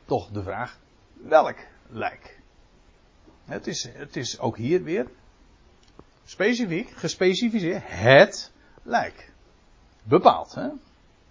toch 0.06 0.30
de 0.30 0.44
vraag: 0.44 0.78
welk 1.14 1.58
lijk? 1.90 2.40
Het 3.46 3.68
is, 3.68 3.90
het 3.94 4.16
is 4.16 4.40
ook 4.40 4.58
hier 4.58 4.84
weer 4.84 5.08
specifiek, 6.26 6.90
gespecificeerd, 6.90 7.84
het 7.86 8.52
lijk. 8.84 9.32
Bepaald, 10.04 10.56
hè? 10.56 10.68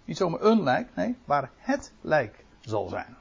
Niet 0.05 0.17
zomaar 0.17 0.41
een 0.41 0.63
lijk, 0.63 0.95
nee, 0.95 1.15
waar 1.25 1.49
het 1.57 1.91
lijk 2.01 2.45
zal 2.61 2.87
zijn. 2.87 3.17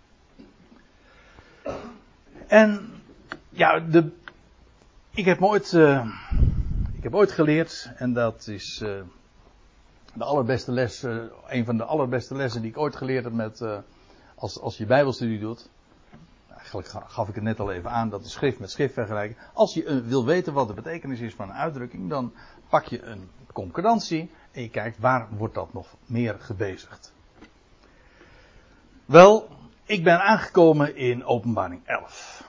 En 2.46 2.90
ja, 3.48 3.80
de, 3.80 4.10
ik 5.10 5.24
heb 5.24 5.42
ooit, 5.42 5.72
uh, 5.72 6.06
ik 6.96 7.02
heb 7.02 7.14
geleerd, 7.14 7.90
en 7.96 8.12
dat 8.12 8.46
is 8.46 8.80
uh, 8.82 9.00
de 10.18 10.24
allerbeste 10.24 10.72
les, 10.72 11.04
uh, 11.04 11.22
een 11.46 11.64
van 11.64 11.76
de 11.76 11.84
allerbeste 11.84 12.34
lessen 12.34 12.62
die 12.62 12.70
ik 12.70 12.78
ooit 12.78 12.96
geleerd 12.96 13.24
heb 13.24 13.32
met, 13.32 13.60
uh, 13.60 13.78
als, 14.34 14.60
als 14.60 14.76
je 14.76 14.86
bijbelstudie 14.86 15.38
doet. 15.38 15.68
Eigenlijk 16.48 16.88
gaf 16.88 17.28
ik 17.28 17.34
het 17.34 17.44
net 17.44 17.60
al 17.60 17.72
even 17.72 17.90
aan, 17.90 18.08
dat 18.08 18.22
de 18.22 18.28
schrift 18.28 18.58
met 18.58 18.70
schrift 18.70 18.94
vergelijken. 18.94 19.36
Als 19.52 19.74
je 19.74 19.84
uh, 19.84 19.98
wil 19.98 20.24
weten 20.24 20.52
wat 20.52 20.68
de 20.68 20.74
betekenis 20.74 21.20
is 21.20 21.34
van 21.34 21.48
een 21.48 21.54
uitdrukking, 21.54 22.08
dan 22.08 22.32
pak 22.68 22.84
je 22.84 23.02
een 23.02 23.28
concordantie 23.52 24.30
en 24.52 24.62
je 24.62 24.70
kijkt 24.70 24.98
waar 24.98 25.28
wordt 25.30 25.54
dat 25.54 25.72
nog 25.72 25.96
meer 26.06 26.36
gebezigd. 26.38 27.12
Wel, 29.04 29.48
ik 29.84 30.04
ben 30.04 30.20
aangekomen 30.20 30.96
in 30.96 31.24
openbaring 31.24 31.80
11. 31.84 32.46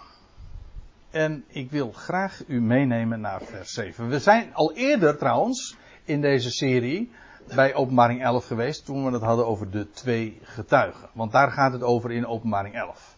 En 1.09 1.43
ik 1.47 1.71
wil 1.71 1.91
graag 1.91 2.43
u 2.47 2.61
meenemen 2.61 3.21
naar 3.21 3.41
vers 3.41 3.73
7. 3.73 4.09
We 4.09 4.19
zijn 4.19 4.53
al 4.53 4.73
eerder 4.73 5.17
trouwens 5.17 5.77
in 6.03 6.21
deze 6.21 6.51
serie 6.51 7.11
bij 7.55 7.73
openbaring 7.73 8.23
11 8.23 8.45
geweest 8.45 8.85
toen 8.85 9.05
we 9.05 9.11
het 9.11 9.21
hadden 9.21 9.47
over 9.47 9.69
de 9.71 9.91
twee 9.91 10.39
getuigen. 10.43 11.09
Want 11.13 11.31
daar 11.31 11.51
gaat 11.51 11.71
het 11.71 11.83
over 11.83 12.11
in 12.11 12.27
openbaring 12.27 12.75
11. 12.75 13.17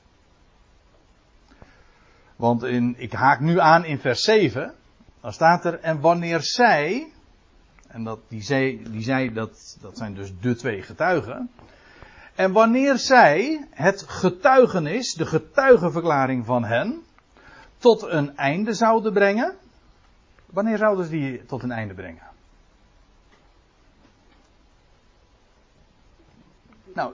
Want 2.36 2.64
in, 2.64 2.96
ik 2.98 3.14
haak 3.14 3.40
nu 3.40 3.60
aan 3.60 3.86
in 3.86 4.00
vers 4.00 4.24
7. 4.24 4.74
Dan 5.22 5.34
staat 5.34 5.66
er, 5.66 5.80
en 5.80 6.00
wanneer 6.00 6.42
zij, 6.42 7.12
en 7.88 8.04
dat, 8.04 8.20
die, 8.28 8.42
zij, 8.42 8.82
die 8.90 9.04
zij 9.04 9.34
dat, 9.34 9.78
dat 9.82 9.98
zijn 9.98 10.14
dus 10.14 10.32
de 10.40 10.56
twee 10.56 10.82
getuigen. 10.82 11.50
En 12.36 12.52
wanneer 12.52 12.98
zij 12.98 13.68
het 13.70 14.04
getuigenis, 14.08 15.14
de 15.14 15.26
getuigenverklaring 15.26 16.46
van 16.46 16.64
hen, 16.64 17.02
tot 17.78 18.02
een 18.02 18.38
einde 18.38 18.74
zouden 18.74 19.14
brengen. 19.14 19.56
Wanneer 20.46 20.78
zouden 20.78 21.06
ze 21.06 21.12
die 21.12 21.46
tot 21.46 21.64
een 21.64 21.72
einde 21.72 21.94
brengen? 21.94 22.31
Nou, 26.94 27.14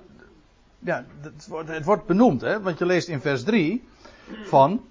ja, 0.79 1.05
het 1.21 1.47
wordt, 1.47 1.69
het 1.69 1.85
wordt 1.85 2.05
benoemd, 2.05 2.41
hè, 2.41 2.61
want 2.61 2.77
je 2.77 2.85
leest 2.85 3.07
in 3.07 3.21
vers 3.21 3.43
3 3.43 3.87
van. 4.43 4.81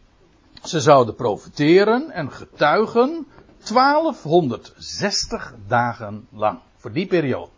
Ze 0.63 0.81
zouden 0.81 1.15
profiteren 1.15 2.11
en 2.11 2.33
getuigen 2.33 3.27
1260 3.73 5.55
dagen 5.67 6.29
lang. 6.31 6.59
Voor 6.77 6.93
die 6.93 7.07
periode. 7.07 7.51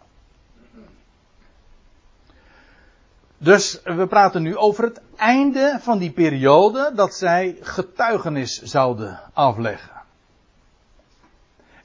Dus 3.38 3.80
we 3.84 4.06
praten 4.06 4.42
nu 4.42 4.56
over 4.56 4.84
het 4.84 5.00
einde 5.16 5.78
van 5.80 5.98
die 5.98 6.10
periode 6.10 6.92
dat 6.94 7.14
zij 7.14 7.56
getuigenis 7.60 8.62
zouden 8.62 9.20
afleggen. 9.32 9.97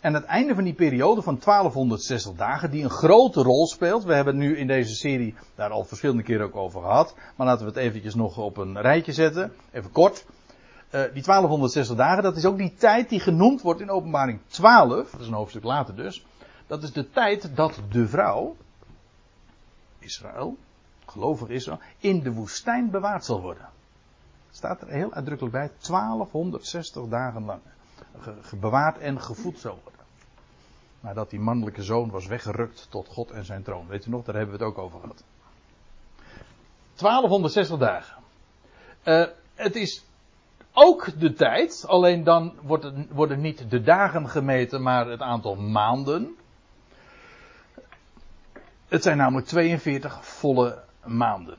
En 0.04 0.14
het 0.14 0.26
einde 0.26 0.56
van 0.56 0.64
die 0.64 0.74
periode 0.74 1.22
van 1.22 1.40
1260 1.40 2.34
dagen, 2.34 2.72
die 2.72 2.84
een 2.84 2.90
grote 2.90 3.42
rol 3.42 3.68
speelt. 3.68 4.04
We 4.04 4.14
hebben 4.14 4.38
nu 4.38 4.58
in 4.58 4.68
deze 4.68 4.96
serie 4.96 5.36
daar 5.56 5.70
al 5.70 5.84
verschillende 5.84 6.24
keren 6.24 6.46
ook 6.46 6.56
over 6.56 6.82
gehad. 6.82 7.16
Maar 7.36 7.48
laten 7.48 7.66
we 7.66 7.72
het 7.72 7.80
eventjes 7.80 8.16
nog 8.16 8.38
op 8.38 8.58
een 8.58 8.82
rijtje 8.82 9.14
zetten. 9.14 9.54
Even 9.72 9.92
kort. 9.92 10.26
Uh, 10.26 10.92
die 10.92 11.24
1260 11.24 11.96
dagen, 11.96 12.24
dat 12.24 12.38
is 12.38 12.46
ook 12.46 12.58
die 12.58 12.74
tijd 12.76 13.10
die 13.10 13.20
genoemd 13.20 13.62
wordt 13.62 13.82
in 13.82 13.90
openbaring 13.90 14.40
12. 14.48 15.10
Dat 15.12 15.22
is 15.22 15.28
een 15.28 15.34
hoofdstuk 15.34 15.64
later 15.64 15.96
dus. 15.96 16.26
Dat 16.68 16.84
is 16.84 16.92
de 16.92 17.10
tijd 17.10 17.56
dat 17.56 17.80
de 17.90 18.08
vrouw, 18.08 18.56
Israël, 20.00 20.58
gelovig 21.06 21.50
Israël, 21.50 21.80
in 22.00 22.20
de 22.20 22.32
woestijn 22.34 22.90
bewaard 22.90 23.26
zal 23.26 23.42
worden. 23.42 23.70
Staat 24.52 24.82
er 24.82 24.88
heel 24.88 25.14
uitdrukkelijk 25.14 25.56
bij. 25.56 25.70
1260 25.88 27.08
dagen 27.08 27.46
lang. 27.46 27.60
Bewaard 28.60 28.98
en 28.98 29.22
gevoed 29.22 29.60
zal 29.60 29.80
worden. 29.84 29.93
Nadat 31.04 31.30
die 31.30 31.40
mannelijke 31.40 31.84
zoon 31.84 32.10
was 32.10 32.28
weggerukt 32.28 32.88
tot 32.90 33.08
God 33.08 33.32
en 33.32 33.46
zijn 33.46 33.64
troon. 33.64 33.88
Weet 33.88 34.06
u 34.06 34.10
nog, 34.10 34.24
daar 34.24 34.36
hebben 34.36 34.58
we 34.58 34.64
het 34.64 34.74
ook 34.74 34.84
over 34.84 35.00
gehad. 35.00 35.24
1260 36.96 37.78
dagen. 37.78 38.24
Uh, 39.04 39.26
het 39.56 39.76
is 39.76 40.06
ook 40.74 41.20
de 41.20 41.34
tijd, 41.34 41.86
alleen 41.88 42.24
dan 42.24 42.54
wordt 42.62 42.84
het, 42.84 42.96
worden 43.10 43.42
niet 43.42 43.70
de 43.70 43.82
dagen 43.82 44.30
gemeten, 44.30 44.82
maar 44.82 45.08
het 45.08 45.22
aantal 45.22 45.56
maanden. 45.56 46.36
Het 48.88 49.04
zijn 49.04 49.18
namelijk 49.18 49.48
42 49.48 50.26
volle 50.26 50.84
maanden. 51.06 51.58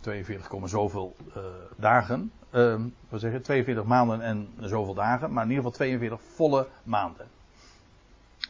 42, 0.00 0.68
zoveel 0.68 1.16
uh, 1.36 1.42
dagen. 1.76 2.32
Uh, 2.50 2.80
we 3.08 3.18
zeggen 3.18 3.42
42 3.42 3.84
maanden 3.84 4.20
en 4.20 4.48
zoveel 4.60 4.94
dagen, 4.94 5.32
maar 5.32 5.44
in 5.44 5.50
ieder 5.50 5.64
geval 5.64 5.78
42 5.78 6.20
volle 6.34 6.66
maanden. 6.82 7.26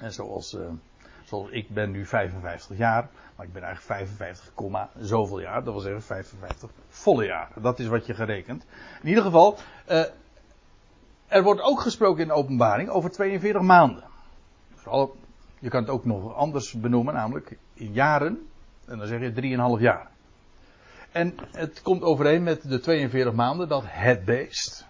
En 0.00 0.12
zoals, 0.12 0.54
uh, 0.54 0.60
zoals 1.24 1.50
ik 1.50 1.68
ben 1.68 1.90
nu 1.90 2.06
55 2.06 2.76
jaar, 2.76 3.08
maar 3.36 3.46
ik 3.46 3.52
ben 3.52 3.62
eigenlijk 3.62 4.08
55, 4.08 4.52
zoveel 4.98 5.40
jaar. 5.40 5.64
Dat 5.64 5.72
wil 5.72 5.82
zeggen 5.82 6.02
55 6.02 6.70
volle 6.88 7.24
jaar. 7.24 7.48
Dat 7.54 7.78
is 7.78 7.86
wat 7.86 8.06
je 8.06 8.14
gerekend. 8.14 8.64
In 9.02 9.08
ieder 9.08 9.22
geval, 9.22 9.58
uh, 9.88 10.04
er 11.26 11.42
wordt 11.42 11.60
ook 11.60 11.80
gesproken 11.80 12.22
in 12.22 12.28
de 12.28 12.34
openbaring 12.34 12.88
over 12.88 13.10
42 13.10 13.62
maanden. 13.62 14.04
Je 15.58 15.68
kan 15.68 15.80
het 15.80 15.90
ook 15.90 16.04
nog 16.04 16.34
anders 16.34 16.72
benoemen, 16.72 17.14
namelijk 17.14 17.58
in 17.74 17.92
jaren. 17.92 18.48
En 18.86 18.98
dan 18.98 19.06
zeg 19.06 19.20
je 19.20 19.76
3,5 19.76 19.80
jaar. 19.80 20.10
En 21.12 21.34
het 21.52 21.82
komt 21.82 22.02
overeen 22.02 22.42
met 22.42 22.68
de 22.68 22.80
42 22.80 23.32
maanden 23.32 23.68
dat 23.68 23.82
het 23.86 24.24
beest, 24.24 24.86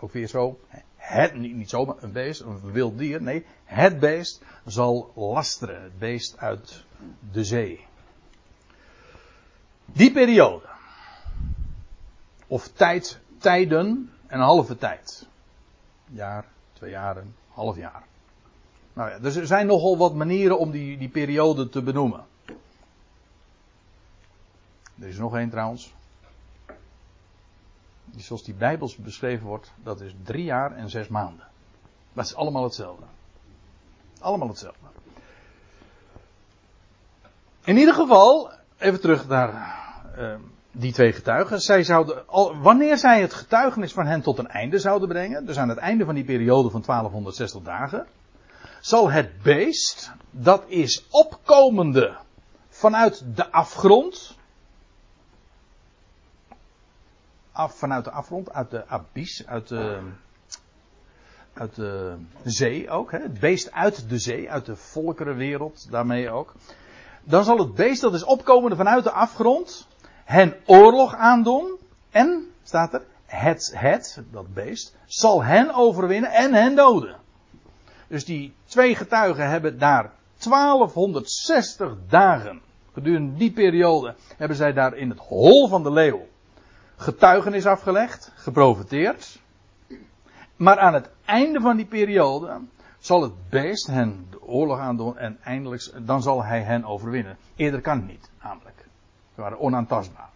ook 0.00 0.12
weer 0.12 0.26
zo, 0.26 0.60
het, 1.06 1.34
niet, 1.34 1.70
zomaar 1.70 1.96
een 2.00 2.12
beest, 2.12 2.40
een 2.40 2.72
wild 2.72 2.98
dier, 2.98 3.22
nee, 3.22 3.46
het 3.64 4.00
beest 4.00 4.42
zal 4.64 5.12
lasteren, 5.14 5.82
het 5.82 5.98
beest 5.98 6.38
uit 6.38 6.84
de 7.32 7.44
zee. 7.44 7.86
Die 9.84 10.12
periode, 10.12 10.66
of 12.46 12.68
tijd, 12.68 13.18
tijden 13.38 14.12
en 14.26 14.40
halve 14.40 14.76
tijd. 14.76 15.26
Jaar, 16.06 16.44
twee 16.72 16.90
jaren, 16.90 17.34
half 17.48 17.76
jaar. 17.76 18.04
Nou 18.92 19.10
ja, 19.10 19.18
dus 19.18 19.36
er 19.36 19.46
zijn 19.46 19.66
nogal 19.66 19.96
wat 19.98 20.14
manieren 20.14 20.58
om 20.58 20.70
die, 20.70 20.98
die 20.98 21.08
periode 21.08 21.68
te 21.68 21.82
benoemen. 21.82 22.24
Er 24.98 25.08
is 25.08 25.18
nog 25.18 25.36
één 25.36 25.50
trouwens. 25.50 25.94
Zoals 28.16 28.44
die 28.44 28.54
Bijbels 28.54 28.96
beschreven 28.96 29.46
wordt, 29.46 29.72
dat 29.82 30.00
is 30.00 30.14
drie 30.22 30.44
jaar 30.44 30.76
en 30.76 30.90
zes 30.90 31.08
maanden. 31.08 31.46
Dat 32.12 32.24
is 32.24 32.34
allemaal 32.34 32.62
hetzelfde. 32.62 33.04
Allemaal 34.20 34.48
hetzelfde. 34.48 34.86
In 37.64 37.76
ieder 37.76 37.94
geval, 37.94 38.50
even 38.78 39.00
terug 39.00 39.28
naar 39.28 39.76
uh, 40.18 40.34
die 40.72 40.92
twee 40.92 41.12
getuigen. 41.12 41.60
Zij 41.60 41.82
zouden, 41.82 42.28
al, 42.28 42.58
wanneer 42.58 42.98
zij 42.98 43.20
het 43.20 43.34
getuigenis 43.34 43.92
van 43.92 44.06
hen 44.06 44.22
tot 44.22 44.38
een 44.38 44.48
einde 44.48 44.78
zouden 44.78 45.08
brengen, 45.08 45.46
dus 45.46 45.58
aan 45.58 45.68
het 45.68 45.78
einde 45.78 46.04
van 46.04 46.14
die 46.14 46.24
periode 46.24 46.70
van 46.70 46.82
1260 46.86 47.62
dagen, 47.62 48.06
zal 48.80 49.10
het 49.10 49.42
beest, 49.42 50.12
dat 50.30 50.64
is 50.66 51.06
opkomende 51.10 52.16
vanuit 52.68 53.24
de 53.34 53.50
afgrond, 53.52 54.36
af, 57.56 57.74
vanuit 57.74 58.04
de 58.04 58.10
afgrond, 58.10 58.52
uit 58.52 58.70
de 58.70 58.86
abyss, 58.86 59.46
uit 59.46 59.68
de, 59.68 59.98
uit 61.52 61.74
de 61.74 62.16
zee 62.44 62.90
ook. 62.90 63.10
Hè? 63.10 63.18
Het 63.18 63.40
beest 63.40 63.72
uit 63.72 64.08
de 64.08 64.18
zee, 64.18 64.50
uit 64.50 64.66
de 64.66 64.76
volkerenwereld, 64.76 65.90
daarmee 65.90 66.30
ook. 66.30 66.54
Dan 67.24 67.44
zal 67.44 67.58
het 67.58 67.74
beest, 67.74 68.00
dat 68.00 68.14
is 68.14 68.24
opkomende 68.24 68.76
vanuit 68.76 69.04
de 69.04 69.10
afgrond, 69.10 69.88
hen 70.24 70.54
oorlog 70.66 71.14
aandoen. 71.14 71.78
En, 72.10 72.50
staat 72.62 72.94
er, 72.94 73.02
het, 73.26 73.72
het, 73.76 74.22
dat 74.30 74.54
beest, 74.54 74.96
zal 75.06 75.44
hen 75.44 75.74
overwinnen 75.74 76.30
en 76.30 76.54
hen 76.54 76.74
doden. 76.74 77.16
Dus 78.08 78.24
die 78.24 78.54
twee 78.64 78.94
getuigen 78.94 79.48
hebben 79.48 79.78
daar 79.78 80.12
1260 80.48 81.92
dagen, 82.08 82.60
gedurende 82.92 83.36
die 83.36 83.52
periode, 83.52 84.14
hebben 84.36 84.56
zij 84.56 84.72
daar 84.72 84.96
in 84.96 85.10
het 85.10 85.18
hol 85.18 85.68
van 85.68 85.82
de 85.82 85.92
leeuw 85.92 86.26
getuigenis 86.96 87.66
afgelegd, 87.66 88.32
geprofiteerd. 88.34 89.40
Maar 90.56 90.78
aan 90.78 90.94
het 90.94 91.10
einde 91.24 91.60
van 91.60 91.76
die 91.76 91.86
periode 91.86 92.60
zal 92.98 93.22
het 93.22 93.48
beest 93.48 93.86
hen 93.86 94.26
de 94.30 94.42
oorlog 94.42 94.78
aandoen 94.78 95.18
en 95.18 95.38
eindelijk, 95.42 96.06
dan 96.06 96.22
zal 96.22 96.44
hij 96.44 96.62
hen 96.62 96.84
overwinnen. 96.84 97.36
Eerder 97.56 97.80
kan 97.80 97.96
het 97.96 98.06
niet, 98.06 98.30
namelijk. 98.42 98.84
Ze 99.34 99.40
waren 99.40 99.60
onaantastbaar. 99.60 100.30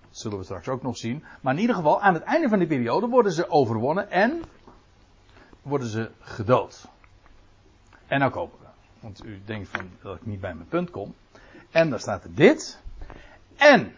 Dat 0.00 0.18
zullen 0.18 0.38
we 0.38 0.44
straks 0.44 0.68
ook 0.68 0.82
nog 0.82 0.96
zien. 0.96 1.24
Maar 1.40 1.54
in 1.54 1.60
ieder 1.60 1.76
geval, 1.76 2.00
aan 2.00 2.14
het 2.14 2.22
einde 2.22 2.48
van 2.48 2.58
die 2.58 2.68
periode 2.68 3.06
worden 3.06 3.32
ze 3.32 3.50
overwonnen 3.50 4.10
en 4.10 4.42
worden 5.62 5.88
ze 5.88 6.10
gedood. 6.20 6.88
En 8.06 8.18
nou 8.18 8.32
kopen 8.32 8.58
we. 8.60 8.66
Want 9.00 9.24
u 9.24 9.40
denkt 9.44 9.68
van 9.68 9.90
dat 10.02 10.16
ik 10.16 10.26
niet 10.26 10.40
bij 10.40 10.54
mijn 10.54 10.68
punt 10.68 10.90
kom. 10.90 11.14
En 11.70 11.90
daar 11.90 12.00
staat 12.00 12.24
er 12.24 12.34
dit. 12.34 12.80
En 13.56 13.94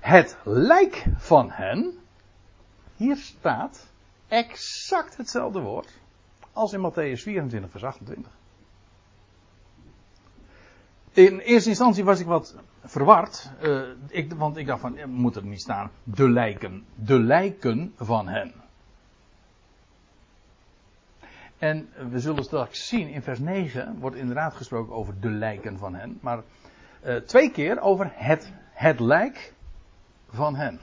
het 0.00 0.36
lijk 0.44 1.04
van 1.16 1.50
hen. 1.50 1.98
Hier 2.96 3.16
staat 3.16 3.92
exact 4.28 5.16
hetzelfde 5.16 5.60
woord 5.60 5.98
als 6.52 6.72
in 6.72 6.90
Matthäus 6.90 7.22
24, 7.22 7.70
vers 7.70 7.84
28. 7.84 8.32
In 11.12 11.38
eerste 11.38 11.68
instantie 11.68 12.04
was 12.04 12.20
ik 12.20 12.26
wat 12.26 12.56
verward, 12.84 13.50
uh, 13.62 13.82
ik, 14.08 14.32
want 14.32 14.56
ik 14.56 14.66
dacht 14.66 14.80
van, 14.80 15.10
moet 15.10 15.36
er 15.36 15.44
niet 15.44 15.60
staan, 15.60 15.90
de 16.02 16.28
lijken, 16.28 16.84
de 16.94 17.18
lijken 17.18 17.92
van 17.96 18.28
hen. 18.28 18.52
En 21.58 21.88
we 22.10 22.18
zullen 22.18 22.44
straks 22.44 22.88
zien, 22.88 23.08
in 23.08 23.22
vers 23.22 23.38
9 23.38 23.98
wordt 23.98 24.16
inderdaad 24.16 24.54
gesproken 24.54 24.94
over 24.94 25.20
de 25.20 25.30
lijken 25.30 25.78
van 25.78 25.94
hen, 25.94 26.18
maar 26.20 26.42
uh, 27.04 27.16
twee 27.16 27.50
keer 27.50 27.80
over 27.80 28.10
het, 28.14 28.52
het 28.72 29.00
lijk 29.00 29.52
van 30.32 30.54
hen. 30.54 30.80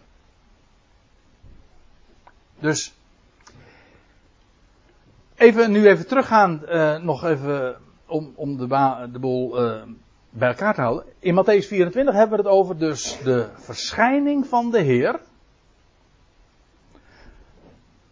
Dus 2.60 2.94
even 5.36 5.72
nu 5.72 5.88
even 5.88 6.08
teruggaan, 6.08 6.62
uh, 6.68 6.98
nog 6.98 7.24
even 7.24 7.78
om, 8.06 8.32
om 8.36 8.58
de, 8.58 8.68
de 9.12 9.20
boel 9.20 9.64
uh, 9.64 9.82
bij 10.30 10.48
elkaar 10.48 10.74
te 10.74 10.82
houden. 10.82 11.06
In 11.20 11.36
Matthäus 11.36 11.68
24 11.68 12.16
hebben 12.16 12.38
we 12.38 12.44
het 12.44 12.54
over 12.54 12.78
dus 12.78 13.20
de 13.24 13.50
verschijning 13.56 14.48
van 14.48 14.72
de 14.72 14.82
Heer 14.82 15.20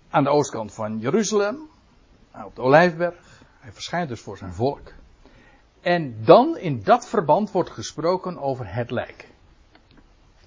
aan 0.10 0.24
de 0.24 0.30
oostkant 0.30 0.74
van 0.74 1.00
Jeruzalem, 1.00 1.70
op 2.46 2.56
de 2.56 2.62
Olijfberg. 2.62 3.44
Hij 3.60 3.72
verschijnt 3.72 4.10
dus 4.10 4.22
voor 4.22 4.38
zijn 4.38 4.54
volk. 4.54 4.94
En 5.82 6.16
dan 6.24 6.58
in 6.58 6.84
dat 6.84 7.08
verband 7.08 7.52
wordt 7.52 7.70
gesproken 7.70 8.38
over 8.38 8.74
het 8.74 8.92
lijk. 8.92 9.34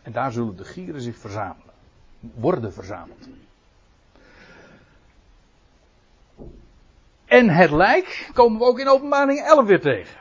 En 0.03 0.13
daar 0.13 0.33
zullen 0.33 0.57
de 0.57 0.65
gieren 0.65 1.01
zich 1.01 1.17
verzamelen. 1.17 1.75
Worden 2.21 2.73
verzameld. 2.73 3.29
En 7.25 7.49
het 7.49 7.71
lijk 7.71 8.31
komen 8.35 8.59
we 8.59 8.65
ook 8.65 8.79
in 8.79 8.89
openbaring 8.89 9.41
11 9.41 9.67
weer 9.67 9.81
tegen. 9.81 10.17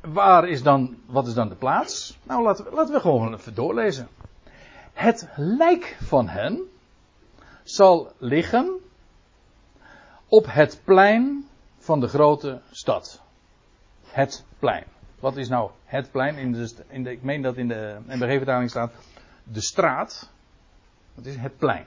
Waar 0.00 0.48
is 0.48 0.62
dan, 0.62 0.96
wat 1.06 1.26
is 1.26 1.34
dan 1.34 1.48
de 1.48 1.54
plaats? 1.54 2.18
Nou, 2.22 2.42
laten 2.42 2.64
we, 2.64 2.70
laten 2.70 2.94
we 2.94 3.00
gewoon 3.00 3.34
even 3.34 3.54
doorlezen. 3.54 4.08
Het 4.92 5.28
lijk 5.36 5.96
van 6.02 6.28
hen 6.28 6.60
zal 7.62 8.12
liggen 8.18 8.80
op 10.28 10.46
het 10.48 10.80
plein 10.84 11.48
van 11.78 12.00
de 12.00 12.08
grote 12.08 12.60
stad. 12.70 13.20
Het 14.02 14.44
plein. 14.58 14.84
Wat 15.20 15.36
is 15.36 15.48
nou 15.48 15.70
het 15.84 16.10
plein? 16.10 16.36
In 16.36 16.68
in 16.88 17.02
de, 17.02 17.10
ik 17.10 17.22
meen 17.22 17.42
dat 17.42 17.56
in 17.56 17.68
de 17.68 17.98
NBG-vertaling 18.06 18.70
staat 18.70 18.92
de 19.42 19.60
straat. 19.60 20.30
Dat 21.14 21.24
is 21.24 21.36
het 21.36 21.58
plein. 21.58 21.86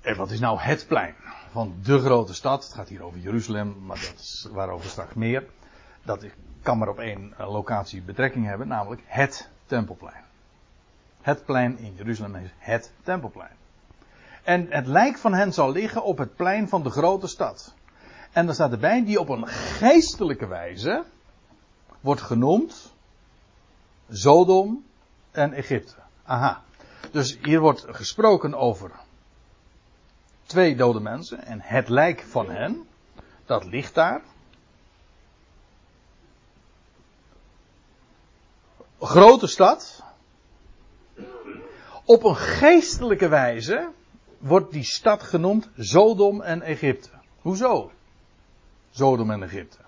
En 0.00 0.16
wat 0.16 0.30
is 0.30 0.40
nou 0.40 0.60
het 0.60 0.86
plein 0.88 1.14
van 1.50 1.74
de 1.82 1.98
grote 1.98 2.34
stad? 2.34 2.64
Het 2.64 2.74
gaat 2.74 2.88
hier 2.88 3.02
over 3.02 3.18
Jeruzalem, 3.18 3.84
maar 3.84 3.96
dat 3.96 4.18
is 4.18 4.48
waarover 4.52 4.90
straks 4.90 5.14
meer. 5.14 5.44
Dat 6.02 6.26
kan 6.62 6.78
maar 6.78 6.88
op 6.88 6.98
één 6.98 7.34
eh, 7.38 7.50
locatie 7.52 8.02
betrekking 8.02 8.46
hebben, 8.46 8.68
namelijk 8.68 9.02
het 9.04 9.48
tempelplein. 9.66 10.24
Het 11.20 11.44
plein 11.44 11.78
in 11.78 11.94
Jeruzalem 11.94 12.36
is 12.36 12.50
het 12.58 12.92
tempelplein. 13.02 13.56
En 14.42 14.66
het 14.70 14.86
lijk 14.86 15.18
van 15.18 15.34
hen 15.34 15.52
zal 15.52 15.72
liggen 15.72 16.04
op 16.04 16.18
het 16.18 16.36
plein 16.36 16.68
van 16.68 16.82
de 16.82 16.90
grote 16.90 17.26
stad. 17.26 17.74
En 18.32 18.48
er 18.48 18.54
staat 18.54 18.72
erbij, 18.72 19.04
die 19.04 19.20
op 19.20 19.28
een 19.28 19.46
geestelijke 19.46 20.46
wijze 20.46 21.04
wordt 22.00 22.20
genoemd 22.20 22.94
Sodom 24.10 24.84
en 25.30 25.52
Egypte. 25.52 25.94
Aha. 26.24 26.62
Dus 27.10 27.38
hier 27.42 27.60
wordt 27.60 27.84
gesproken 27.88 28.54
over 28.54 28.90
twee 30.46 30.76
dode 30.76 31.00
mensen 31.00 31.44
en 31.44 31.60
het 31.60 31.88
lijk 31.88 32.20
van 32.20 32.50
hen, 32.50 32.88
dat 33.46 33.64
ligt 33.64 33.94
daar. 33.94 34.22
Grote 39.00 39.46
stad. 39.46 40.02
Op 42.04 42.24
een 42.24 42.36
geestelijke 42.36 43.28
wijze 43.28 43.90
wordt 44.38 44.72
die 44.72 44.84
stad 44.84 45.22
genoemd 45.22 45.68
Sodom 45.76 46.42
en 46.42 46.62
Egypte. 46.62 47.10
Hoezo? 47.40 47.90
Sodom 48.90 49.30
en 49.30 49.42
Egypte. 49.42 49.78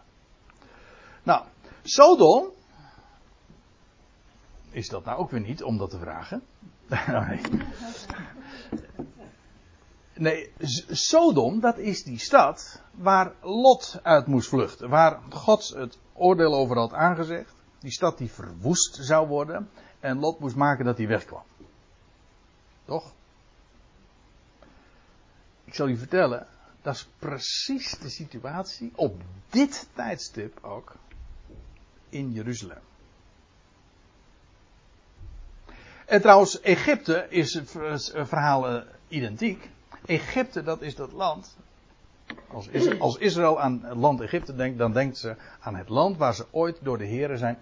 Nou, 1.23 1.45
Sodom. 1.83 2.51
Is 4.71 4.89
dat 4.89 5.05
nou 5.05 5.19
ook 5.19 5.31
weer 5.31 5.41
niet 5.41 5.63
om 5.63 5.79
dat 5.79 5.91
te 5.91 5.99
vragen? 5.99 6.43
nee. 6.89 7.41
Nee, 10.15 10.53
Sodom, 10.89 11.61
dat 11.61 11.79
is 11.79 12.03
die 12.03 12.19
stad 12.19 12.83
waar 12.91 13.33
Lot 13.41 14.01
uit 14.03 14.27
moest 14.27 14.49
vluchten. 14.49 14.89
Waar 14.89 15.21
God 15.31 15.69
het 15.69 15.99
oordeel 16.13 16.55
over 16.55 16.77
had 16.77 16.93
aangezegd. 16.93 17.55
Die 17.79 17.91
stad 17.91 18.19
die 18.19 18.31
verwoest 18.31 18.99
zou 19.01 19.29
worden. 19.29 19.71
En 20.01 20.19
Lot 20.19 20.39
moest 20.39 20.57
maken 20.57 20.85
dat 20.85 20.97
hij 20.97 21.07
wegkwam. 21.07 21.43
Toch? 22.85 23.13
Ik 25.65 25.75
zal 25.75 25.89
u 25.89 25.97
vertellen, 25.97 26.47
dat 26.83 26.95
is 26.95 27.09
precies 27.19 27.99
de 27.99 28.09
situatie 28.09 28.93
op 28.95 29.23
dit 29.51 29.89
tijdstip 29.95 30.59
ook 30.63 30.95
in 32.09 32.33
Jeruzalem. 32.33 32.83
En 36.07 36.21
trouwens, 36.21 36.61
Egypte 36.61 37.27
is 37.29 37.55
het 37.55 37.71
verhaal 38.29 38.69
eh, 38.69 38.83
identiek. 39.09 39.71
Egypte, 40.07 40.63
dat 40.63 40.83
is 40.83 40.95
dat 40.95 41.13
land. 41.13 41.57
Als, 42.99 43.17
Israël 43.17 43.61
aan 43.61 43.81
het 43.83 43.97
land 43.97 44.21
Egypte 44.21 44.55
denkt, 44.55 44.79
dan 44.79 44.93
denkt 44.93 45.19
ze 45.19 45.37
aan 45.61 45.75
het 45.75 45.89
land 45.89 46.17
waar 46.17 46.35
ze 46.35 46.47
ooit 46.51 46.79
door 46.83 46.99
de 46.99 47.05
Heer 47.05 47.37
zijn 47.37 47.59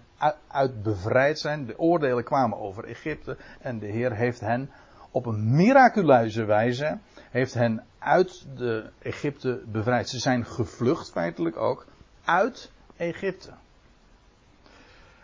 uit 0.47 0.83
bevrijd 0.83 1.39
zijn. 1.39 1.65
De 1.65 1.79
oordelen 1.79 2.23
kwamen 2.23 2.57
over 2.57 2.83
Egypte 2.83 3.37
en 3.61 3.79
de 3.79 3.87
Heer 3.87 4.15
heeft 4.15 4.39
hen 4.39 4.71
op 5.11 5.25
een 5.25 5.55
miraculeuze 5.55 6.45
wijze 6.45 6.99
heeft 7.29 7.53
hen 7.53 7.85
uit 7.99 8.45
de 8.55 8.89
Egypte 8.99 9.63
bevrijd. 9.65 10.09
Ze 10.09 10.19
zijn 10.19 10.45
gevlucht 10.45 11.11
feitelijk 11.11 11.57
ook 11.57 11.85
uit 12.23 12.71
Egypte. 12.97 13.51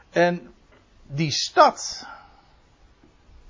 En 0.09 0.53
die 1.07 1.31
stad, 1.31 2.07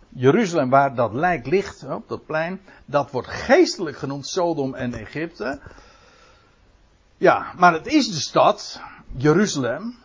Jeruzalem, 0.09 0.69
waar 0.69 0.95
dat 0.95 1.13
lijk 1.13 1.45
ligt, 1.45 1.83
op 1.83 2.07
dat 2.07 2.25
plein, 2.25 2.61
dat 2.85 3.11
wordt 3.11 3.27
geestelijk 3.27 3.97
genoemd 3.97 4.27
Sodom 4.27 4.73
en 4.73 4.93
Egypte. 4.93 5.61
Ja, 7.17 7.53
maar 7.57 7.73
het 7.73 7.87
is 7.87 8.07
de 8.07 8.19
stad, 8.19 8.81
Jeruzalem. 9.15 10.03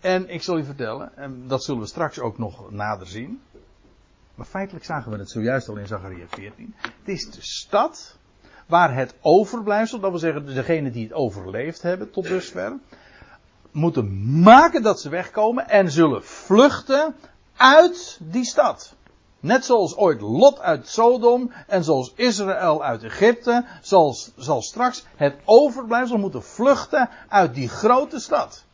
En 0.00 0.28
ik 0.28 0.42
zal 0.42 0.58
u 0.58 0.64
vertellen, 0.64 1.16
en 1.16 1.48
dat 1.48 1.64
zullen 1.64 1.80
we 1.80 1.86
straks 1.86 2.18
ook 2.18 2.38
nog 2.38 2.70
nader 2.70 3.06
zien. 3.06 3.42
Maar 4.42 4.50
feitelijk 4.50 4.84
zagen 4.84 5.12
we 5.12 5.18
het 5.18 5.30
zojuist 5.30 5.68
al 5.68 5.76
in 5.76 5.86
Zachariah 5.86 6.28
14. 6.28 6.74
Het 6.78 7.08
is 7.08 7.30
de 7.30 7.42
stad 7.42 8.16
waar 8.66 8.94
het 8.94 9.14
overblijfsel, 9.20 10.00
dat 10.00 10.10
wil 10.10 10.18
zeggen 10.18 10.54
degenen 10.54 10.92
die 10.92 11.02
het 11.04 11.12
overleefd 11.12 11.82
hebben 11.82 12.10
tot 12.10 12.24
dusver, 12.24 12.78
moeten 13.70 14.40
maken 14.42 14.82
dat 14.82 15.00
ze 15.00 15.08
wegkomen 15.08 15.68
en 15.68 15.90
zullen 15.90 16.24
vluchten 16.24 17.14
uit 17.56 18.18
die 18.22 18.44
stad. 18.44 18.94
Net 19.40 19.64
zoals 19.64 19.96
ooit 19.96 20.20
Lot 20.20 20.60
uit 20.60 20.88
Sodom 20.88 21.52
en 21.66 21.84
zoals 21.84 22.12
Israël 22.16 22.84
uit 22.84 23.02
Egypte, 23.02 23.64
zal, 23.82 24.16
zal 24.36 24.62
straks 24.62 25.04
het 25.16 25.36
overblijfsel 25.44 26.18
moeten 26.18 26.42
vluchten 26.42 27.08
uit 27.28 27.54
die 27.54 27.68
grote 27.68 28.20
stad. 28.20 28.64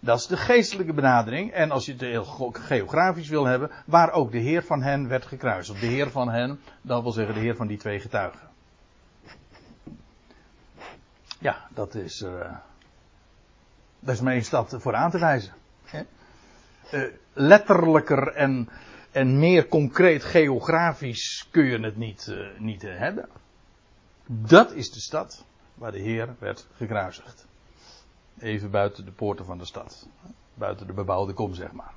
Dat 0.00 0.18
is 0.18 0.26
de 0.26 0.36
geestelijke 0.36 0.92
benadering. 0.92 1.52
En 1.52 1.70
als 1.70 1.86
je 1.86 1.92
het 1.92 2.00
heel 2.00 2.24
geografisch 2.52 3.28
wil 3.28 3.44
hebben, 3.44 3.70
waar 3.86 4.12
ook 4.12 4.32
de 4.32 4.38
Heer 4.38 4.62
van 4.62 4.82
hen 4.82 5.08
werd 5.08 5.26
gekruisigd. 5.26 5.80
De 5.80 5.86
Heer 5.86 6.10
van 6.10 6.28
hen, 6.28 6.60
dat 6.82 7.02
wil 7.02 7.12
zeggen 7.12 7.34
de 7.34 7.40
Heer 7.40 7.56
van 7.56 7.66
die 7.66 7.78
twee 7.78 8.00
getuigen. 8.00 8.48
Ja, 11.38 11.68
dat 11.74 11.94
is. 11.94 12.20
Uh, 12.20 12.56
dat 14.00 14.22
is 14.24 14.48
voor 14.82 14.94
aan 14.94 15.10
te 15.10 15.18
wijzen. 15.18 15.52
Uh, 16.92 17.02
letterlijker 17.32 18.34
en, 18.34 18.68
en 19.10 19.38
meer 19.38 19.68
concreet 19.68 20.24
geografisch 20.24 21.48
kun 21.50 21.64
je 21.64 21.78
het 21.80 21.96
niet, 21.96 22.26
uh, 22.30 22.58
niet 22.58 22.82
hebben. 22.82 23.28
Dat 24.26 24.72
is 24.72 24.90
de 24.90 25.00
stad 25.00 25.44
waar 25.74 25.92
de 25.92 25.98
Heer 25.98 26.36
werd 26.38 26.66
gekruisigd. 26.76 27.47
Even 28.38 28.70
buiten 28.70 29.04
de 29.04 29.12
poorten 29.12 29.44
van 29.44 29.58
de 29.58 29.64
stad. 29.64 30.08
Buiten 30.54 30.86
de 30.86 30.92
bebouwde 30.92 31.32
kom, 31.32 31.54
zeg 31.54 31.72
maar. 31.72 31.94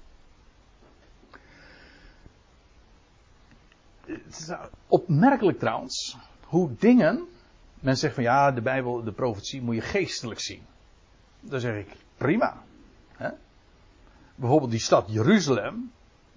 Het 4.06 4.38
is 4.40 4.52
opmerkelijk 4.88 5.60
trouwens 5.60 6.18
hoe 6.46 6.76
dingen. 6.80 7.28
Men 7.80 7.98
zegt 7.98 8.14
van 8.14 8.24
ja, 8.24 8.52
de 8.52 8.62
Bijbel, 8.62 9.04
de 9.04 9.12
profetie 9.12 9.62
moet 9.62 9.76
je 9.76 9.82
geestelijk 9.82 10.40
zien. 10.40 10.62
Dan 11.40 11.60
zeg 11.60 11.76
ik 11.76 11.88
prima. 12.18 12.64
Hè? 13.12 13.30
Bijvoorbeeld 14.36 14.72
die 14.72 14.80
stad 14.80 15.06
Jeruzalem. 15.08 15.92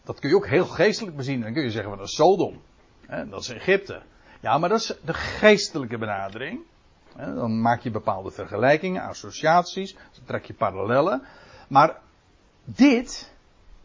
Dat 0.04 0.18
kun 0.18 0.28
je 0.28 0.36
ook 0.36 0.46
heel 0.46 0.66
geestelijk 0.66 1.16
bezien. 1.16 1.40
Dan 1.40 1.52
kun 1.52 1.62
je 1.62 1.70
zeggen 1.70 1.90
van 1.90 1.98
dat 1.98 2.08
is 2.08 2.14
Sodom. 2.14 2.60
Hè? 3.06 3.28
Dat 3.28 3.40
is 3.40 3.48
Egypte. 3.48 4.02
Ja, 4.40 4.58
maar 4.58 4.68
dat 4.68 4.80
is 4.80 4.94
de 5.04 5.14
geestelijke 5.14 5.98
benadering. 5.98 6.60
Dan 7.16 7.60
maak 7.60 7.80
je 7.80 7.90
bepaalde 7.90 8.30
vergelijkingen, 8.30 9.02
associaties, 9.02 9.94
dan 9.94 10.24
trek 10.24 10.44
je 10.44 10.54
parallellen. 10.54 11.22
Maar 11.68 11.96
dit 12.64 13.32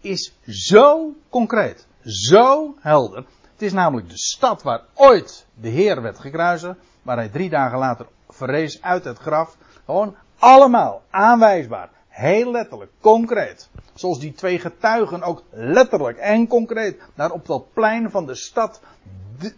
is 0.01 0.33
zo 0.47 1.13
concreet, 1.29 1.87
zo 2.03 2.75
helder. 2.79 3.25
Het 3.51 3.61
is 3.61 3.73
namelijk 3.73 4.09
de 4.09 4.17
stad 4.17 4.63
waar 4.63 4.81
ooit 4.93 5.45
de 5.53 5.69
Heer 5.69 6.01
werd 6.01 6.19
gekruisigd, 6.19 6.79
waar 7.01 7.17
hij 7.17 7.29
drie 7.29 7.49
dagen 7.49 7.77
later 7.77 8.07
verrees 8.29 8.81
uit 8.81 9.03
het 9.03 9.17
graf. 9.17 9.57
Gewoon 9.85 10.15
allemaal 10.39 11.01
aanwijsbaar, 11.09 11.89
heel 12.07 12.51
letterlijk, 12.51 12.91
concreet. 13.01 13.69
Zoals 13.93 14.19
die 14.19 14.33
twee 14.33 14.59
getuigen 14.59 15.23
ook 15.23 15.43
letterlijk 15.49 16.17
en 16.17 16.47
concreet 16.47 17.01
daar 17.15 17.31
op 17.31 17.45
dat 17.45 17.73
plein 17.73 18.09
van 18.09 18.25
de 18.25 18.35
stad 18.35 18.81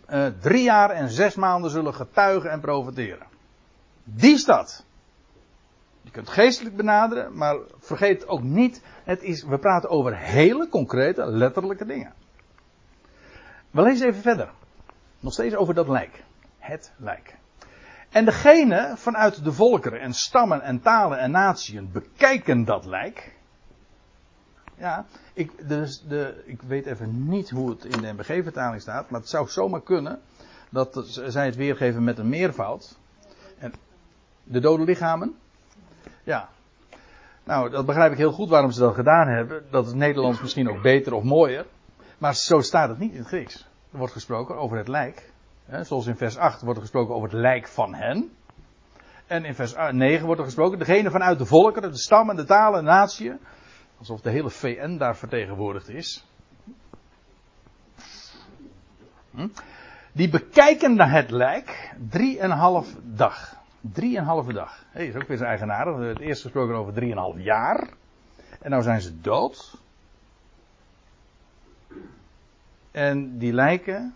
eh, 0.05 0.25
drie 0.41 0.63
jaar 0.63 0.89
en 0.89 1.09
zes 1.09 1.35
maanden 1.35 1.71
zullen 1.71 1.93
getuigen 1.93 2.51
en 2.51 2.59
profiteren. 2.59 3.30
Die 4.03 4.37
stad. 4.37 4.85
Je 6.01 6.11
kunt 6.11 6.29
geestelijk 6.29 6.75
benaderen, 6.75 7.37
maar 7.37 7.57
vergeet 7.79 8.27
ook 8.27 8.41
niet, 8.41 8.83
het 9.03 9.21
is, 9.21 9.43
we 9.43 9.57
praten 9.57 9.89
over 9.89 10.17
hele 10.17 10.69
concrete, 10.69 11.25
letterlijke 11.25 11.85
dingen. 11.85 12.13
We 13.71 13.81
lezen 13.81 14.07
even 14.07 14.21
verder. 14.21 14.51
Nog 15.19 15.33
steeds 15.33 15.55
over 15.55 15.73
dat 15.73 15.87
lijk. 15.87 16.23
Het 16.59 16.91
lijk. 16.97 17.35
En 18.09 18.25
degene 18.25 18.93
vanuit 18.95 19.43
de 19.43 19.51
volkeren 19.51 19.99
en 19.99 20.13
stammen 20.13 20.61
en 20.61 20.81
talen 20.81 21.19
en 21.19 21.31
natieën 21.31 21.91
bekijken 21.91 22.65
dat 22.65 22.85
lijk. 22.85 23.35
Ja, 24.77 25.05
ik, 25.33 25.67
dus 25.67 26.03
de, 26.07 26.43
ik 26.45 26.61
weet 26.61 26.85
even 26.85 27.29
niet 27.29 27.49
hoe 27.49 27.69
het 27.69 27.85
in 27.85 28.01
de 28.01 28.13
MBG-vertaling 28.13 28.81
staat, 28.81 29.09
maar 29.09 29.19
het 29.19 29.29
zou 29.29 29.47
zomaar 29.47 29.81
kunnen 29.81 30.19
dat 30.69 31.05
zij 31.07 31.45
het 31.45 31.55
weergeven 31.55 32.03
met 32.03 32.17
een 32.17 32.29
meervoud. 32.29 32.97
En 33.57 33.73
de 34.43 34.59
dode 34.59 34.83
lichamen? 34.83 35.35
Ja. 36.23 36.49
Nou, 37.43 37.69
dat 37.69 37.85
begrijp 37.85 38.11
ik 38.11 38.17
heel 38.17 38.31
goed 38.31 38.49
waarom 38.49 38.71
ze 38.71 38.79
dat 38.79 38.95
gedaan 38.95 39.27
hebben. 39.27 39.63
Dat 39.69 39.87
is 39.87 39.93
Nederlands 39.93 40.41
misschien 40.41 40.69
ook 40.69 40.81
beter 40.81 41.13
of 41.13 41.23
mooier. 41.23 41.65
Maar 42.17 42.35
zo 42.35 42.59
staat 42.59 42.89
het 42.89 42.99
niet 42.99 43.11
in 43.11 43.17
het 43.17 43.27
Grieks. 43.27 43.69
Er 43.91 43.97
wordt 43.97 44.13
gesproken 44.13 44.55
over 44.55 44.77
het 44.77 44.87
lijk. 44.87 45.31
Zoals 45.81 46.07
in 46.07 46.15
vers 46.15 46.37
8 46.37 46.61
wordt 46.61 46.75
er 46.75 46.83
gesproken 46.83 47.15
over 47.15 47.29
het 47.29 47.39
lijk 47.39 47.67
van 47.67 47.93
hen. 47.93 48.31
En 49.27 49.45
in 49.45 49.55
vers 49.55 49.73
9 49.91 50.25
wordt 50.25 50.39
er 50.39 50.45
gesproken, 50.45 50.79
degene 50.79 51.11
vanuit 51.11 51.37
de 51.37 51.45
volkeren, 51.45 51.91
de 51.91 51.97
stammen, 51.97 52.35
de 52.35 52.43
talen, 52.43 52.83
natieën. 52.83 53.39
Alsof 53.97 54.21
de 54.21 54.29
hele 54.29 54.49
VN 54.49 54.97
daar 54.97 55.15
vertegenwoordigd 55.15 55.89
is. 55.89 56.25
Hm? 59.31 59.47
Die 60.11 60.29
bekijken 60.29 60.95
naar 60.95 61.11
het 61.11 61.31
lijk 61.31 61.95
drieënhalf 62.09 62.95
dag. 63.03 63.60
Drieënhalve 63.81 64.53
dag. 64.53 64.85
Hé, 64.91 65.03
is 65.03 65.15
ook 65.15 65.27
weer 65.27 65.37
zijn 65.37 65.49
eigenaardig. 65.49 65.93
We 65.93 65.99
hebben 65.99 66.17
het 66.17 66.27
eerst 66.27 66.41
gesproken 66.41 66.75
over 66.75 66.93
drieënhalf 66.93 67.35
jaar. 67.37 67.89
En 68.59 68.69
nou 68.69 68.83
zijn 68.83 69.01
ze 69.01 69.21
dood. 69.21 69.77
En 72.91 73.37
die 73.37 73.53
lijken. 73.53 74.15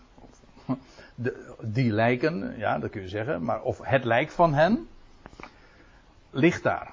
De, 1.14 1.54
die 1.60 1.90
lijken, 1.90 2.58
ja, 2.58 2.78
dat 2.78 2.90
kun 2.90 3.02
je 3.02 3.08
zeggen. 3.08 3.42
Maar 3.44 3.62
of 3.62 3.80
het 3.82 4.04
lijk 4.04 4.30
van 4.30 4.54
hen. 4.54 4.88
ligt 6.30 6.62
daar. 6.62 6.92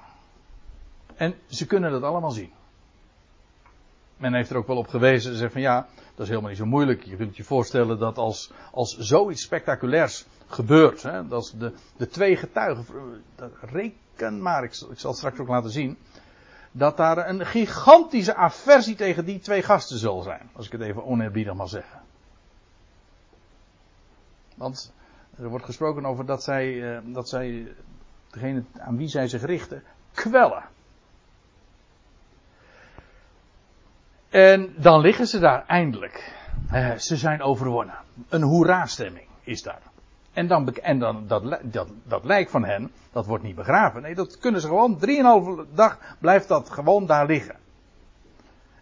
En 1.16 1.34
ze 1.46 1.66
kunnen 1.66 1.90
dat 1.90 2.02
allemaal 2.02 2.30
zien. 2.30 2.52
men 4.16 4.34
heeft 4.34 4.50
er 4.50 4.56
ook 4.56 4.66
wel 4.66 4.76
op 4.76 4.88
gewezen. 4.88 5.32
Ze 5.32 5.38
zeggen 5.38 5.52
van 5.52 5.60
ja, 5.60 5.86
dat 5.94 6.20
is 6.22 6.28
helemaal 6.28 6.50
niet 6.50 6.58
zo 6.58 6.66
moeilijk. 6.66 7.02
Je 7.02 7.16
kunt 7.16 7.36
je 7.36 7.44
voorstellen 7.44 7.98
dat 7.98 8.18
als, 8.18 8.52
als 8.72 8.98
zoiets 8.98 9.42
spectaculairs 9.42 10.26
gebeurt. 10.54 11.02
Hè, 11.02 11.28
dat 11.28 11.54
de, 11.58 11.72
de 11.96 12.08
twee 12.08 12.36
getuigen. 12.36 12.86
Reken 13.60 14.42
maar, 14.42 14.64
ik, 14.64 14.70
ik 14.70 14.98
zal 14.98 15.10
het 15.10 15.18
straks 15.18 15.38
ook 15.38 15.48
laten 15.48 15.70
zien. 15.70 15.98
Dat 16.72 16.96
daar 16.96 17.28
een 17.28 17.46
gigantische 17.46 18.34
aversie 18.34 18.94
tegen 18.94 19.24
die 19.24 19.38
twee 19.38 19.62
gasten 19.62 19.98
zal 19.98 20.20
zijn. 20.20 20.50
Als 20.52 20.66
ik 20.66 20.72
het 20.72 20.80
even 20.80 21.04
oneerbiedig 21.04 21.54
mag 21.54 21.68
zeggen. 21.68 22.00
Want 24.56 24.92
er 25.38 25.48
wordt 25.48 25.64
gesproken 25.64 26.06
over 26.06 26.26
dat 26.26 26.42
zij, 26.42 26.96
eh, 26.96 27.02
dat 27.04 27.28
zij 27.28 27.74
degene 28.30 28.64
aan 28.78 28.96
wie 28.96 29.08
zij 29.08 29.28
zich 29.28 29.42
richten, 29.42 29.82
kwellen. 30.12 30.64
En 34.28 34.74
dan 34.76 35.00
liggen 35.00 35.26
ze 35.26 35.38
daar 35.38 35.66
eindelijk. 35.66 36.34
Eh, 36.70 36.94
ze 36.94 37.16
zijn 37.16 37.42
overwonnen. 37.42 37.98
Een 38.28 38.42
hoera-stemming 38.42 39.26
is 39.42 39.62
daar. 39.62 39.82
En 40.34 40.46
dan, 40.46 40.74
en 40.74 40.98
dan 40.98 41.24
dat, 41.26 41.58
dat, 41.62 41.88
dat 42.04 42.24
lijk 42.24 42.48
van 42.48 42.64
hen, 42.64 42.90
dat 43.12 43.26
wordt 43.26 43.44
niet 43.44 43.54
begraven. 43.54 44.02
Nee, 44.02 44.14
dat 44.14 44.38
kunnen 44.38 44.60
ze 44.60 44.66
gewoon, 44.66 44.98
drieënhalve 44.98 45.66
dag 45.74 45.98
blijft 46.18 46.48
dat 46.48 46.70
gewoon 46.70 47.06
daar 47.06 47.26
liggen. 47.26 47.56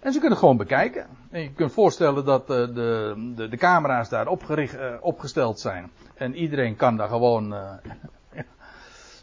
En 0.01 0.13
ze 0.13 0.21
kunnen 0.21 0.39
gewoon 0.39 0.57
bekijken. 0.57 1.07
En 1.31 1.43
je 1.43 1.53
kunt 1.53 1.73
voorstellen 1.73 2.25
dat 2.25 2.47
de, 2.47 2.55
eh, 2.69 2.75
de, 2.75 3.33
de, 3.35 3.49
de 3.49 3.57
camera's 3.57 4.09
daar 4.09 4.27
opgericht, 4.27 4.75
uh, 4.75 4.95
opgesteld 5.01 5.61
zijn. 5.61 5.91
En 6.15 6.35
iedereen 6.35 6.77
kan 6.77 6.97
daar 6.97 7.09
gewoon. 7.09 7.53
Uh, 7.53 7.73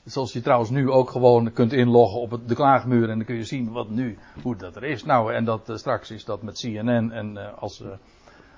zoals 0.06 0.34
je 0.34 0.42
trouwens 0.42 0.70
nu 0.70 0.90
ook 0.90 1.10
gewoon 1.10 1.54
kunt 1.54 1.74
inloggen 1.74 2.20
op 2.20 2.40
de 2.48 2.56
klaagmuur. 2.56 3.10
En 3.10 3.18
dan 3.18 3.26
kun 3.26 3.36
je 3.36 3.44
zien 3.44 3.72
wat 3.72 3.90
nu, 3.90 4.18
hoe 4.42 4.56
dat 4.56 4.76
er 4.76 4.84
is. 4.84 5.04
Nou, 5.04 5.34
en 5.34 5.46
dat 5.46 5.72
straks 5.74 6.12
is 6.12 6.26
dat 6.26 6.42
met 6.42 6.60
CNN. 6.60 7.12
En 7.12 7.58
als, 7.60 7.84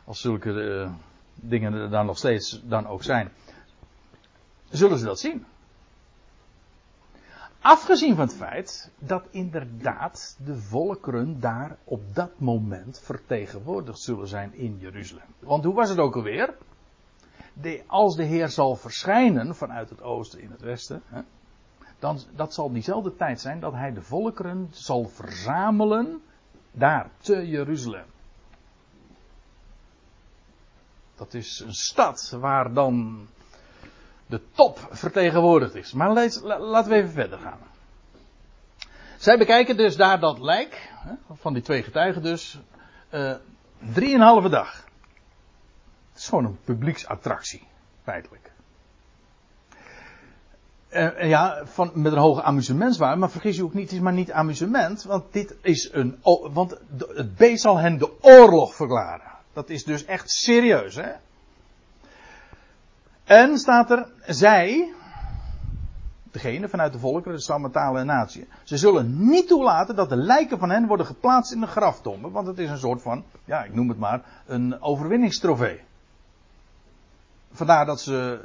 als 0.06 0.22
zulke 0.22 0.90
dingen 1.36 1.74
er 1.74 1.90
dan 1.90 2.06
nog 2.06 2.18
steeds 2.18 2.62
dan 2.64 2.88
ook 2.88 3.04
zijn. 3.04 3.32
Zullen 4.72 4.98
ze 4.98 5.06
dat 5.06 5.20
zien? 5.20 5.46
Afgezien 7.62 8.16
van 8.16 8.26
het 8.26 8.36
feit 8.36 8.92
dat 9.00 9.24
inderdaad 9.30 10.38
de 10.46 10.56
volkeren 10.58 11.40
daar 11.40 11.78
op 11.84 12.16
dat 12.16 12.40
moment 12.40 13.00
vertegenwoordigd 13.00 14.00
zullen 14.00 14.28
zijn 14.28 14.54
in 14.54 14.78
Jeruzalem. 14.80 15.26
Want 15.40 15.64
hoe 15.64 15.74
was 15.74 15.90
het 15.90 15.98
ook 15.98 16.16
alweer? 16.16 16.54
De, 17.54 17.84
als 17.88 18.16
de 18.16 18.24
Heer 18.24 18.50
zal 18.50 18.76
verschijnen 18.76 19.56
vanuit 19.56 19.90
het 19.90 20.02
oosten 20.02 20.40
in 20.42 20.52
het 20.52 20.62
westen, 20.62 21.02
hè, 21.06 21.22
dan 22.00 22.20
dat 22.36 22.54
zal 22.54 22.72
diezelfde 22.72 23.16
tijd 23.16 23.42
zijn 23.42 23.60
dat 23.60 23.74
hij 23.74 23.94
de 23.94 24.02
volkeren 24.02 24.68
zal 24.72 25.06
verzamelen 25.06 26.22
daar 26.72 27.10
te 27.18 27.48
Jeruzalem. 27.48 28.06
Dat 31.16 31.34
is 31.34 31.60
een 31.60 31.74
stad 31.74 32.38
waar 32.40 32.74
dan 32.74 33.28
de 34.32 34.42
top 34.52 34.88
vertegenwoordigd 34.90 35.76
is. 35.76 35.94
Maar 35.94 36.10
laten 36.60 36.90
we 36.90 36.96
even 36.96 37.12
verder 37.12 37.40
gaan. 37.40 37.60
Zij 39.18 39.38
bekijken 39.38 39.78
dus 39.78 39.96
daar 39.96 40.20
dat 40.20 40.40
lijk, 40.40 40.92
van 41.32 41.54
die 41.54 41.62
twee 41.62 41.84
getuigen 41.84 42.24
dus, 42.24 42.60
uh, 43.14 43.34
drieënhalve 43.94 44.50
dag. 44.50 44.86
Het 46.12 46.20
is 46.20 46.28
gewoon 46.28 46.46
een 46.46 46.60
publieksattractie, 46.64 47.68
feitelijk. 48.04 48.52
Uh, 50.90 51.30
ja, 51.30 51.66
van, 51.66 51.92
met 51.94 52.12
een 52.12 52.18
hoge 52.18 52.42
amusementswaarde, 52.42 53.20
maar 53.20 53.32
vergis 53.32 53.56
je 53.56 53.64
ook 53.64 53.74
niet, 53.74 53.84
het 53.84 53.94
is 53.94 54.00
maar 54.00 54.14
niet 54.14 54.32
amusement, 54.32 55.04
want 55.04 55.34
dit 55.34 55.56
is 55.62 55.90
een, 55.92 56.20
want 56.52 56.78
het 57.16 57.36
beest 57.36 57.62
zal 57.62 57.78
hen 57.78 57.98
de 57.98 58.12
oorlog 58.22 58.76
verklaren. 58.76 59.32
Dat 59.54 59.70
is 59.70 59.84
dus 59.84 60.06
echt 60.06 60.30
serieus, 60.30 60.96
hè. 60.96 61.12
En 63.32 63.58
staat 63.58 63.92
er, 63.92 64.08
zij, 64.26 64.94
degene 66.32 66.70
vanuit 66.70 66.94
de 66.94 67.00
volkeren, 67.00 67.38
de 67.38 67.44
stammen, 67.44 67.72
talen 67.72 68.02
en 68.02 68.08
natie, 68.08 68.48
ze 68.64 68.78
zullen 68.78 69.30
niet 69.30 69.48
toelaten 69.48 69.96
dat 69.96 70.10
de 70.10 70.16
lijken 70.16 70.60
van 70.60 70.70
hen 70.70 70.88
worden 70.88 71.06
geplaatst 71.06 71.52
in 71.52 71.60
de 71.60 71.68
graftomben, 71.68 72.32
want 72.32 72.48
het 72.48 72.58
is 72.58 72.70
een 72.70 72.78
soort 72.78 73.02
van, 73.02 73.24
ja, 73.46 73.64
ik 73.64 73.74
noem 73.74 73.90
het 73.90 73.98
maar, 73.98 74.22
een 74.46 74.82
overwinningstrofee. 74.82 75.82
Vandaar 77.52 77.86
dat 77.86 78.02
ze 78.02 78.42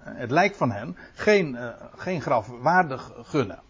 het 0.00 0.30
lijk 0.30 0.54
van 0.54 0.70
hen 0.70 0.96
geen, 1.14 1.54
uh, 1.54 1.68
geen 1.96 2.20
graf 2.20 2.48
waardig 2.60 3.12
gunnen. 3.22 3.62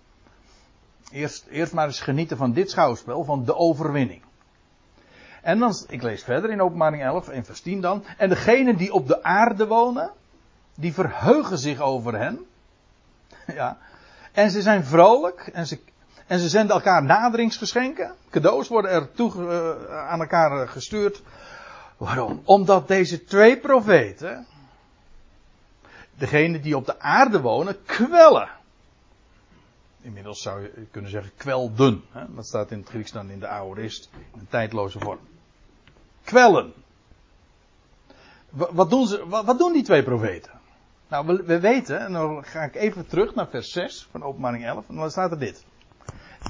Eerst, 1.10 1.46
eerst 1.46 1.72
maar 1.72 1.86
eens 1.86 2.00
genieten 2.00 2.36
van 2.36 2.52
dit 2.52 2.70
schouwspel, 2.70 3.24
van 3.24 3.44
de 3.44 3.56
overwinning. 3.56 4.22
En 5.44 5.58
dan, 5.58 5.74
ik 5.88 6.02
lees 6.02 6.22
verder 6.22 6.50
in 6.50 6.60
openbaring 6.60 7.02
11, 7.02 7.28
in 7.28 7.44
vers 7.44 7.60
10 7.60 7.80
dan. 7.80 8.04
En 8.16 8.28
degenen 8.28 8.76
die 8.76 8.92
op 8.92 9.08
de 9.08 9.22
aarde 9.22 9.66
wonen, 9.66 10.10
die 10.74 10.92
verheugen 10.94 11.58
zich 11.58 11.80
over 11.80 12.18
hen. 12.18 12.46
Ja. 13.46 13.78
En 14.32 14.50
ze 14.50 14.62
zijn 14.62 14.84
vrolijk 14.84 15.50
en 15.52 15.66
ze, 15.66 15.78
en 16.26 16.38
ze 16.38 16.48
zenden 16.48 16.76
elkaar 16.76 17.02
naderingsgeschenken. 17.02 18.14
Cadeaus 18.30 18.68
worden 18.68 18.90
er 18.90 19.12
toe, 19.12 19.32
uh, 19.34 19.98
aan 19.98 20.20
elkaar 20.20 20.68
gestuurd. 20.68 21.22
Waarom? 21.96 22.42
Omdat 22.44 22.88
deze 22.88 23.24
twee 23.24 23.58
profeten, 23.58 24.46
degenen 26.14 26.62
die 26.62 26.76
op 26.76 26.86
de 26.86 27.00
aarde 27.00 27.40
wonen, 27.40 27.82
kwellen. 27.84 28.48
Inmiddels 30.00 30.42
zou 30.42 30.62
je 30.62 30.86
kunnen 30.90 31.10
zeggen 31.10 31.32
kwelden. 31.36 32.02
Hè? 32.12 32.34
Dat 32.34 32.46
staat 32.46 32.70
in 32.70 32.78
het 32.78 32.88
Grieks 32.88 33.12
dan 33.12 33.30
in 33.30 33.40
de 33.40 33.48
aorist, 33.48 34.08
in 34.32 34.40
een 34.40 34.48
tijdloze 34.48 34.98
vorm 34.98 35.32
kwellen. 36.24 36.72
Wat 38.50 38.90
doen, 38.90 39.06
ze, 39.06 39.26
wat 39.28 39.58
doen 39.58 39.72
die 39.72 39.82
twee 39.82 40.02
profeten? 40.02 40.50
Nou, 41.08 41.26
we, 41.26 41.42
we, 41.42 41.60
weten, 41.60 42.00
en 42.00 42.12
dan 42.12 42.44
ga 42.44 42.62
ik 42.62 42.74
even 42.74 43.06
terug 43.06 43.34
naar 43.34 43.48
vers 43.48 43.72
6 43.72 44.08
van 44.10 44.22
openbaring 44.22 44.64
11, 44.64 44.88
en 44.88 44.96
dan 44.96 45.10
staat 45.10 45.30
er 45.30 45.38
dit. 45.38 45.64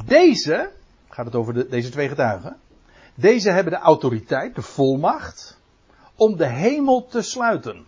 Deze, 0.04 0.70
gaat 1.08 1.24
het 1.24 1.34
over 1.34 1.54
de, 1.54 1.68
deze 1.68 1.90
twee 1.90 2.08
getuigen, 2.08 2.56
deze 3.14 3.50
hebben 3.50 3.72
de 3.72 3.78
autoriteit, 3.78 4.54
de 4.54 4.62
volmacht, 4.62 5.60
om 6.16 6.36
de 6.36 6.46
hemel 6.46 7.06
te 7.06 7.22
sluiten. 7.22 7.84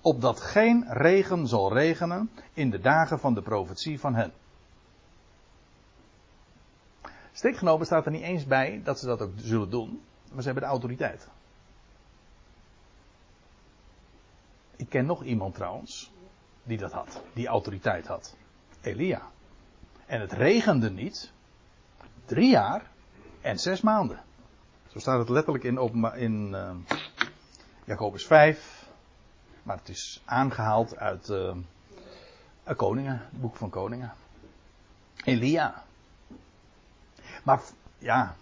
Opdat 0.00 0.40
geen 0.40 0.84
regen 0.88 1.46
zal 1.46 1.72
regenen 1.72 2.30
in 2.52 2.70
de 2.70 2.80
dagen 2.80 3.18
van 3.18 3.34
de 3.34 3.42
profetie 3.42 4.00
van 4.00 4.14
hen. 4.14 4.32
Strikt 7.32 7.58
genomen 7.58 7.86
staat 7.86 8.06
er 8.06 8.12
niet 8.12 8.22
eens 8.22 8.46
bij 8.46 8.80
dat 8.84 8.98
ze 8.98 9.06
dat 9.06 9.20
ook 9.22 9.32
zullen 9.36 9.70
doen. 9.70 10.02
Maar 10.32 10.42
ze 10.42 10.44
hebben 10.44 10.62
de 10.62 10.70
autoriteit. 10.70 11.28
Ik 14.76 14.88
ken 14.88 15.06
nog 15.06 15.24
iemand 15.24 15.54
trouwens. 15.54 16.10
Die 16.62 16.78
dat 16.78 16.92
had. 16.92 17.22
Die 17.32 17.46
autoriteit 17.46 18.06
had. 18.06 18.36
Elia. 18.80 19.22
En 20.06 20.20
het 20.20 20.32
regende 20.32 20.90
niet. 20.90 21.32
Drie 22.24 22.50
jaar 22.50 22.82
en 23.40 23.58
zes 23.58 23.80
maanden. 23.80 24.20
Zo 24.88 24.98
staat 24.98 25.18
het 25.18 25.28
letterlijk 25.28 25.64
in, 25.64 25.78
in 26.14 26.48
uh, 26.48 26.70
Jacobus 27.84 28.26
5. 28.26 28.86
Maar 29.62 29.76
het 29.76 29.88
is 29.88 30.22
aangehaald 30.24 30.96
uit 30.96 31.28
uh, 31.28 31.56
Koningen, 32.76 33.18
het 33.30 33.40
boek 33.40 33.56
van 33.56 33.70
Koningen. 33.70 34.12
Elia. 35.24 35.84
Maar 37.42 37.60
ja, 37.98 38.36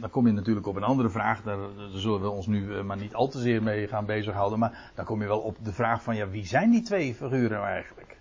dan 0.00 0.10
kom 0.10 0.26
je 0.26 0.32
natuurlijk 0.32 0.66
op 0.66 0.76
een 0.76 0.82
andere 0.82 1.10
vraag. 1.10 1.42
Daar, 1.42 1.58
zullen 1.92 2.20
we 2.20 2.28
ons 2.28 2.46
nu 2.46 2.76
eh, 2.76 2.82
maar 2.82 2.96
niet 2.96 3.14
al 3.14 3.28
te 3.28 3.38
zeer 3.38 3.62
mee 3.62 3.88
gaan 3.88 4.06
bezighouden. 4.06 4.58
Maar 4.58 4.90
dan 4.94 5.04
kom 5.04 5.20
je 5.20 5.26
wel 5.26 5.40
op 5.40 5.56
de 5.62 5.72
vraag 5.72 6.02
van 6.02 6.16
ja, 6.16 6.28
wie 6.28 6.46
zijn 6.46 6.70
die 6.70 6.82
twee 6.82 7.14
figuren 7.14 7.50
nou 7.50 7.66
eigenlijk? 7.66 8.16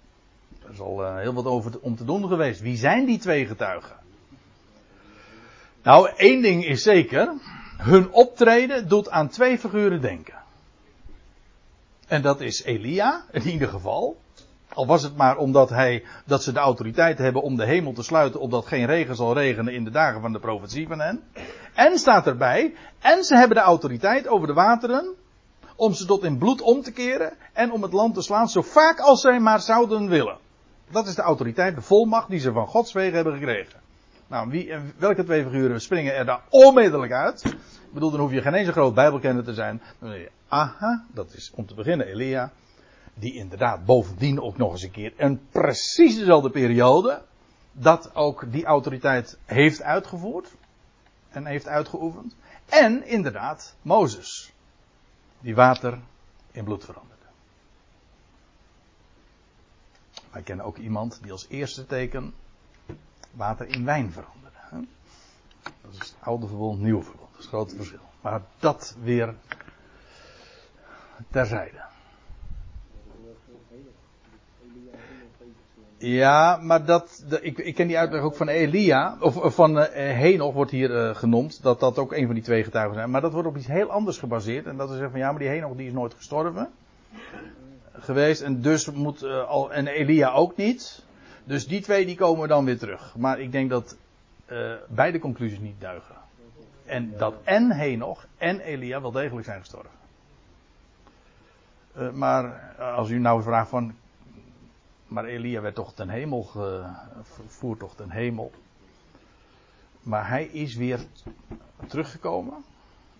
Er 0.63 0.71
is 0.71 0.80
al 0.80 1.03
uh, 1.03 1.17
heel 1.17 1.34
wat 1.34 1.45
over 1.45 1.80
om 1.82 1.95
te 1.95 2.05
doen 2.05 2.28
geweest. 2.28 2.61
Wie 2.61 2.78
zijn 2.78 3.05
die 3.05 3.19
twee 3.19 3.45
getuigen? 3.45 3.95
Nou, 5.84 6.09
één 6.15 6.41
ding 6.41 6.65
is 6.65 6.84
zeker. 6.84 7.34
Hun 7.78 8.11
optreden 8.11 8.88
doet 8.88 9.09
aan 9.09 9.30
twee 9.30 9.59
figuren 9.59 10.01
denken. 10.01 10.36
En 12.07 12.21
dat 12.21 12.41
is 12.41 12.63
Elia, 12.63 13.23
in 13.32 13.47
ieder 13.47 13.67
geval. 13.67 14.17
Al 14.73 14.88
was 14.88 15.03
het 15.03 15.15
maar 15.15 15.38
omdat 15.38 15.69
hij, 15.69 16.03
dat 16.25 16.43
ze 16.43 16.51
de 16.51 16.59
autoriteit 16.59 17.17
hebben 17.17 17.41
om 17.41 17.55
de 17.55 17.65
hemel 17.65 17.93
te 17.93 18.03
sluiten, 18.03 18.39
opdat 18.39 18.65
geen 18.65 18.86
regen 18.86 19.15
zal 19.15 19.34
regenen 19.34 19.73
in 19.73 19.84
de 19.84 19.89
dagen 19.89 20.21
van 20.21 20.32
de 20.32 20.39
profetie 20.39 20.88
van 20.88 20.99
hen. 20.99 21.23
En 21.78 21.97
staat 21.97 22.28
erbij, 22.28 22.73
en 22.99 23.23
ze 23.23 23.36
hebben 23.36 23.57
de 23.57 23.63
autoriteit 23.63 24.28
over 24.28 24.47
de 24.47 24.53
wateren, 24.53 25.15
om 25.75 25.93
ze 25.93 26.05
tot 26.05 26.23
in 26.23 26.38
bloed 26.38 26.61
om 26.61 26.82
te 26.82 26.91
keren 26.91 27.34
en 27.53 27.71
om 27.71 27.82
het 27.82 27.93
land 27.93 28.13
te 28.13 28.21
slaan, 28.21 28.49
zo 28.49 28.61
vaak 28.61 28.99
als 28.99 29.21
zij 29.21 29.39
maar 29.39 29.61
zouden 29.61 30.09
willen. 30.09 30.38
Dat 30.91 31.07
is 31.07 31.15
de 31.15 31.21
autoriteit, 31.21 31.75
de 31.75 31.82
volmacht 31.82 32.30
die 32.30 32.39
ze 32.39 32.51
van 32.51 32.67
Gods 32.67 32.93
wegen 32.93 33.15
hebben 33.15 33.34
gekregen. 33.34 33.80
Nou, 34.28 34.49
wie, 34.49 34.73
welke 34.97 35.23
twee 35.23 35.43
figuren 35.43 35.82
springen 35.82 36.15
er 36.15 36.25
daar 36.25 36.41
onmiddellijk 36.49 37.11
uit? 37.11 37.45
Ik 37.45 37.93
bedoel, 37.93 38.11
dan 38.11 38.19
hoef 38.19 38.32
je 38.32 38.41
geen 38.41 38.53
eens 38.53 38.67
een 38.67 38.73
groot 38.73 38.93
bijbelkenner 38.93 39.43
te 39.43 39.53
zijn. 39.53 39.82
Dan 39.99 40.19
je, 40.19 40.30
aha, 40.47 41.05
dat 41.13 41.34
is 41.34 41.51
om 41.55 41.65
te 41.65 41.75
beginnen 41.75 42.07
Elia. 42.07 42.51
Die 43.13 43.34
inderdaad 43.34 43.86
bovendien 43.86 44.41
ook 44.41 44.57
nog 44.57 44.71
eens 44.71 44.84
een 44.84 44.91
keer 44.91 45.13
een 45.17 45.41
precies 45.51 46.17
dezelfde 46.17 46.49
periode. 46.49 47.21
Dat 47.71 48.15
ook 48.15 48.51
die 48.51 48.65
autoriteit 48.65 49.38
heeft 49.45 49.82
uitgevoerd. 49.82 50.51
En 51.30 51.45
heeft 51.45 51.67
uitgeoefend. 51.67 52.36
En 52.65 53.05
inderdaad, 53.05 53.75
Mozes, 53.82 54.53
die 55.39 55.55
water 55.55 55.99
in 56.51 56.63
bloed 56.63 56.86
veranderde. 56.86 57.25
Wij 60.32 60.41
kennen 60.41 60.65
ook 60.65 60.78
iemand 60.78 61.19
die 61.21 61.32
als 61.32 61.45
eerste 61.49 61.86
teken 61.86 62.34
water 63.32 63.67
in 63.67 63.86
wijn 63.86 64.11
veranderde. 64.11 64.57
Dat 65.82 65.91
is 65.91 65.99
het 65.99 66.15
oude 66.19 66.47
verbond, 66.47 66.80
nieuw 66.80 67.03
verbond. 67.03 67.30
Dat 67.30 67.39
is 67.39 67.45
het 67.45 67.53
grote 67.53 67.75
verschil. 67.75 68.09
Maar 68.21 68.41
dat 68.59 68.95
weer 69.01 69.36
terzijde. 71.30 71.86
Ja, 76.00 76.60
maar 76.62 76.86
dat, 76.86 77.24
ik, 77.41 77.58
ik 77.58 77.76
ken 77.76 77.88
die 77.88 77.98
uitleg 77.98 78.22
ook 78.22 78.36
van 78.36 78.48
Elia, 78.48 79.18
of 79.20 79.56
van 79.56 79.78
uh, 79.78 79.84
Henoch 79.93 80.54
wordt 80.54 80.72
hier 80.72 80.91
uh, 80.91 81.16
genoemd, 81.16 81.64
dat 81.64 81.80
dat 81.80 81.98
ook 81.98 82.14
een 82.14 82.26
van 82.26 82.36
die 82.36 82.43
twee 82.43 82.64
getuigen 82.64 82.95
zijn. 82.95 83.10
Maar 83.10 83.22
dat 83.22 83.32
wordt 83.32 83.48
op 83.48 83.58
iets 83.58 83.68
heel 83.68 83.89
anders 83.89 84.18
gebaseerd. 84.18 84.66
En 84.66 84.78
dat 84.78 84.91
is 84.91 85.00
van 85.00 85.20
ja, 85.20 85.30
maar 85.30 85.39
die 85.39 85.48
Henoch 85.48 85.76
die 85.76 85.88
is 85.88 85.93
nooit 85.93 86.14
gestorven 86.14 86.70
geweest. 87.93 88.41
En 88.41 88.62
dus 88.62 88.91
moet 88.91 89.24
al, 89.24 89.72
en 89.74 89.88
Elia 89.88 90.32
ook 90.32 90.56
niet. 90.56 91.04
Dus 91.43 91.68
die 91.68 91.82
twee 91.82 92.06
die 92.06 92.16
komen 92.16 92.48
dan 92.48 92.66
weer 92.66 92.78
terug. 92.78 93.16
Maar 93.18 93.39
ik 93.39 93.52
denk 93.52 93.70
dat 93.70 93.98
beide 94.88 95.20
conclusies 95.20 95.60
niet 95.60 95.82
duigen. 95.82 96.16
En 96.86 97.14
dat 97.18 97.34
en 97.43 97.72
Henoch 97.72 98.26
en 98.38 98.60
Elia 98.60 99.02
wel 99.02 99.12
degelijk 99.12 99.45
zijn 99.45 99.60
gestorven. 99.60 99.91
maar 102.14 102.76
als 102.80 103.10
u 103.10 103.20
nou 103.20 103.41
vraagt 103.43 103.70
van 103.70 103.93
maar 105.08 105.26
Elia 105.26 105.62
werd 105.62 105.76
toch 105.76 105.93
ten 105.93 106.10
hemel 106.10 106.43
gevoerd, 106.43 107.80
toch 107.80 107.95
ten 107.95 108.12
hemel. 108.12 108.51
Maar 110.01 110.30
hij 110.30 110.45
is 110.45 110.76
weer 110.76 111.05
teruggekomen. 111.88 112.64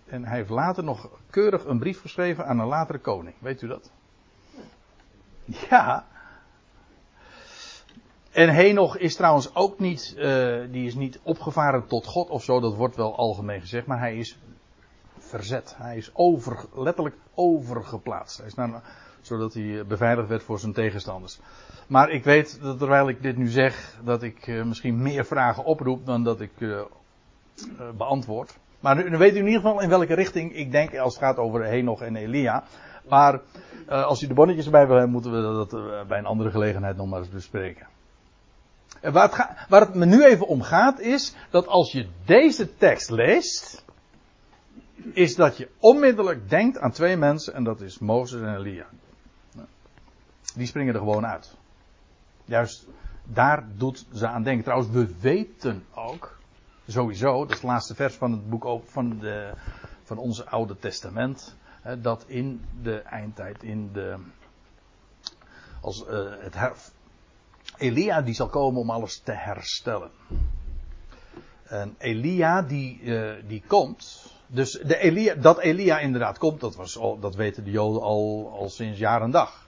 En 0.06 0.24
hij 0.24 0.36
heeft 0.36 0.50
later 0.50 0.84
nog 0.84 1.08
keurig 1.30 1.64
een 1.64 1.78
brief 1.78 2.00
geschreven 2.00 2.46
aan 2.46 2.58
een 2.58 2.66
latere 2.66 2.98
koning. 2.98 3.34
Weet 3.38 3.62
u 3.62 3.66
dat? 3.66 3.90
Ja. 5.44 6.06
En 8.30 8.48
Henoch 8.48 8.96
is 8.96 9.16
trouwens 9.16 9.54
ook 9.54 9.78
niet, 9.78 10.14
uh, 10.16 10.22
die 10.70 10.86
is 10.86 10.94
niet 10.94 11.20
opgevaren 11.22 11.86
tot 11.86 12.06
God 12.06 12.28
of 12.28 12.44
zo, 12.44 12.60
dat 12.60 12.74
wordt 12.74 12.96
wel 12.96 13.16
algemeen 13.16 13.60
gezegd, 13.60 13.86
maar 13.86 13.98
hij 13.98 14.16
is 14.16 14.38
verzet. 15.18 15.74
Hij 15.76 15.96
is 15.96 16.10
over, 16.14 16.64
letterlijk 16.74 17.16
overgeplaatst. 17.34 18.36
Hij 18.36 18.46
is 18.46 18.54
naar, 18.54 18.82
zodat 19.28 19.54
hij 19.54 19.84
beveiligd 19.86 20.28
werd 20.28 20.42
voor 20.42 20.58
zijn 20.58 20.72
tegenstanders. 20.72 21.38
Maar 21.86 22.10
ik 22.10 22.24
weet 22.24 22.58
dat 22.62 22.78
terwijl 22.78 23.08
ik 23.08 23.22
dit 23.22 23.36
nu 23.36 23.48
zeg, 23.48 23.98
dat 24.04 24.22
ik 24.22 24.46
uh, 24.46 24.64
misschien 24.64 25.02
meer 25.02 25.24
vragen 25.24 25.64
oproep 25.64 26.06
dan 26.06 26.24
dat 26.24 26.40
ik 26.40 26.52
uh, 26.58 26.80
beantwoord. 27.96 28.58
Maar 28.80 29.10
nu, 29.10 29.16
weet 29.16 29.34
u 29.34 29.38
in 29.38 29.46
ieder 29.46 29.60
geval 29.60 29.80
in 29.80 29.88
welke 29.88 30.14
richting 30.14 30.54
ik 30.54 30.70
denk 30.70 30.96
als 30.96 31.14
het 31.14 31.22
gaat 31.22 31.36
over 31.36 31.64
Henoch 31.64 32.02
en 32.02 32.16
Elia. 32.16 32.64
Maar 33.08 33.40
als 33.88 34.22
u 34.22 34.26
de 34.26 34.34
bonnetjes 34.34 34.64
erbij 34.64 34.86
wil 34.86 34.94
hebben, 34.94 35.12
moeten 35.12 35.32
we 35.32 35.66
dat 35.66 36.08
bij 36.08 36.18
een 36.18 36.26
andere 36.26 36.50
gelegenheid 36.50 36.96
nog 36.96 37.08
maar 37.08 37.18
eens 37.18 37.28
bespreken. 37.28 37.86
En 39.00 39.12
waar 39.12 39.80
het 39.80 39.94
me 39.94 40.06
nu 40.06 40.24
even 40.24 40.46
om 40.46 40.62
gaat 40.62 41.00
is 41.00 41.34
dat 41.50 41.66
als 41.66 41.92
je 41.92 42.06
deze 42.24 42.76
tekst 42.76 43.10
leest, 43.10 43.84
is 45.12 45.34
dat 45.34 45.56
je 45.56 45.68
onmiddellijk 45.78 46.50
denkt 46.50 46.78
aan 46.78 46.92
twee 46.92 47.16
mensen 47.16 47.54
en 47.54 47.64
dat 47.64 47.80
is 47.80 47.98
Mozes 47.98 48.40
en 48.40 48.56
Elia. 48.56 48.86
Die 50.58 50.66
springen 50.66 50.94
er 50.94 51.00
gewoon 51.00 51.26
uit. 51.26 51.56
Juist 52.44 52.86
daar 53.32 53.64
doet 53.76 54.06
ze 54.14 54.26
aan 54.26 54.42
denken. 54.42 54.64
Trouwens, 54.64 54.90
we 54.90 55.18
weten 55.20 55.84
ook, 55.94 56.38
sowieso, 56.86 57.40
dat 57.40 57.48
is 57.48 57.54
het 57.54 57.62
laatste 57.62 57.94
vers 57.94 58.14
van 58.14 58.32
het 58.32 58.50
boek 58.50 58.82
van, 58.84 59.18
de, 59.18 59.52
van 60.02 60.18
onze 60.18 60.46
Oude 60.46 60.78
Testament, 60.78 61.56
dat 61.98 62.24
in 62.26 62.64
de 62.82 62.98
eindtijd, 62.98 63.62
in 63.62 63.92
de, 63.92 64.16
als 65.80 66.04
uh, 66.08 66.30
het 66.38 66.54
her, 66.54 66.72
Elia 67.76 68.22
die 68.22 68.34
zal 68.34 68.48
komen 68.48 68.80
om 68.80 68.90
alles 68.90 69.18
te 69.18 69.32
herstellen. 69.32 70.10
En 71.62 71.94
Elia 71.98 72.62
die, 72.62 73.00
uh, 73.00 73.32
die 73.46 73.62
komt, 73.66 74.32
dus 74.46 74.72
de 74.72 74.98
Elia, 74.98 75.34
dat 75.34 75.58
Elia 75.58 75.98
inderdaad 75.98 76.38
komt, 76.38 76.60
dat, 76.60 76.76
was 76.76 76.98
dat 77.20 77.34
weten 77.34 77.64
de 77.64 77.70
Joden 77.70 78.02
al, 78.02 78.50
al 78.58 78.68
sinds 78.68 78.98
jaar 78.98 79.22
en 79.22 79.30
dag 79.30 79.67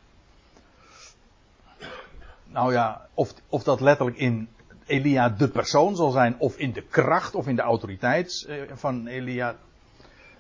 nou 2.53 2.73
ja, 2.73 3.09
of, 3.15 3.35
of 3.49 3.63
dat 3.63 3.81
letterlijk 3.81 4.17
in 4.17 4.49
Elia 4.87 5.29
de 5.29 5.49
persoon 5.49 5.97
zal 5.97 6.11
zijn, 6.11 6.37
of 6.39 6.57
in 6.57 6.73
de 6.73 6.83
kracht 6.83 7.35
of 7.35 7.47
in 7.47 7.57
de 7.57 7.63
autoriteit 7.63 8.45
eh, 8.49 8.63
van 8.73 9.07
Elia, 9.07 9.57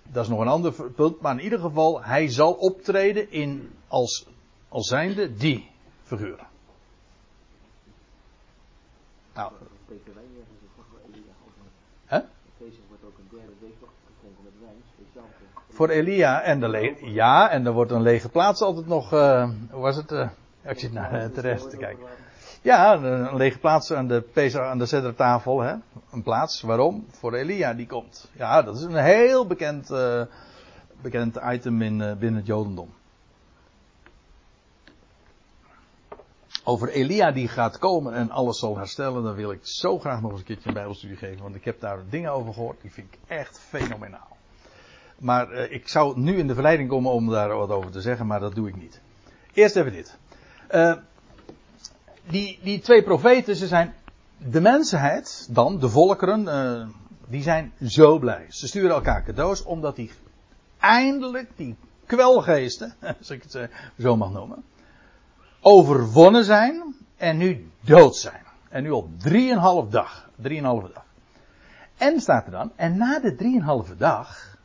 dat 0.02 0.22
is 0.22 0.30
nog 0.30 0.40
een 0.40 0.48
ander 0.48 0.90
punt. 0.90 1.20
Maar 1.20 1.32
in 1.32 1.44
ieder 1.44 1.58
geval, 1.58 2.04
hij 2.04 2.28
zal 2.28 2.52
optreden 2.52 3.30
in, 3.30 3.72
als, 3.88 4.26
als 4.68 4.88
zijnde 4.88 5.34
die 5.34 5.70
figuur. 6.02 6.38
Nou. 9.34 9.52
Voor 15.68 15.88
Elia 15.88 16.42
en 16.42 16.61
de 16.61 16.96
ja, 17.00 17.50
en 17.50 17.66
er 17.66 17.72
wordt 17.72 17.90
een 17.90 18.02
lege 18.02 18.28
plaats 18.28 18.61
altijd 18.61 18.86
nog, 18.86 19.12
uh, 19.12 19.50
hoe 19.70 19.80
was 19.80 19.96
het? 19.96 20.12
Uh, 20.12 20.28
ik 20.62 20.78
zit 20.78 20.92
naar 20.92 21.24
uh, 21.24 21.24
terecht 21.24 21.70
te 21.70 21.76
kijken. 21.76 22.06
Ja, 22.62 22.94
een 22.94 23.36
lege 23.36 23.58
plaats 23.58 23.92
aan 23.92 24.08
de, 24.08 24.52
aan 24.54 24.78
de 24.78 24.86
zettertafel. 24.86 25.61
Hè? 25.61 25.74
Een 26.12 26.22
plaats, 26.22 26.61
waarom? 26.61 27.06
Voor 27.11 27.34
Elia 27.34 27.74
die 27.74 27.86
komt. 27.86 28.30
Ja, 28.32 28.62
dat 28.62 28.76
is 28.76 28.82
een 28.82 28.96
heel 28.96 29.46
bekend, 29.46 29.90
uh, 29.90 30.22
bekend 31.02 31.38
item 31.44 31.82
in, 31.82 32.00
uh, 32.00 32.12
binnen 32.12 32.38
het 32.38 32.46
Jodendom. 32.46 32.90
Over 36.64 36.88
Elia 36.88 37.30
die 37.30 37.48
gaat 37.48 37.78
komen 37.78 38.14
en 38.14 38.30
alles 38.30 38.58
zal 38.58 38.76
herstellen, 38.76 39.22
dan 39.22 39.34
wil 39.34 39.52
ik 39.52 39.61
zo 39.62 39.98
graag 39.98 40.20
nog 40.20 40.30
eens 40.30 40.40
een 40.40 40.46
keertje 40.46 40.68
een 40.68 40.74
bijbelstudie 40.74 41.16
geven. 41.16 41.42
Want 41.42 41.54
ik 41.54 41.64
heb 41.64 41.80
daar 41.80 41.98
dingen 42.08 42.32
over 42.32 42.52
gehoord, 42.52 42.80
die 42.80 42.92
vind 42.92 43.14
ik 43.14 43.18
echt 43.26 43.61
fenomenaal. 43.61 44.36
Maar 45.18 45.52
ik 45.52 45.88
zou 45.88 46.20
nu 46.20 46.38
in 46.38 46.46
de 46.46 46.54
verleiding 46.54 46.88
komen 46.88 47.12
om 47.12 47.30
daar 47.30 47.56
wat 47.56 47.70
over 47.70 47.90
te 47.90 48.00
zeggen, 48.00 48.26
maar 48.26 48.40
dat 48.40 48.54
doe 48.54 48.68
ik 48.68 48.76
niet. 48.76 49.00
Eerst 49.52 49.76
even 49.76 49.92
dit. 49.92 50.18
Uh, 50.75 50.93
die, 52.27 52.59
die 52.62 52.81
twee 52.81 53.03
profeten, 53.03 53.57
ze 53.57 53.66
zijn 53.66 53.95
de 54.37 54.61
mensheid, 54.61 55.47
dan 55.51 55.79
de 55.79 55.89
volkeren, 55.89 56.43
uh, 56.43 56.89
die 57.29 57.43
zijn 57.43 57.73
zo 57.87 58.18
blij. 58.18 58.47
Ze 58.49 58.66
sturen 58.66 58.91
elkaar 58.91 59.25
cadeaus 59.25 59.62
omdat 59.62 59.97
die 59.97 60.11
eindelijk 60.79 61.51
die 61.57 61.77
kwelgeesten, 62.07 62.95
als 63.18 63.31
ik 63.31 63.43
het 63.43 63.55
uh, 63.55 63.62
zo 63.99 64.16
mag 64.16 64.31
noemen, 64.33 64.64
overwonnen 65.61 66.45
zijn 66.45 66.95
en 67.16 67.37
nu 67.37 67.71
dood 67.81 68.16
zijn. 68.16 68.43
En 68.68 68.83
nu 68.83 68.91
op 68.91 69.21
drieënhalf 69.21 69.89
dag. 69.89 70.29
Drieënhalve 70.37 70.91
dag. 70.95 71.05
En 71.97 72.21
staat 72.21 72.45
er 72.47 72.51
dan, 72.53 72.73
en 72.77 72.97
na 72.97 73.18
de 73.18 73.35
drieënhalve 73.35 73.97
dag 73.97 74.57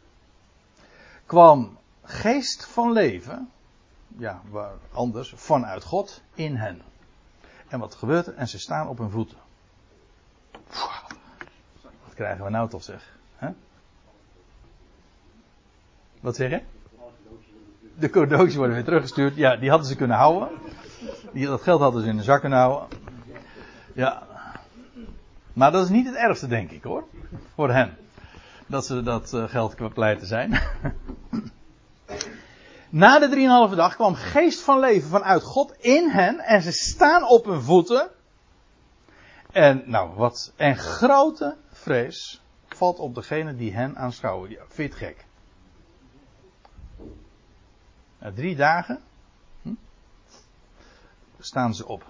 kwam 1.25 1.77
geest 2.03 2.65
van 2.65 2.91
leven, 2.91 3.49
ja, 4.17 4.41
waar 4.49 4.73
anders, 4.91 5.33
vanuit 5.35 5.83
God 5.83 6.21
in 6.33 6.55
hen. 6.55 6.81
En 7.67 7.79
wat 7.79 7.95
gebeurt 7.95 8.27
er? 8.27 8.35
En 8.35 8.47
ze 8.47 8.59
staan 8.59 8.87
op 8.87 8.97
hun 8.97 9.09
voeten. 9.09 9.37
Wat 11.81 12.13
krijgen 12.13 12.43
we 12.43 12.49
nou 12.49 12.69
toch 12.69 12.83
zeg? 12.83 13.13
Wat 16.25 16.35
zeg 16.35 16.49
je? 16.49 16.61
De 17.97 18.09
cadeautjes 18.09 18.55
worden 18.55 18.75
weer 18.75 18.83
teruggestuurd. 18.83 19.35
Ja, 19.35 19.55
die 19.55 19.69
hadden 19.69 19.87
ze 19.87 19.95
kunnen 19.95 20.17
houden. 20.17 20.49
Dat 21.33 21.61
geld 21.61 21.81
hadden 21.81 22.01
ze 22.01 22.07
in 22.07 22.17
de 22.17 22.23
zak 22.23 22.39
kunnen 22.39 22.59
houden. 22.59 22.97
Ja. 23.93 24.23
Maar 25.53 25.71
dat 25.71 25.83
is 25.83 25.89
niet 25.89 26.05
het 26.05 26.15
ergste, 26.15 26.47
denk 26.47 26.71
ik 26.71 26.83
hoor. 26.83 27.03
Voor 27.53 27.71
hen. 27.71 27.97
Dat 28.67 28.85
ze 28.85 29.03
dat 29.03 29.33
uh, 29.33 29.43
geld 29.43 29.75
kwijt 29.93 30.19
te 30.19 30.25
zijn. 30.25 30.51
Na 32.95 33.19
de 33.19 33.27
drieënhalve 33.29 33.75
dag 33.75 33.95
kwam 33.95 34.15
geest 34.15 34.61
van 34.61 34.79
leven 34.79 35.09
vanuit 35.09 35.43
God 35.43 35.71
in 35.77 36.09
hen 36.09 36.39
en 36.39 36.61
ze 36.61 36.71
staan 36.71 37.27
op 37.29 37.45
hun 37.45 37.61
voeten. 37.61 38.11
En 39.51 39.83
nou, 39.85 40.15
wat 40.15 40.53
en 40.55 40.77
grote 40.77 41.57
vrees 41.71 42.41
valt 42.67 42.99
op 42.99 43.15
degene 43.15 43.55
die 43.55 43.73
hen 43.73 43.97
aanschouwen. 43.97 44.49
Ja, 44.49 44.63
vind 44.67 44.95
gek? 44.95 45.25
Na 48.19 48.31
drie 48.31 48.55
dagen 48.55 49.01
hm, 49.61 49.73
staan 51.39 51.73
ze 51.73 51.87
op. 51.87 52.05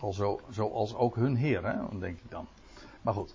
Al 0.00 0.12
zo, 0.12 0.40
zoals 0.50 0.94
ook 0.94 1.16
hun 1.16 1.36
Heer, 1.36 1.64
hè, 1.64 1.98
denk 1.98 2.18
ik 2.18 2.30
dan. 2.30 2.46
Maar 3.02 3.14
goed. 3.14 3.34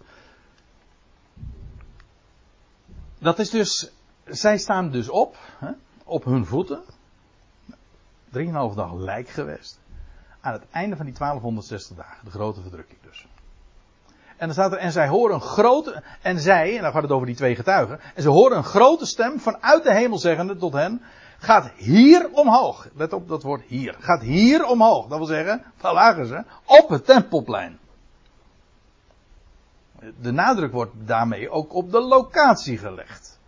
Dat 3.19 3.39
is 3.39 3.49
dus 3.49 3.91
zij 4.29 4.57
staan 4.57 4.91
dus 4.91 5.09
op, 5.09 5.37
hè, 5.59 5.71
op 6.03 6.23
hun 6.23 6.45
voeten. 6.45 6.83
Drieënhalve 8.29 8.75
dag 8.75 8.93
lijk 8.93 9.29
geweest. 9.29 9.79
Aan 10.41 10.53
het 10.53 10.63
einde 10.71 10.95
van 10.95 11.05
die 11.05 11.15
1260 11.15 11.95
dagen, 11.97 12.25
de 12.25 12.31
grote 12.31 12.61
verdrukking 12.61 12.99
dus. 13.01 13.27
En 14.37 14.45
dan 14.45 14.53
staat 14.53 14.71
er, 14.71 14.77
en 14.77 14.91
zij 14.91 15.07
horen 15.07 15.35
een 15.35 15.41
grote, 15.41 16.03
en 16.21 16.39
zij, 16.39 16.75
en 16.75 16.81
dan 16.81 16.91
gaat 16.91 17.01
het 17.01 17.11
over 17.11 17.25
die 17.25 17.35
twee 17.35 17.55
getuigen, 17.55 17.99
en 18.15 18.21
ze 18.21 18.29
horen 18.29 18.57
een 18.57 18.63
grote 18.63 19.05
stem 19.05 19.39
vanuit 19.39 19.83
de 19.83 19.93
hemel 19.93 20.17
zeggende 20.17 20.55
tot 20.55 20.73
hen, 20.73 21.01
gaat 21.39 21.71
hier 21.75 22.29
omhoog. 22.31 22.87
Let 22.95 23.13
op 23.13 23.27
dat 23.27 23.43
woord 23.43 23.61
hier. 23.67 23.95
Gaat 23.99 24.21
hier 24.21 24.65
omhoog. 24.65 25.07
Dat 25.07 25.17
wil 25.17 25.27
zeggen, 25.27 25.63
waar 25.81 25.93
lagen 25.93 26.25
ze? 26.25 26.43
Op 26.65 26.89
het 26.89 27.05
tempelplein. 27.05 27.79
De 30.21 30.31
nadruk 30.31 30.71
wordt 30.71 30.93
daarmee 30.95 31.49
ook 31.49 31.73
op 31.73 31.91
de 31.91 32.01
locatie 32.01 32.77
gelegd. 32.77 33.39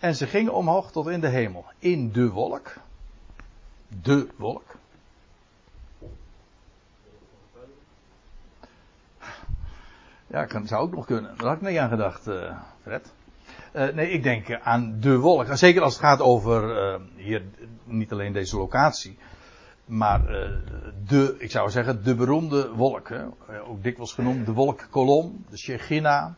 En 0.00 0.14
ze 0.14 0.26
gingen 0.26 0.54
omhoog 0.54 0.90
tot 0.90 1.08
in 1.08 1.20
de 1.20 1.28
hemel. 1.28 1.64
In 1.78 2.12
de 2.12 2.28
wolk. 2.28 2.72
De 3.88 4.28
wolk. 4.36 4.78
Ja, 10.26 10.44
kan, 10.44 10.66
zou 10.66 10.82
ook 10.82 10.94
nog 10.94 11.06
kunnen. 11.06 11.36
Daar 11.36 11.46
had 11.48 11.56
ik 11.56 11.68
niet 11.68 11.78
aan 11.78 11.88
gedacht, 11.88 12.28
uh, 12.28 12.56
Fred. 12.82 13.12
Uh, 13.76 13.88
nee, 13.88 14.10
ik 14.10 14.22
denk 14.22 14.60
aan 14.60 15.00
de 15.00 15.18
wolk. 15.18 15.56
Zeker 15.56 15.82
als 15.82 15.92
het 15.92 16.02
gaat 16.02 16.20
over 16.20 16.92
uh, 16.92 17.00
hier 17.16 17.42
niet 17.84 18.12
alleen 18.12 18.32
deze 18.32 18.56
locatie, 18.56 19.18
maar 19.84 20.26
de, 21.06 21.36
ik 21.38 21.50
zou 21.50 21.70
zeggen, 21.70 22.04
de 22.04 22.14
beroemde 22.14 22.70
wolk. 22.70 23.08
Hè? 23.08 23.24
ook 23.68 23.82
dikwijls 23.82 24.12
genoemd 24.12 24.46
de 24.46 24.52
wolkkolom, 24.52 25.44
de 25.50 25.56
Shechina. 25.56 26.36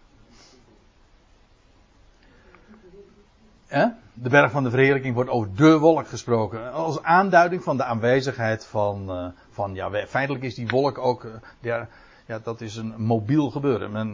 Eh? 3.72 3.86
De 4.14 4.28
berg 4.28 4.50
van 4.50 4.62
de 4.62 4.70
verheerlijking 4.70 5.14
wordt 5.14 5.30
over 5.30 5.54
de 5.54 5.78
wolk 5.78 6.08
gesproken. 6.08 6.72
Als 6.72 7.02
aanduiding 7.02 7.62
van 7.62 7.76
de 7.76 7.84
aanwezigheid 7.84 8.66
van, 8.66 9.32
van 9.50 9.74
ja, 9.74 10.06
feitelijk 10.06 10.44
is 10.44 10.54
die 10.54 10.68
wolk 10.68 10.98
ook, 10.98 11.26
ja, 11.60 11.88
ja, 12.26 12.38
dat 12.38 12.60
is 12.60 12.76
een 12.76 12.94
mobiel 12.96 13.50
gebeuren. 13.50 13.92
Men, 13.92 14.12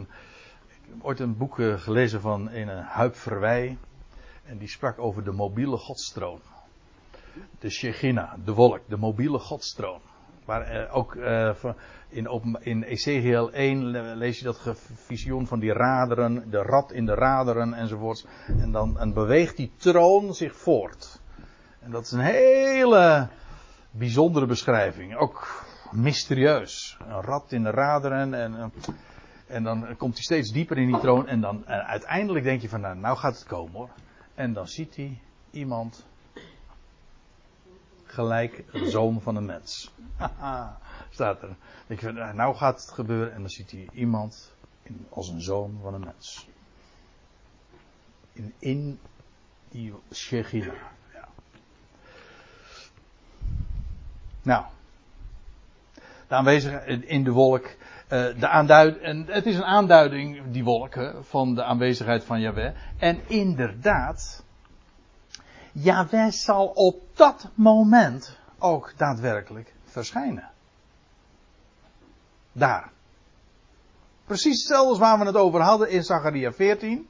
ik 0.67 0.77
heb 0.89 1.03
ooit 1.05 1.19
een 1.19 1.37
boek 1.37 1.59
eh, 1.59 1.79
gelezen 1.79 2.21
van 2.21 2.49
een 2.51 2.67
Huip 2.67 3.15
Verwij. 3.15 3.77
En 4.45 4.57
die 4.57 4.67
sprak 4.67 4.99
over 4.99 5.23
de 5.23 5.31
mobiele 5.31 5.77
godstroom. 5.77 6.39
De 7.59 7.69
Shechina, 7.69 8.35
de 8.43 8.53
wolk, 8.53 8.79
de 8.87 8.97
mobiele 8.97 9.39
godstroom. 9.39 10.01
Waar 10.49 10.61
eh, 10.61 10.95
ook 10.95 11.15
eh, 11.15 11.55
in, 12.07 12.57
in 12.59 12.83
Ezekiel 12.83 13.51
1 13.51 14.17
lees 14.17 14.39
je 14.39 14.43
dat 14.43 14.75
visioen 14.93 15.47
van 15.47 15.59
die 15.59 15.73
raderen, 15.73 16.49
de 16.49 16.61
rat 16.61 16.91
in 16.91 17.05
de 17.05 17.13
raderen 17.13 17.73
enzovoorts. 17.73 18.25
En 18.47 18.71
dan 18.71 18.99
en 18.99 19.13
beweegt 19.13 19.57
die 19.57 19.71
troon 19.77 20.33
zich 20.33 20.55
voort. 20.55 21.21
En 21.79 21.91
dat 21.91 22.03
is 22.03 22.11
een 22.11 22.19
hele 22.19 23.27
bijzondere 23.91 24.45
beschrijving. 24.45 25.15
Ook 25.15 25.65
mysterieus. 25.91 26.97
Een 27.07 27.21
rat 27.21 27.51
in 27.51 27.63
de 27.63 27.71
raderen 27.71 28.33
en, 28.33 28.55
en, 28.55 28.71
en 29.47 29.63
dan 29.63 29.97
komt 29.97 30.13
hij 30.13 30.23
steeds 30.23 30.51
dieper 30.51 30.77
in 30.77 30.87
die 30.87 30.99
troon 30.99 31.27
en 31.27 31.41
dan 31.41 31.65
en 31.65 31.85
uiteindelijk 31.85 32.45
denk 32.45 32.61
je 32.61 32.69
van 32.69 32.81
nou, 32.81 32.97
nou 32.97 33.17
gaat 33.17 33.35
het 33.35 33.47
komen 33.47 33.73
hoor. 33.73 33.89
En 34.35 34.53
dan 34.53 34.67
ziet 34.67 34.95
hij 34.95 35.21
iemand 35.51 36.07
gelijk 38.11 38.63
een 38.71 38.89
zoon 38.89 39.21
van 39.21 39.35
een 39.35 39.45
mens. 39.45 39.91
Staat 41.09 41.41
er. 41.41 41.55
Denk 41.87 41.99
je 41.99 42.05
van 42.05 42.35
nou, 42.35 42.55
gaat 42.55 42.81
het 42.81 42.91
gebeuren 42.91 43.33
en 43.33 43.39
dan 43.39 43.49
ziet 43.49 43.71
hij 43.71 43.87
iemand 43.93 44.51
in, 44.83 45.05
als 45.09 45.29
een 45.29 45.41
zoon 45.41 45.79
van 45.81 45.93
een 45.93 46.03
mens. 46.03 46.47
In, 48.33 48.53
in 48.59 48.99
die 49.69 49.93
Shechina. 50.13 50.73
Ja. 51.13 51.27
Nou, 54.41 54.65
de 56.27 56.35
aanwezigheid 56.35 57.03
in 57.03 57.23
de 57.23 57.31
wolk. 57.31 57.65
Uh, 58.11 58.39
de 58.39 58.47
aanduid, 58.47 58.99
en 58.99 59.25
het 59.27 59.45
is 59.45 59.55
een 59.55 59.63
aanduiding, 59.63 60.51
die 60.51 60.63
wolk, 60.63 61.13
van 61.21 61.55
de 61.55 61.63
aanwezigheid 61.63 62.23
van 62.23 62.39
Yahweh. 62.39 62.75
En 62.97 63.19
inderdaad, 63.27 64.43
Yahweh 65.81 66.31
zal 66.31 66.65
op 66.67 67.01
dat 67.13 67.49
moment 67.53 68.37
ook 68.57 68.93
daadwerkelijk 68.97 69.73
verschijnen. 69.85 70.49
Daar. 72.51 72.91
Precies 74.25 74.57
hetzelfde 74.57 74.89
als 74.89 74.99
waar 74.99 75.19
we 75.19 75.25
het 75.25 75.35
over 75.35 75.61
hadden 75.61 75.89
in 75.89 76.03
Zachariah 76.03 76.53
14. 76.53 77.07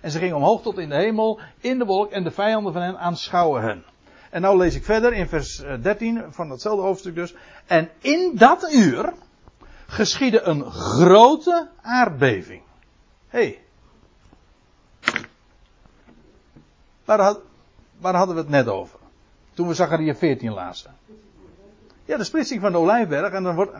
En 0.00 0.10
ze 0.10 0.18
gingen 0.18 0.36
omhoog 0.36 0.62
tot 0.62 0.78
in 0.78 0.88
de 0.88 0.94
hemel, 0.94 1.40
in 1.60 1.78
de 1.78 1.84
wolk, 1.84 2.10
en 2.10 2.24
de 2.24 2.30
vijanden 2.30 2.72
van 2.72 2.82
hen 2.82 2.98
aanschouwen 2.98 3.62
hen. 3.62 3.84
En 4.30 4.40
nou 4.40 4.56
lees 4.56 4.74
ik 4.74 4.84
verder 4.84 5.12
in 5.12 5.28
vers 5.28 5.56
13 5.82 6.16
eh, 6.16 6.26
van 6.30 6.48
datzelfde 6.48 6.82
hoofdstuk 6.82 7.14
dus. 7.14 7.34
En 7.66 7.90
in 8.00 8.36
dat 8.36 8.72
uur 8.72 9.12
geschiedde 9.86 10.40
een 10.42 10.70
grote 10.70 11.70
aardbeving. 11.82 12.62
Hé. 13.28 13.38
Hey. 13.38 13.62
Waar, 17.04 17.20
had, 17.20 17.40
waar 18.04 18.14
hadden 18.14 18.34
we 18.34 18.40
het 18.40 18.50
net 18.50 18.68
over? 18.68 18.98
Toen 19.54 19.68
we 19.68 19.74
Zachariah 19.74 20.16
14 20.16 20.52
lazen. 20.52 20.94
Ja, 22.04 22.16
de 22.16 22.24
splitsing 22.24 22.60
van 22.60 22.72
de 22.72 22.78
Olijfberg. 22.78 23.32
En 23.32 23.42
dan 23.42 23.54
wordt. 23.54 23.72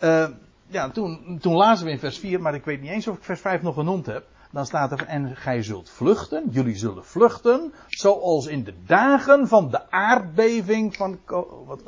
Uh, 0.00 0.28
ja, 0.66 0.90
toen, 0.90 1.38
toen 1.40 1.54
lazen 1.54 1.86
we 1.86 1.92
in 1.92 1.98
vers 1.98 2.18
4, 2.18 2.40
maar 2.40 2.54
ik 2.54 2.64
weet 2.64 2.80
niet 2.80 2.90
eens 2.90 3.08
of 3.08 3.16
ik 3.16 3.24
vers 3.24 3.40
5 3.40 3.62
nog 3.62 3.74
genoemd 3.74 4.06
heb 4.06 4.26
dan 4.50 4.66
staat 4.66 4.92
er, 4.92 5.06
en 5.06 5.36
gij 5.36 5.62
zult 5.62 5.90
vluchten, 5.90 6.48
jullie 6.50 6.76
zullen 6.76 7.04
vluchten, 7.04 7.72
zoals 7.86 8.46
in 8.46 8.64
de 8.64 8.74
dagen 8.86 9.48
van 9.48 9.70
de 9.70 9.90
aardbeving 9.90 10.96
van, 10.96 11.20
wat, 11.66 11.80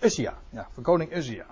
Uzia, 0.00 0.34
ja, 0.50 0.68
van 0.72 0.82
koning 0.82 1.16
Uzia. 1.16 1.46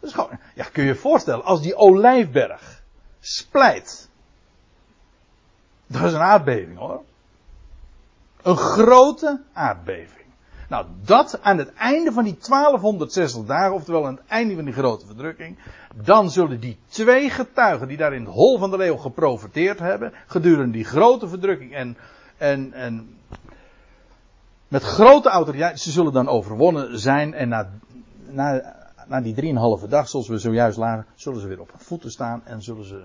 Dat 0.00 0.10
is 0.10 0.12
gewoon, 0.12 0.38
ja, 0.54 0.64
kun 0.64 0.82
je 0.82 0.88
je 0.88 0.94
voorstellen, 0.94 1.44
als 1.44 1.62
die 1.62 1.76
olijfberg 1.76 2.82
splijt. 3.20 4.10
Dat 5.86 6.02
is 6.02 6.12
een 6.12 6.20
aardbeving 6.20 6.78
hoor. 6.78 7.02
Een 8.46 8.56
grote 8.56 9.40
aardbeving. 9.52 10.26
Nou, 10.68 10.86
dat 11.04 11.38
aan 11.42 11.58
het 11.58 11.72
einde 11.72 12.12
van 12.12 12.24
die 12.24 12.38
1260 12.48 13.44
dagen, 13.44 13.74
oftewel 13.74 14.06
aan 14.06 14.16
het 14.16 14.26
einde 14.26 14.54
van 14.54 14.64
die 14.64 14.74
grote 14.74 15.06
verdrukking, 15.06 15.58
dan 16.04 16.30
zullen 16.30 16.60
die 16.60 16.78
twee 16.88 17.30
getuigen 17.30 17.88
die 17.88 17.96
daar 17.96 18.14
in 18.14 18.24
het 18.24 18.34
hol 18.34 18.58
van 18.58 18.70
de 18.70 18.76
leeuw 18.76 18.96
geprofiteerd 18.96 19.78
hebben, 19.78 20.12
gedurende 20.26 20.72
die 20.72 20.84
grote 20.84 21.28
verdrukking 21.28 21.74
en, 21.74 21.96
en, 22.36 22.72
en 22.72 23.16
met 24.68 24.82
grote 24.82 25.28
autoriteit, 25.28 25.80
ze 25.80 25.90
zullen 25.90 26.12
dan 26.12 26.28
overwonnen 26.28 26.98
zijn 26.98 27.34
en 27.34 27.48
na, 27.48 27.70
na, 28.28 28.74
na 29.06 29.20
die 29.20 29.34
drieënhalve 29.34 29.88
dag, 29.88 30.08
zoals 30.08 30.28
we 30.28 30.38
zojuist 30.38 30.78
lagen, 30.78 31.06
zullen 31.14 31.40
ze 31.40 31.46
weer 31.46 31.60
op 31.60 31.70
voeten 31.76 32.10
staan 32.10 32.42
en 32.44 32.62
zullen 32.62 32.84
ze, 32.84 33.02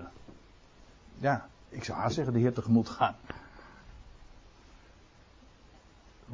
ja, 1.18 1.46
ik 1.68 1.84
zou 1.84 1.98
haast 1.98 2.14
zeggen, 2.14 2.32
de 2.32 2.40
Heer 2.40 2.52
tegemoet 2.52 2.88
gaan. 2.88 3.14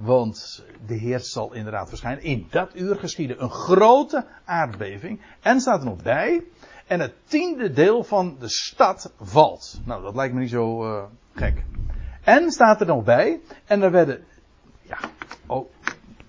Want 0.00 0.64
de 0.86 0.94
Heer 0.94 1.20
zal 1.20 1.54
inderdaad 1.54 1.88
verschijnen. 1.88 2.22
In 2.22 2.46
dat 2.50 2.70
uur 2.74 2.96
geschieden 2.96 3.42
een 3.42 3.50
grote 3.50 4.26
aardbeving. 4.44 5.20
En 5.40 5.60
staat 5.60 5.80
er 5.80 5.86
nog 5.86 6.02
bij. 6.02 6.44
En 6.86 7.00
het 7.00 7.12
tiende 7.24 7.72
deel 7.72 8.04
van 8.04 8.36
de 8.38 8.48
stad 8.48 9.12
valt. 9.20 9.80
Nou, 9.84 10.02
dat 10.02 10.14
lijkt 10.14 10.34
me 10.34 10.40
niet 10.40 10.50
zo 10.50 10.84
uh, 10.84 11.04
gek. 11.32 11.64
En 12.22 12.50
staat 12.50 12.80
er 12.80 12.86
nog 12.86 13.04
bij. 13.04 13.40
En 13.64 13.82
er 13.82 13.90
werden. 13.90 14.24
Ja. 14.82 14.98
Oh. 15.46 15.70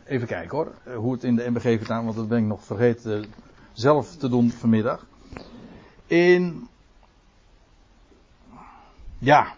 Even 0.05 0.27
kijken 0.27 0.57
hoor. 0.57 0.73
Eh, 0.83 0.95
hoe 0.95 1.13
het 1.13 1.23
in 1.23 1.35
de 1.35 1.49
MBG 1.49 1.61
vertaald. 1.61 2.03
Want 2.03 2.15
dat 2.15 2.27
ben 2.27 2.37
ik 2.37 2.45
nog 2.45 2.63
vergeten 2.63 3.25
zelf 3.73 4.15
te 4.15 4.29
doen 4.29 4.51
vanmiddag. 4.51 5.05
In. 6.07 6.67
Ja. 9.17 9.57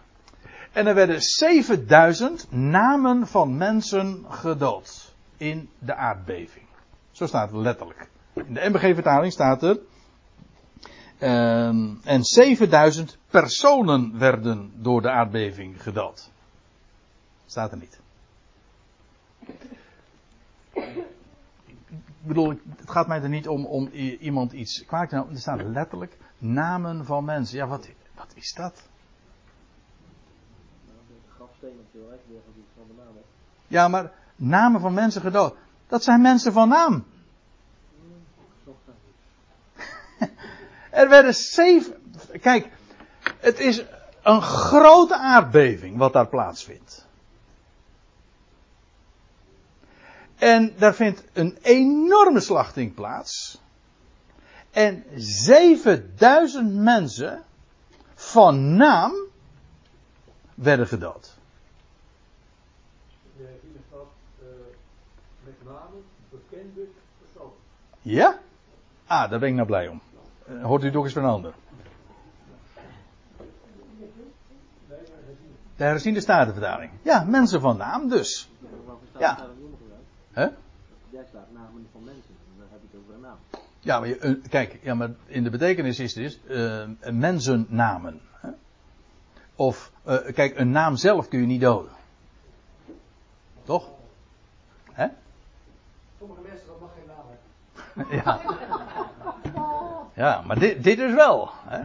En 0.72 0.86
er 0.86 0.94
werden 0.94 1.22
7000 1.22 2.52
namen 2.52 3.26
van 3.26 3.56
mensen 3.56 4.24
gedood 4.28 5.14
in 5.36 5.70
de 5.78 5.94
aardbeving. 5.94 6.66
Zo 7.10 7.26
staat 7.26 7.50
het 7.50 7.60
letterlijk. 7.60 8.08
In 8.32 8.54
de 8.54 8.68
MBG-vertaling 8.68 9.32
staat 9.32 9.62
er. 9.62 9.78
Um, 11.20 12.00
en 12.04 12.24
7000 12.24 13.18
personen 13.30 14.18
werden 14.18 14.72
door 14.74 15.02
de 15.02 15.10
aardbeving 15.10 15.82
gedood. 15.82 16.30
Staat 17.46 17.72
er 17.72 17.78
niet. 17.78 18.00
Ik 22.22 22.28
bedoel, 22.28 22.48
het 22.76 22.90
gaat 22.90 23.06
mij 23.06 23.22
er 23.22 23.28
niet 23.28 23.48
om, 23.48 23.66
om 23.66 23.88
iemand 24.20 24.52
iets 24.52 24.84
kwaad 24.84 25.08
te 25.08 25.16
Er 25.16 25.38
staat 25.38 25.62
letterlijk 25.62 26.16
namen 26.38 27.04
van 27.04 27.24
mensen. 27.24 27.56
Ja, 27.56 27.66
wat, 27.66 27.88
wat 28.14 28.32
is 28.34 28.52
dat? 28.52 28.90
Van 32.76 32.86
de 32.86 32.94
naam 32.96 33.14
Ja, 33.66 33.88
maar 33.88 34.12
namen 34.36 34.80
van 34.80 34.92
mensen 34.92 35.20
gedood. 35.20 35.54
Dat 35.88 36.04
zijn 36.04 36.20
mensen 36.20 36.52
van 36.52 36.68
naam. 36.68 37.04
er 40.90 41.08
werden 41.08 41.34
zeven. 41.34 41.94
Kijk, 42.40 42.68
het 43.38 43.58
is 43.58 43.84
een 44.22 44.42
grote 44.42 45.16
aardbeving 45.16 45.96
wat 45.96 46.12
daar 46.12 46.28
plaatsvindt. 46.28 47.06
En 50.36 50.74
daar 50.78 50.94
vindt 50.94 51.24
een 51.32 51.58
enorme 51.62 52.40
slachting 52.40 52.94
plaats. 52.94 53.60
En 54.70 55.04
7000 55.16 56.74
mensen 56.74 57.44
van 58.14 58.76
naam 58.76 59.12
werden 60.54 60.86
gedood. 60.86 61.36
De 63.36 63.44
hele 63.44 63.78
stad 63.88 64.06
uh, 64.42 64.48
bekende 66.30 66.88
personen. 67.18 67.56
Ja? 68.02 68.38
Ah, 69.06 69.30
daar 69.30 69.38
ben 69.38 69.48
ik 69.48 69.54
nou 69.54 69.66
blij 69.66 69.88
om. 69.88 70.00
Uh, 70.48 70.64
hoort 70.64 70.84
u 70.84 70.90
toch 70.90 71.04
eens 71.04 71.12
van 71.12 71.22
een 71.22 71.30
ander. 71.30 71.54
De 75.76 75.84
herziende 75.84 76.20
statenvertaling. 76.20 76.92
Ja, 77.02 77.24
mensen 77.24 77.60
van 77.60 77.76
naam 77.76 78.08
dus. 78.08 78.50
Ja. 79.18 79.48
Hè? 80.32 80.48
Jij 81.10 81.24
slaat 81.30 81.52
namen 81.52 81.88
van 81.92 82.04
mensen, 82.04 82.34
dan 82.58 82.66
heb 82.70 82.80
je 82.80 82.86
het 82.90 83.00
over 83.02 83.14
een 83.14 83.20
naam. 83.20 83.36
Ja, 83.80 83.98
maar 83.98 84.08
je, 84.08 84.18
uh, 84.20 84.48
kijk, 84.48 84.78
ja, 84.82 84.94
maar 84.94 85.10
in 85.26 85.42
de 85.42 85.50
betekenis 85.50 85.98
is 85.98 86.14
het 86.14 86.22
dus, 86.22 86.40
uh, 86.48 87.12
mensennamen. 87.12 88.20
Hè? 88.40 88.48
Of, 89.56 89.92
uh, 90.06 90.16
kijk, 90.32 90.58
een 90.58 90.70
naam 90.70 90.96
zelf 90.96 91.28
kun 91.28 91.40
je 91.40 91.46
niet 91.46 91.60
doden. 91.60 91.92
Toch? 93.62 93.90
Hè? 94.92 95.06
Sommige 96.18 96.40
mensen 96.40 96.66
dat 96.66 96.80
mag 96.80 96.90
geen 96.94 97.06
naam 97.06 97.16
hebben. 97.16 97.81
ja. 98.24 98.40
Ja, 100.14 100.42
maar 100.46 100.58
dit, 100.58 100.84
dit 100.84 100.98
is 100.98 101.14
wel. 101.14 101.50
Hè? 101.64 101.84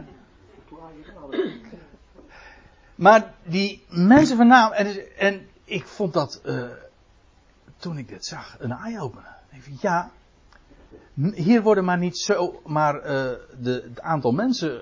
Maar 2.94 3.34
die 3.42 3.84
mensen 3.88 4.36
van 4.36 4.46
naam, 4.46 4.72
en, 4.72 5.16
en 5.16 5.48
ik 5.64 5.86
vond 5.86 6.12
dat, 6.12 6.40
uh, 6.44 6.64
toen 7.76 7.98
ik 7.98 8.08
dit 8.08 8.24
zag, 8.24 8.56
een 8.58 8.72
eye-opener. 8.72 9.36
Ik 9.50 9.80
ja, 9.80 10.10
hier 11.32 11.62
worden 11.62 11.84
maar 11.84 11.98
niet 11.98 12.18
zo, 12.18 12.60
maar 12.66 12.94
uh, 12.94 13.02
de, 13.02 13.88
het 13.88 14.00
aantal 14.00 14.32
mensen 14.32 14.80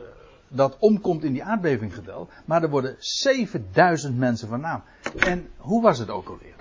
dat 0.49 0.77
omkomt 0.79 1.25
in 1.25 1.33
die 1.33 1.45
aardbeving 1.45 1.95
geteld, 1.95 2.31
maar 2.45 2.63
er 2.63 2.71
worden 2.71 2.97
7000 2.99 4.19
mensen 4.19 4.49
van 4.49 4.61
naam. 4.61 4.83
En 5.19 5.49
hoe 5.57 5.83
was 5.83 5.99
het 5.99 6.11
ook 6.11 6.29
alweer? 6.29 6.55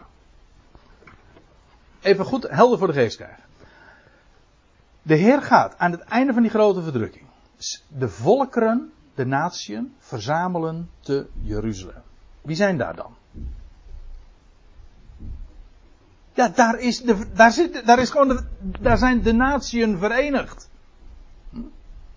Even 2.01 2.25
goed 2.25 2.49
helder 2.49 2.77
voor 2.77 2.87
de 2.87 2.93
geest 2.93 3.15
krijgen. 3.15 3.43
De 5.05 5.15
Heer 5.15 5.41
gaat 5.41 5.77
aan 5.77 5.91
het 5.91 6.01
einde 6.01 6.33
van 6.33 6.41
die 6.41 6.51
grote 6.51 6.81
verdrukking 6.81 7.25
de 7.87 8.09
volkeren, 8.09 8.91
de 9.15 9.25
natieën, 9.25 9.93
verzamelen 9.99 10.89
te 10.99 11.27
Jeruzalem. 11.41 12.03
Wie 12.41 12.55
zijn 12.55 12.77
daar 12.77 12.95
dan? 12.95 13.15
Ja, 16.33 16.47
daar 16.47 16.79
is, 16.79 17.01
de, 17.01 17.25
daar 17.33 17.51
zit, 17.51 17.85
daar 17.85 17.99
is 17.99 18.09
gewoon 18.09 18.45
daar 18.79 18.97
zijn 18.97 19.21
de 19.21 19.33
natieën 19.33 19.97
verenigd. 19.97 20.69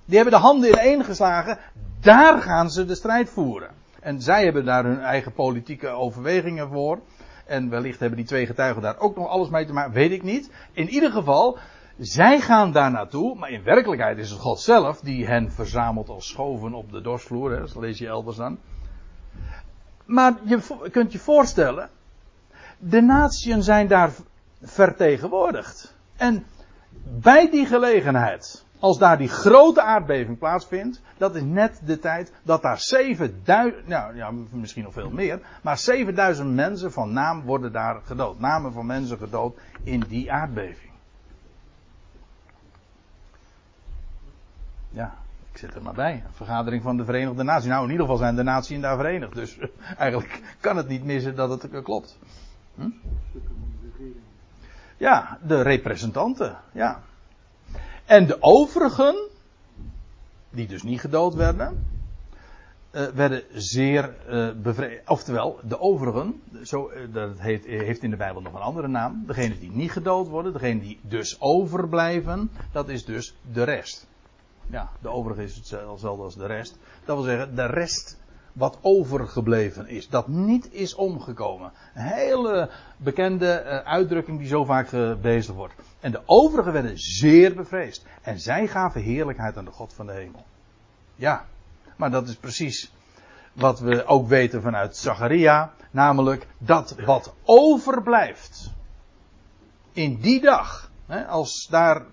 Die 0.04 0.16
hebben 0.16 0.34
de 0.34 0.40
handen 0.40 0.70
ineen 0.70 1.04
geslagen. 1.04 1.58
Daar 2.00 2.42
gaan 2.42 2.70
ze 2.70 2.84
de 2.84 2.94
strijd 2.94 3.30
voeren. 3.30 3.70
En 4.00 4.22
zij 4.22 4.44
hebben 4.44 4.64
daar 4.64 4.84
hun 4.84 5.00
eigen 5.00 5.32
politieke 5.32 5.88
overwegingen 5.88 6.68
voor. 6.68 7.00
En 7.46 7.70
wellicht 7.70 8.00
hebben 8.00 8.18
die 8.18 8.26
twee 8.26 8.46
getuigen 8.46 8.82
daar 8.82 8.98
ook 8.98 9.16
nog 9.16 9.28
alles 9.28 9.48
mee 9.48 9.66
te 9.66 9.72
maken, 9.72 9.92
weet 9.92 10.10
ik 10.10 10.22
niet. 10.22 10.50
In 10.72 10.88
ieder 10.88 11.10
geval, 11.10 11.58
zij 11.98 12.40
gaan 12.40 12.72
daar 12.72 12.90
naartoe, 12.90 13.34
maar 13.34 13.50
in 13.50 13.62
werkelijkheid 13.62 14.18
is 14.18 14.30
het 14.30 14.40
God 14.40 14.60
zelf 14.60 15.00
die 15.00 15.26
hen 15.26 15.52
verzamelt 15.52 16.08
als 16.08 16.28
schoven 16.28 16.74
op 16.74 16.92
de 16.92 17.00
dorsvloer. 17.00 17.58
Dat 17.58 17.76
lees 17.76 17.98
je 17.98 18.06
elders 18.06 18.36
dan. 18.36 18.58
Maar 20.04 20.34
je 20.44 20.88
kunt 20.90 21.12
je 21.12 21.18
voorstellen, 21.18 21.90
de 22.78 23.00
natieën 23.00 23.62
zijn 23.62 23.86
daar 23.86 24.10
vertegenwoordigd. 24.62 25.94
En 26.16 26.46
bij 27.20 27.50
die 27.50 27.66
gelegenheid, 27.66 28.64
als 28.78 28.98
daar 28.98 29.18
die 29.18 29.28
grote 29.28 29.82
aardbeving 29.82 30.38
plaatsvindt, 30.38 31.00
dat 31.16 31.34
is 31.34 31.42
net 31.42 31.80
de 31.84 31.98
tijd 31.98 32.32
dat 32.42 32.62
daar 32.62 32.80
7000, 32.80 33.86
nou 33.88 34.16
ja, 34.16 34.30
misschien 34.50 34.82
nog 34.82 34.92
veel 34.92 35.10
meer, 35.10 35.40
maar 35.62 35.78
7000 35.78 36.54
mensen 36.54 36.92
van 36.92 37.12
naam 37.12 37.42
worden 37.42 37.72
daar 37.72 38.00
gedood. 38.04 38.40
Namen 38.40 38.72
van 38.72 38.86
mensen 38.86 39.18
gedood 39.18 39.58
in 39.82 40.04
die 40.08 40.32
aardbeving. 40.32 40.87
Ja, 44.98 45.14
ik 45.52 45.58
zit 45.58 45.74
er 45.74 45.82
maar 45.82 45.94
bij. 45.94 46.12
Een 46.12 46.32
vergadering 46.32 46.82
van 46.82 46.96
de 46.96 47.04
Verenigde 47.04 47.42
Naties. 47.42 47.68
Nou, 47.68 47.84
in 47.84 47.90
ieder 47.90 48.04
geval 48.04 48.20
zijn 48.20 48.36
de 48.36 48.42
naties 48.42 48.80
daar 48.80 48.96
verenigd. 48.96 49.34
Dus 49.34 49.58
eigenlijk 49.96 50.56
kan 50.60 50.76
het 50.76 50.88
niet 50.88 51.04
missen 51.04 51.36
dat 51.36 51.62
het 51.62 51.82
klopt. 51.82 52.18
Hm? 52.74 52.88
Ja, 54.96 55.38
de 55.46 55.62
representanten. 55.62 56.56
Ja. 56.72 57.00
En 58.04 58.26
de 58.26 58.42
overigen, 58.42 59.28
die 60.50 60.66
dus 60.66 60.82
niet 60.82 61.00
gedood 61.00 61.34
werden, 61.34 61.86
uh, 62.92 63.06
werden 63.06 63.42
zeer 63.52 64.14
uh. 64.30 64.90
Oftewel, 65.06 65.60
de 65.62 65.80
overigen, 65.80 66.42
zo, 66.62 66.90
dat 67.12 67.38
heet, 67.38 67.64
heeft 67.64 68.02
in 68.02 68.10
de 68.10 68.16
Bijbel 68.16 68.42
nog 68.42 68.54
een 68.54 68.60
andere 68.60 68.88
naam. 68.88 69.24
Degenen 69.26 69.58
die 69.58 69.70
niet 69.70 69.92
gedood 69.92 70.28
worden, 70.28 70.52
degenen 70.52 70.80
die 70.80 70.98
dus 71.02 71.40
overblijven, 71.40 72.50
dat 72.72 72.88
is 72.88 73.04
dus 73.04 73.36
de 73.52 73.62
rest. 73.62 74.07
Ja, 74.70 74.90
de 75.00 75.08
overige 75.08 75.42
is 75.42 75.54
hetzelfde 75.56 76.08
als 76.08 76.34
de 76.34 76.46
rest. 76.46 76.78
Dat 77.04 77.16
wil 77.16 77.24
zeggen, 77.24 77.54
de 77.54 77.66
rest 77.66 78.18
wat 78.52 78.78
overgebleven 78.80 79.88
is. 79.88 80.08
Dat 80.08 80.28
niet 80.28 80.72
is 80.72 80.94
omgekomen. 80.94 81.72
Een 81.94 82.02
hele 82.02 82.70
bekende 82.96 83.62
uh, 83.64 83.76
uitdrukking 83.78 84.38
die 84.38 84.48
zo 84.48 84.64
vaak 84.64 84.88
gebezigd 84.88 85.56
wordt. 85.56 85.74
En 86.00 86.10
de 86.10 86.20
overigen 86.26 86.72
werden 86.72 86.98
zeer 86.98 87.54
bevreesd. 87.54 88.06
En 88.22 88.40
zij 88.40 88.66
gaven 88.66 89.02
heerlijkheid 89.02 89.56
aan 89.56 89.64
de 89.64 89.70
God 89.70 89.94
van 89.94 90.06
de 90.06 90.12
hemel. 90.12 90.44
Ja, 91.14 91.46
maar 91.96 92.10
dat 92.10 92.28
is 92.28 92.36
precies 92.36 92.92
wat 93.52 93.80
we 93.80 94.04
ook 94.04 94.28
weten 94.28 94.62
vanuit 94.62 94.96
Zacharia. 94.96 95.72
Namelijk 95.90 96.46
dat 96.58 96.94
wat 97.04 97.34
overblijft. 97.44 98.70
In 99.92 100.20
die 100.20 100.40
dag. 100.40 100.90
Hè, 101.06 101.26
als 101.26 101.66
daar 101.70 102.04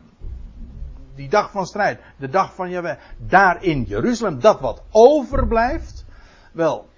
die 1.15 1.29
dag 1.29 1.51
van 1.51 1.65
strijd, 1.65 1.99
de 2.17 2.29
dag 2.29 2.55
van 2.55 2.69
Jahweh, 2.69 2.97
daar 3.17 3.63
in 3.63 3.83
Jeruzalem, 3.83 4.39
dat 4.39 4.59
wat 4.59 4.83
overblijft, 4.91 6.05
wel, 6.51 6.89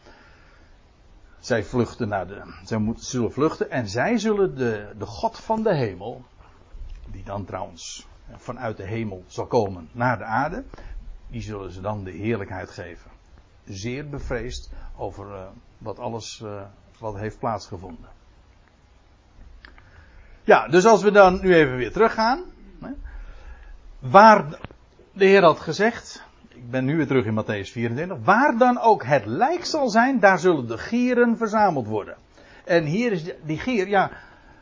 zij 1.40 1.64
vluchten 1.64 2.08
naar 2.08 2.28
de, 2.28 2.42
zij 2.64 2.78
moeten, 2.78 3.06
zullen 3.06 3.32
vluchten 3.32 3.72
en 3.72 3.88
zij 3.88 4.18
zullen 4.18 4.56
de, 4.56 4.94
de 4.98 5.06
God 5.06 5.40
van 5.40 5.64
de 5.64 5.76
hemel, 5.76 6.24
die 7.06 7.24
dan 7.24 7.46
trouwens 7.46 8.08
vanuit 8.36 8.78
de 8.78 8.86
hemel 8.86 9.24
zal 9.28 9.46
komen 9.46 9.90
naar 9.92 10.18
de 10.18 10.24
aarde, 10.24 10.64
die 11.28 11.42
zullen 11.42 11.72
ze 11.72 11.82
dan 11.82 12.04
de 12.04 12.12
heerlijkheid 12.12 12.70
geven. 12.70 13.12
Zeer 13.66 14.10
bevreesd 14.10 14.72
over 14.96 15.28
uh, 15.28 15.48
wat 15.78 16.00
alles 16.00 16.42
uh, 16.44 16.62
wat 17.00 17.18
heeft 17.18 17.40
plaatsgevonden. 17.40 18.10
Ja, 20.44 20.68
dus 20.68 20.86
als 20.86 21.04
we 21.04 21.12
dan 21.12 21.40
nu 21.42 21.56
even 21.56 21.76
weer 21.76 21.92
teruggaan 21.92 22.44
waar 24.00 24.60
de 25.14 25.26
Heer 25.26 25.44
had 25.44 25.60
gezegd, 25.60 26.24
ik 26.50 26.72
ben 26.72 26.86
nu 26.86 26.98
weer 26.98 27.08
terug 27.08 27.26
in 27.26 27.44
Matthäus 27.44 27.72
24, 27.72 28.18
waar 28.24 28.58
dan 28.58 28.80
ook 28.80 29.06
het 29.06 29.26
lijk 29.26 29.66
zal 29.66 29.90
zijn, 29.90 30.20
daar 30.20 30.40
zullen 30.40 30.68
de 30.68 30.78
gieren 30.78 31.38
verzameld 31.38 31.88
worden. 31.88 32.16
En 32.66 32.84
hier 32.84 33.12
is 33.12 33.24
die 33.44 33.60
gier, 33.60 33.88
ja, 33.88 34.12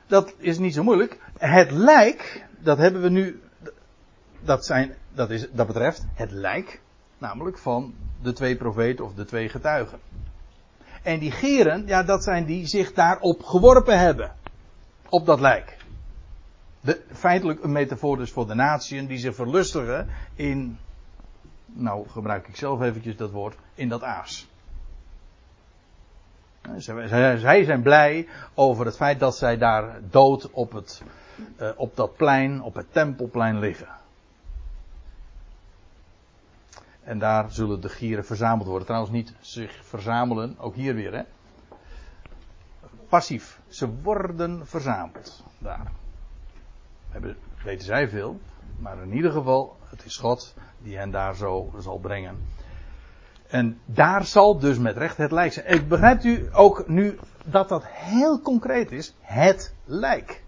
dat 0.07 0.33
is 0.37 0.57
niet 0.57 0.73
zo 0.73 0.83
moeilijk. 0.83 1.19
Het 1.37 1.71
lijk, 1.71 2.45
dat 2.59 2.77
hebben 2.77 3.01
we 3.01 3.09
nu, 3.09 3.41
dat, 4.39 4.65
zijn, 4.65 4.95
dat, 5.13 5.29
is, 5.29 5.51
dat 5.51 5.67
betreft 5.67 6.05
het 6.13 6.31
lijk, 6.31 6.81
namelijk 7.17 7.57
van 7.57 7.93
de 8.21 8.33
twee 8.33 8.55
profeten 8.55 9.05
of 9.05 9.13
de 9.13 9.25
twee 9.25 9.49
getuigen. 9.49 9.99
En 11.03 11.19
die 11.19 11.31
gieren, 11.31 11.87
ja, 11.87 12.03
dat 12.03 12.23
zijn 12.23 12.45
die 12.45 12.67
zich 12.67 12.93
daarop 12.93 13.43
geworpen 13.43 13.99
hebben. 13.99 14.35
Op 15.09 15.25
dat 15.25 15.39
lijk 15.39 15.74
de, 16.85 17.01
feitelijk 17.11 17.63
een 17.63 17.71
metafoor 17.71 18.17
dus 18.17 18.31
voor 18.31 18.47
de 18.47 18.53
natieën 18.53 19.07
die 19.07 19.17
zich 19.17 19.35
verlustigen 19.35 20.09
in, 20.35 20.77
nou 21.65 22.07
gebruik 22.09 22.47
ik 22.47 22.55
zelf 22.55 22.81
eventjes 22.81 23.17
dat 23.17 23.31
woord, 23.31 23.55
in 23.73 23.89
dat 23.89 24.03
aas. 24.03 24.47
Zij 26.77 27.63
zijn 27.63 27.81
blij 27.81 28.27
over 28.53 28.85
het 28.85 28.95
feit 28.95 29.19
dat 29.19 29.37
zij 29.37 29.57
daar 29.57 29.99
dood 30.09 30.51
op, 30.51 30.71
het, 30.71 31.03
uh, 31.59 31.69
op 31.75 31.95
dat 31.95 32.15
plein, 32.15 32.61
op 32.61 32.73
het 32.73 32.93
tempelplein 32.93 33.59
liggen. 33.59 33.87
En 37.03 37.19
daar 37.19 37.51
zullen 37.51 37.81
de 37.81 37.89
gieren 37.89 38.25
verzameld 38.25 38.67
worden. 38.67 38.85
Trouwens 38.85 39.13
niet 39.13 39.33
zich 39.39 39.85
verzamelen, 39.85 40.55
ook 40.59 40.75
hier 40.75 40.95
weer 40.95 41.13
hè. 41.13 41.23
Passief. 43.09 43.59
Ze 43.67 44.01
worden 44.01 44.67
verzameld. 44.67 45.43
Daar 45.57 45.91
weten 47.63 47.85
zij 47.85 48.09
veel. 48.09 48.39
Maar 48.79 49.01
in 49.01 49.13
ieder 49.13 49.31
geval, 49.31 49.77
het 49.89 50.05
is 50.05 50.17
God 50.17 50.53
die 50.81 50.97
hen 50.97 51.11
daar 51.11 51.35
zo 51.35 51.73
zal 51.79 51.97
brengen. 51.97 52.37
En 53.47 53.79
daar 53.85 54.25
zal 54.25 54.59
dus 54.59 54.77
met 54.77 54.97
recht 54.97 55.17
het 55.17 55.31
lijk 55.31 55.53
zijn. 55.53 55.67
Ik 55.67 55.87
begrijpt 55.87 56.23
u 56.23 56.49
ook 56.51 56.87
nu 56.87 57.19
dat 57.45 57.69
dat 57.69 57.83
heel 57.85 58.41
concreet 58.41 58.91
is. 58.91 59.15
Het 59.21 59.73
lijk. 59.85 60.43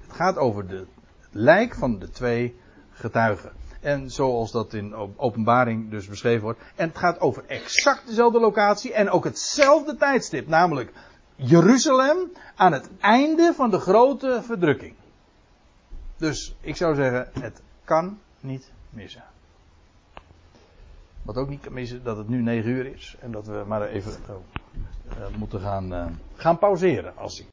Het 0.00 0.12
gaat 0.12 0.36
over 0.36 0.66
de, 0.66 0.86
het 1.20 1.28
lijk 1.30 1.74
van 1.74 1.98
de 1.98 2.10
twee 2.10 2.56
getuigen. 2.90 3.52
En 3.80 4.10
zoals 4.10 4.52
dat 4.52 4.72
in 4.72 4.94
openbaring 5.16 5.90
dus 5.90 6.08
beschreven 6.08 6.42
wordt. 6.42 6.60
En 6.74 6.88
het 6.88 6.98
gaat 6.98 7.20
over 7.20 7.44
exact 7.46 8.06
dezelfde 8.06 8.40
locatie 8.40 8.92
en 8.92 9.10
ook 9.10 9.24
hetzelfde 9.24 9.96
tijdstip. 9.96 10.48
Namelijk 10.48 10.92
Jeruzalem 11.36 12.32
aan 12.54 12.72
het 12.72 12.90
einde 13.00 13.52
van 13.54 13.70
de 13.70 13.78
grote 13.78 14.40
verdrukking. 14.42 14.94
Dus 16.24 16.54
ik 16.60 16.76
zou 16.76 16.94
zeggen, 16.94 17.42
het 17.42 17.62
kan 17.84 18.18
niet 18.40 18.72
missen. 18.90 19.24
Wat 21.22 21.36
ook 21.36 21.48
niet 21.48 21.60
kan 21.60 21.72
missen, 21.72 22.04
dat 22.04 22.16
het 22.16 22.28
nu 22.28 22.42
9 22.42 22.70
uur 22.70 22.86
is. 22.86 23.16
En 23.20 23.32
dat 23.32 23.46
we 23.46 23.64
maar 23.66 23.82
even 23.82 24.12
uh, 24.28 25.26
moeten 25.36 25.60
gaan, 25.60 25.92
uh, 25.92 26.06
gaan 26.34 26.58
pauzeren. 26.58 27.16
Als 27.16 27.40
ik 27.40 27.42